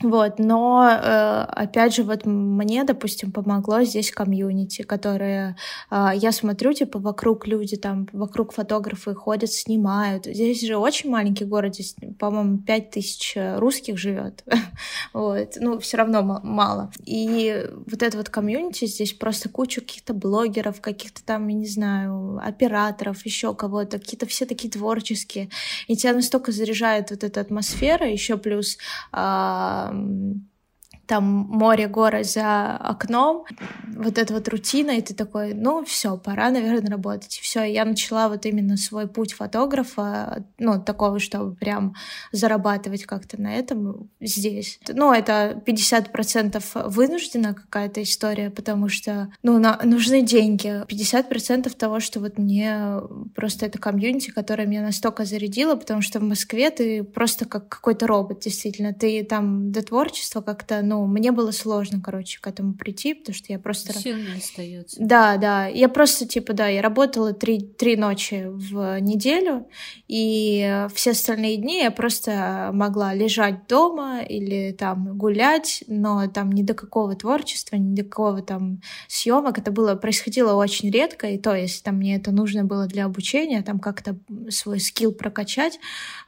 Вот, 0.02 0.38
но 0.38 0.88
э, 0.90 1.44
опять 1.48 1.94
же, 1.94 2.04
вот 2.04 2.24
мне, 2.24 2.84
допустим, 2.84 3.32
помогло 3.32 3.82
здесь 3.82 4.10
комьюнити, 4.10 4.80
которые 4.82 5.56
э, 5.90 6.10
я 6.14 6.32
смотрю, 6.32 6.72
типа, 6.72 6.98
вокруг 6.98 7.46
люди 7.46 7.76
там, 7.76 8.08
вокруг 8.12 8.52
фотографы 8.52 9.14
ходят, 9.14 9.52
снимают. 9.52 10.24
Здесь 10.24 10.62
же 10.62 10.78
очень 10.78 11.10
маленький 11.10 11.44
город, 11.44 11.74
здесь, 11.74 11.94
по-моему, 12.18 12.58
пять 12.58 12.90
тысяч 12.90 13.36
русских 13.36 13.98
живет. 13.98 14.42
вот, 15.12 15.56
ну, 15.60 15.78
все 15.78 15.98
равно 15.98 16.22
мало. 16.22 16.90
И 17.04 17.66
вот 17.86 18.02
это 18.02 18.16
вот 18.16 18.30
комьюнити 18.30 18.86
здесь 18.86 19.12
просто 19.12 19.50
куча 19.50 19.82
каких-то 19.82 20.14
блогеров, 20.14 20.80
каких-то 20.80 21.22
там, 21.22 21.46
я 21.48 21.54
не 21.54 21.66
знаю, 21.66 22.40
операторов, 22.42 23.26
еще 23.26 23.54
кого-то, 23.54 23.98
какие-то 23.98 24.24
все 24.24 24.46
такие 24.46 24.70
творческие. 24.70 25.50
И 25.88 25.96
тебя 25.96 26.14
настолько 26.14 26.52
заряжает 26.52 27.10
вот 27.10 27.22
эта 27.22 27.42
атмосфера, 27.42 28.10
еще 28.10 28.38
плюс 28.38 28.78
э, 29.12 29.89
um, 29.90 30.49
там 31.10 31.24
море, 31.24 31.88
горы 31.88 32.22
за 32.22 32.76
окном, 32.76 33.44
вот 33.96 34.16
эта 34.16 34.32
вот 34.32 34.46
рутина, 34.46 34.92
и 34.92 35.02
ты 35.02 35.12
такой, 35.12 35.54
ну 35.54 35.84
все, 35.84 36.16
пора, 36.16 36.50
наверное, 36.50 36.88
работать. 36.88 37.40
Все, 37.42 37.64
я 37.64 37.84
начала 37.84 38.28
вот 38.28 38.46
именно 38.46 38.76
свой 38.76 39.08
путь 39.08 39.32
фотографа, 39.32 40.44
ну, 40.58 40.80
такого, 40.80 41.18
чтобы 41.18 41.56
прям 41.56 41.94
зарабатывать 42.30 43.06
как-то 43.06 43.40
на 43.42 43.56
этом 43.56 44.08
здесь. 44.20 44.78
Ну, 44.86 45.12
это 45.12 45.60
50% 45.66 46.88
вынуждена 46.88 47.54
какая-то 47.54 48.04
история, 48.04 48.50
потому 48.50 48.88
что, 48.88 49.32
ну, 49.42 49.58
на, 49.58 49.80
нужны 49.82 50.22
деньги. 50.22 50.84
50% 50.86 51.76
того, 51.76 51.98
что 51.98 52.20
вот 52.20 52.38
мне 52.38 53.00
просто 53.34 53.66
это 53.66 53.80
комьюнити, 53.80 54.30
которое 54.30 54.66
меня 54.66 54.82
настолько 54.82 55.24
зарядило, 55.24 55.74
потому 55.74 56.02
что 56.02 56.20
в 56.20 56.22
Москве 56.22 56.70
ты 56.70 57.02
просто 57.02 57.46
как 57.46 57.68
какой-то 57.68 58.06
робот, 58.06 58.38
действительно. 58.40 58.92
Ты 58.92 59.24
там 59.24 59.72
до 59.72 59.82
творчества 59.82 60.40
как-то, 60.40 60.82
ну, 60.82 60.99
мне 61.06 61.32
было 61.32 61.50
сложно, 61.50 62.00
короче, 62.02 62.40
к 62.40 62.46
этому 62.46 62.74
прийти, 62.74 63.14
потому 63.14 63.34
что 63.34 63.52
я 63.52 63.58
просто... 63.58 63.92
Сил 63.92 64.16
не 64.16 64.36
остается. 64.36 64.96
Да, 65.00 65.36
да. 65.36 65.66
Я 65.66 65.88
просто, 65.88 66.26
типа, 66.26 66.52
да, 66.52 66.68
я 66.68 66.82
работала 66.82 67.32
три, 67.32 67.60
три 67.60 67.96
ночи 67.96 68.46
в 68.48 68.98
неделю, 69.00 69.66
и 70.08 70.86
все 70.94 71.10
остальные 71.12 71.58
дни 71.58 71.78
я 71.78 71.90
просто 71.90 72.70
могла 72.72 73.14
лежать 73.14 73.66
дома 73.66 74.22
или 74.22 74.72
там 74.72 75.16
гулять, 75.16 75.84
но 75.86 76.26
там 76.28 76.50
ни 76.52 76.62
до 76.62 76.74
какого 76.74 77.14
творчества, 77.14 77.76
ни 77.76 77.94
до 77.94 78.04
какого 78.04 78.42
там 78.42 78.80
съемок. 79.08 79.58
Это 79.58 79.70
было, 79.70 79.94
происходило 79.94 80.54
очень 80.54 80.90
редко, 80.90 81.28
и 81.28 81.38
то, 81.38 81.54
есть 81.54 81.84
там 81.84 81.96
мне 81.96 82.16
это 82.16 82.32
нужно 82.32 82.64
было 82.64 82.86
для 82.86 83.04
обучения, 83.04 83.62
там 83.62 83.78
как-то 83.78 84.18
свой 84.48 84.80
скилл 84.80 85.12
прокачать, 85.12 85.78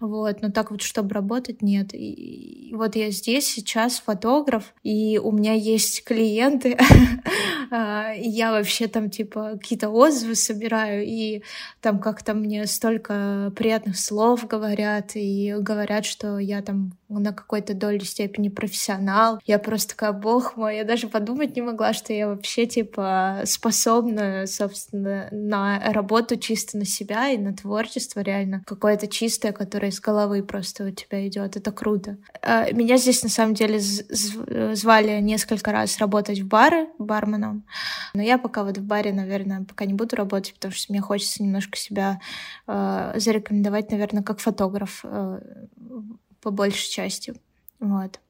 вот, 0.00 0.42
но 0.42 0.50
так 0.50 0.70
вот, 0.70 0.82
чтобы 0.82 1.14
работать, 1.14 1.62
нет. 1.62 1.94
И, 1.94 2.68
и 2.70 2.74
вот 2.74 2.96
я 2.96 3.10
здесь 3.10 3.46
сейчас 3.46 3.98
фотограф, 3.98 4.61
клиентов, 4.62 4.74
и 4.82 5.18
у 5.18 5.32
меня 5.32 5.54
есть 5.54 6.04
клиенты, 6.04 6.78
а, 7.70 8.12
я 8.14 8.52
вообще 8.52 8.88
там 8.88 9.10
типа 9.10 9.58
какие-то 9.60 9.90
отзывы 9.90 10.34
собираю, 10.34 11.04
и 11.04 11.42
там 11.80 11.98
как-то 11.98 12.34
мне 12.34 12.66
столько 12.66 13.52
приятных 13.56 13.98
слов 13.98 14.46
говорят, 14.46 15.12
и 15.14 15.54
говорят, 15.58 16.04
что 16.04 16.38
я 16.38 16.62
там 16.62 16.92
на 17.18 17.32
какой-то 17.32 17.74
доле 17.74 18.00
степени 18.00 18.48
профессионал. 18.48 19.40
Я 19.46 19.58
просто 19.58 19.90
такая, 19.90 20.12
бог 20.12 20.56
мой, 20.56 20.76
я 20.76 20.84
даже 20.84 21.08
подумать 21.08 21.56
не 21.56 21.62
могла, 21.62 21.92
что 21.92 22.12
я 22.12 22.28
вообще, 22.28 22.66
типа, 22.66 23.42
способна, 23.44 24.46
собственно, 24.46 25.28
на 25.30 25.80
работу 25.92 26.36
чисто 26.36 26.78
на 26.78 26.84
себя 26.84 27.30
и 27.30 27.38
на 27.38 27.54
творчество 27.54 28.20
реально. 28.20 28.62
Какое-то 28.66 29.06
чистое, 29.06 29.52
которое 29.52 29.88
из 29.88 30.00
головы 30.00 30.42
просто 30.42 30.84
у 30.84 30.90
тебя 30.90 31.26
идет. 31.26 31.56
Это 31.56 31.72
круто. 31.72 32.18
А, 32.42 32.70
меня 32.72 32.96
здесь, 32.96 33.22
на 33.22 33.28
самом 33.28 33.54
деле, 33.54 33.80
звали 33.80 35.20
несколько 35.20 35.72
раз 35.72 35.98
работать 35.98 36.40
в 36.40 36.46
бары 36.46 36.88
барменом. 36.98 37.64
Но 38.14 38.22
я 38.22 38.38
пока 38.38 38.64
вот 38.64 38.78
в 38.78 38.82
баре, 38.82 39.12
наверное, 39.12 39.64
пока 39.64 39.84
не 39.84 39.94
буду 39.94 40.16
работать, 40.16 40.54
потому 40.54 40.72
что 40.72 40.92
мне 40.92 41.00
хочется 41.00 41.42
немножко 41.42 41.76
себя 41.76 42.20
э, 42.66 43.12
зарекомендовать, 43.16 43.90
наверное, 43.90 44.22
как 44.22 44.40
фотограф 44.40 45.00
э, 45.04 45.40
по 46.42 46.50
большей 46.50 46.90
части. 46.90 47.34
Вот. 47.80 48.20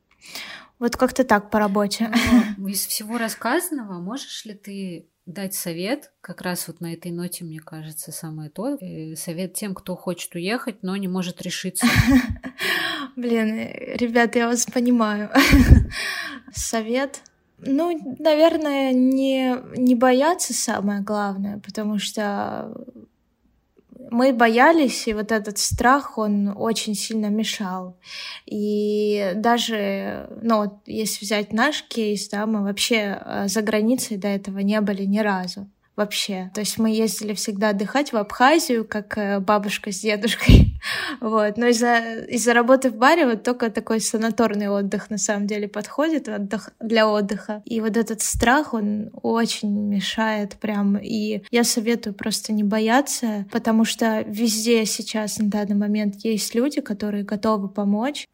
Вот 0.78 0.96
как-то 0.96 1.24
так 1.24 1.50
по 1.50 1.58
работе. 1.58 2.12
Но 2.56 2.68
из 2.68 2.86
всего 2.86 3.18
рассказанного 3.18 4.00
можешь 4.00 4.44
ли 4.44 4.54
ты 4.54 5.08
дать 5.26 5.54
совет, 5.54 6.12
как 6.20 6.42
раз 6.42 6.66
вот 6.66 6.80
на 6.80 6.92
этой 6.92 7.12
ноте, 7.12 7.44
мне 7.44 7.60
кажется, 7.60 8.10
самое 8.10 8.50
то, 8.50 8.76
э, 8.80 9.14
совет 9.14 9.54
тем, 9.54 9.74
кто 9.74 9.94
хочет 9.94 10.34
уехать, 10.34 10.82
но 10.82 10.96
не 10.96 11.06
может 11.06 11.40
решиться. 11.42 11.86
Блин, 13.16 13.54
ребят, 13.94 14.34
я 14.34 14.48
вас 14.48 14.66
понимаю. 14.66 15.30
Совет 16.52 17.22
ну, 17.64 18.16
наверное, 18.18 18.92
не, 18.92 19.56
не 19.76 19.94
бояться 19.94 20.52
самое 20.52 21.00
главное, 21.00 21.60
потому 21.60 21.98
что 22.00 22.74
мы 24.10 24.32
боялись, 24.32 25.06
и 25.08 25.14
вот 25.14 25.32
этот 25.32 25.58
страх, 25.58 26.18
он 26.18 26.52
очень 26.56 26.94
сильно 26.94 27.26
мешал. 27.26 27.96
И 28.46 29.32
даже, 29.34 30.28
ну, 30.42 30.80
если 30.86 31.24
взять 31.24 31.52
наш 31.52 31.82
кейс, 31.82 32.28
да, 32.28 32.46
мы 32.46 32.62
вообще 32.62 33.20
э, 33.24 33.48
за 33.48 33.62
границей 33.62 34.16
до 34.16 34.28
этого 34.28 34.58
не 34.58 34.80
были 34.80 35.04
ни 35.04 35.18
разу 35.18 35.68
вообще. 35.96 36.50
То 36.54 36.60
есть 36.60 36.78
мы 36.78 36.90
ездили 36.90 37.34
всегда 37.34 37.70
отдыхать 37.70 38.12
в 38.12 38.16
Абхазию, 38.16 38.84
как 38.84 39.16
э, 39.18 39.40
бабушка 39.40 39.92
с 39.92 40.00
дедушкой. 40.00 40.71
вот. 41.20 41.56
Но 41.56 41.66
из-за 41.66 42.24
из 42.28 42.46
работы 42.48 42.90
в 42.90 42.96
баре 42.96 43.26
вот 43.26 43.42
только 43.42 43.70
такой 43.70 44.00
санаторный 44.00 44.68
отдых 44.68 45.10
на 45.10 45.18
самом 45.18 45.46
деле 45.46 45.68
подходит 45.68 46.28
отдых, 46.28 46.70
для 46.80 47.08
отдыха. 47.08 47.62
И 47.64 47.80
вот 47.80 47.96
этот 47.96 48.20
страх, 48.20 48.74
он 48.74 49.10
очень 49.22 49.70
мешает 49.70 50.56
прям. 50.56 50.96
И 50.96 51.42
я 51.50 51.64
советую 51.64 52.14
просто 52.14 52.52
не 52.52 52.64
бояться, 52.64 53.46
потому 53.50 53.84
что 53.84 54.24
везде 54.26 54.84
сейчас 54.86 55.38
на 55.38 55.48
данный 55.48 55.76
момент 55.76 56.16
есть 56.24 56.54
люди, 56.54 56.80
которые 56.80 57.24
готовы 57.24 57.68
помочь. 57.68 58.28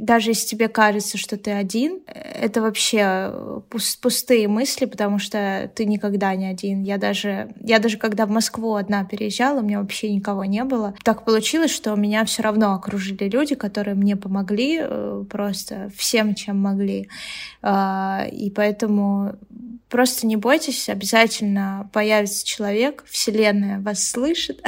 Даже 0.00 0.30
если 0.30 0.46
тебе 0.46 0.68
кажется, 0.68 1.18
что 1.18 1.36
ты 1.36 1.52
один, 1.52 2.00
это 2.06 2.60
вообще 2.60 3.62
пустые 3.70 4.48
мысли, 4.48 4.84
потому 4.84 5.18
что 5.18 5.70
ты 5.74 5.84
никогда 5.84 6.34
не 6.34 6.46
один. 6.46 6.82
Я 6.82 6.98
даже, 6.98 7.52
я 7.60 7.78
даже 7.78 7.98
когда 7.98 8.26
в 8.26 8.30
Москву 8.30 8.74
одна 8.74 9.04
переезжала, 9.04 9.60
у 9.60 9.62
меня 9.62 9.80
вообще 9.80 10.12
никого 10.12 10.44
не 10.44 10.64
было. 10.64 10.94
Так 11.02 11.24
получилось, 11.24 11.70
что 11.70 11.93
меня 11.96 12.24
все 12.24 12.42
равно 12.42 12.74
окружили 12.74 13.28
люди, 13.28 13.54
которые 13.54 13.94
мне 13.94 14.16
помогли 14.16 14.78
э, 14.80 15.24
просто 15.28 15.90
всем, 15.96 16.34
чем 16.34 16.58
могли. 16.58 17.08
А, 17.62 18.26
и 18.30 18.50
поэтому 18.50 19.36
просто 19.88 20.26
не 20.26 20.36
бойтесь, 20.36 20.88
обязательно 20.88 21.88
появится 21.92 22.44
человек, 22.44 23.04
Вселенная 23.06 23.80
вас 23.80 24.10
слышит. 24.10 24.60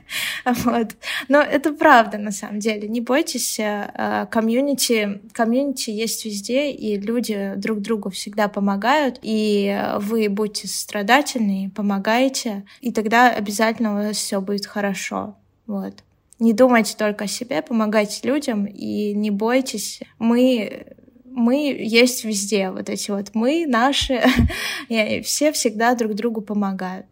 вот. 0.44 0.96
Но 1.28 1.40
это 1.40 1.72
правда, 1.72 2.16
на 2.16 2.30
самом 2.30 2.60
деле. 2.60 2.88
Не 2.88 3.00
бойтесь, 3.00 3.58
э, 3.58 4.26
комьюнити, 4.30 5.20
комьюнити 5.32 5.90
есть 5.90 6.24
везде, 6.24 6.70
и 6.70 6.98
люди 6.98 7.54
друг 7.56 7.80
другу 7.80 8.08
всегда 8.10 8.48
помогают, 8.48 9.18
и 9.20 9.78
вы 9.98 10.28
будьте 10.28 10.66
страдательны, 10.66 11.70
помогайте, 11.76 12.64
и 12.80 12.90
тогда 12.90 13.30
обязательно 13.30 13.92
у 13.92 13.94
вас 13.96 14.16
все 14.16 14.40
будет 14.40 14.64
хорошо. 14.64 15.36
Вот. 15.66 16.02
Не 16.40 16.52
думайте 16.54 16.96
только 16.96 17.24
о 17.24 17.28
себе, 17.28 17.62
помогайте 17.62 18.26
людям 18.26 18.64
и 18.64 19.12
не 19.14 19.30
бойтесь. 19.30 20.00
Мы 20.18 20.86
мы 21.24 21.72
есть 21.78 22.24
везде, 22.24 22.70
вот 22.70 22.88
эти 22.88 23.10
вот 23.10 23.34
мы, 23.34 23.64
наши, 23.66 24.20
и 24.88 25.20
все 25.22 25.52
всегда 25.52 25.94
друг 25.94 26.14
другу 26.14 26.40
помогают. 26.40 27.06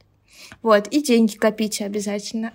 Вот, 0.63 0.89
и 0.89 1.03
деньги 1.03 1.37
копите 1.37 1.85
обязательно. 1.85 2.53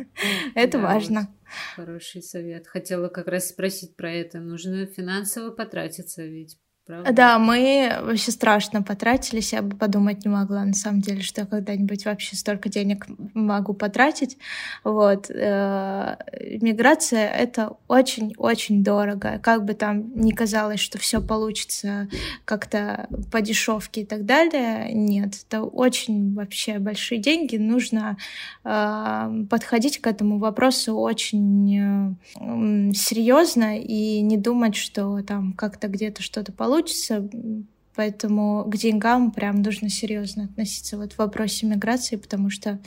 это 0.54 0.78
важно. 0.78 1.28
Хороший 1.76 2.22
совет. 2.22 2.66
Хотела 2.66 3.08
как 3.08 3.28
раз 3.28 3.50
спросить 3.50 3.94
про 3.94 4.10
это. 4.10 4.40
Нужно 4.40 4.86
финансово 4.86 5.50
потратиться, 5.50 6.24
ведь 6.24 6.58
правда? 6.86 7.12
Да, 7.12 7.38
мы 7.38 7.92
вообще 8.02 8.30
страшно 8.30 8.82
потратились, 8.82 9.52
я 9.52 9.62
бы 9.62 9.76
подумать 9.76 10.24
не 10.24 10.30
могла, 10.30 10.64
на 10.64 10.74
самом 10.74 11.00
деле, 11.00 11.22
что 11.22 11.42
я 11.42 11.46
когда-нибудь 11.46 12.04
вообще 12.04 12.36
столько 12.36 12.68
денег 12.68 13.06
могу 13.34 13.74
потратить. 13.74 14.38
Вот. 14.84 15.30
Э, 15.30 16.16
миграция— 16.60 17.28
это 17.30 17.76
очень-очень 17.88 18.82
дорого. 18.82 19.38
Как 19.42 19.64
бы 19.64 19.74
там 19.74 20.12
ни 20.14 20.32
казалось, 20.32 20.80
что 20.80 20.98
все 20.98 21.20
получится 21.20 22.08
как-то 22.44 23.08
по 23.30 23.40
десцовке 23.40 24.02
и 24.02 24.04
так 24.04 24.24
далее, 24.24 24.92
нет, 24.92 25.34
это 25.46 25.62
очень 25.62 26.34
вообще 26.34 26.78
большие 26.78 27.20
деньги. 27.20 27.56
Нужно 27.56 28.16
э, 28.64 29.44
подходить 29.48 30.00
к 30.00 30.06
этому 30.06 30.38
вопросу 30.38 30.96
очень 30.96 31.78
э, 31.78 32.92
серьезно 32.94 33.78
и 33.78 34.20
не 34.20 34.36
думать, 34.36 34.74
что 34.74 35.22
там 35.22 35.52
как-то 35.52 35.88
где-то 35.88 36.22
что-то 36.22 36.52
получится, 36.52 36.71
получится, 36.72 37.28
поэтому 37.94 38.64
к 38.64 38.76
деньгам 38.78 39.30
прям 39.30 39.60
нужно 39.60 39.90
серьезно 39.90 40.44
относиться 40.44 40.96
вот 40.96 41.12
в 41.12 41.18
вопросе 41.18 41.66
миграции, 41.66 42.16
потому 42.16 42.48
что 42.48 42.78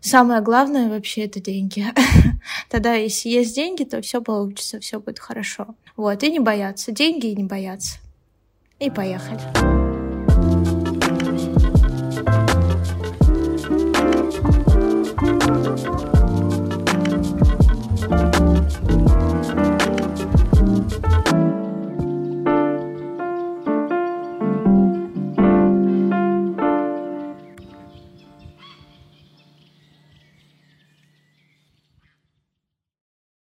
самое 0.00 0.40
главное 0.40 0.88
вообще 0.88 1.26
это 1.26 1.38
деньги. 1.38 1.84
Тогда, 2.70 2.94
если 2.94 3.28
есть 3.28 3.54
деньги, 3.54 3.84
то 3.84 4.00
все 4.00 4.22
получится, 4.22 4.80
все 4.80 5.00
будет 5.00 5.18
хорошо. 5.18 5.74
Вот, 5.96 6.22
и 6.22 6.30
не 6.30 6.40
бояться. 6.40 6.92
Деньги 6.92 7.26
и 7.26 7.36
не 7.36 7.44
бояться. 7.44 7.98
И 8.78 8.88
поехали. 8.88 9.89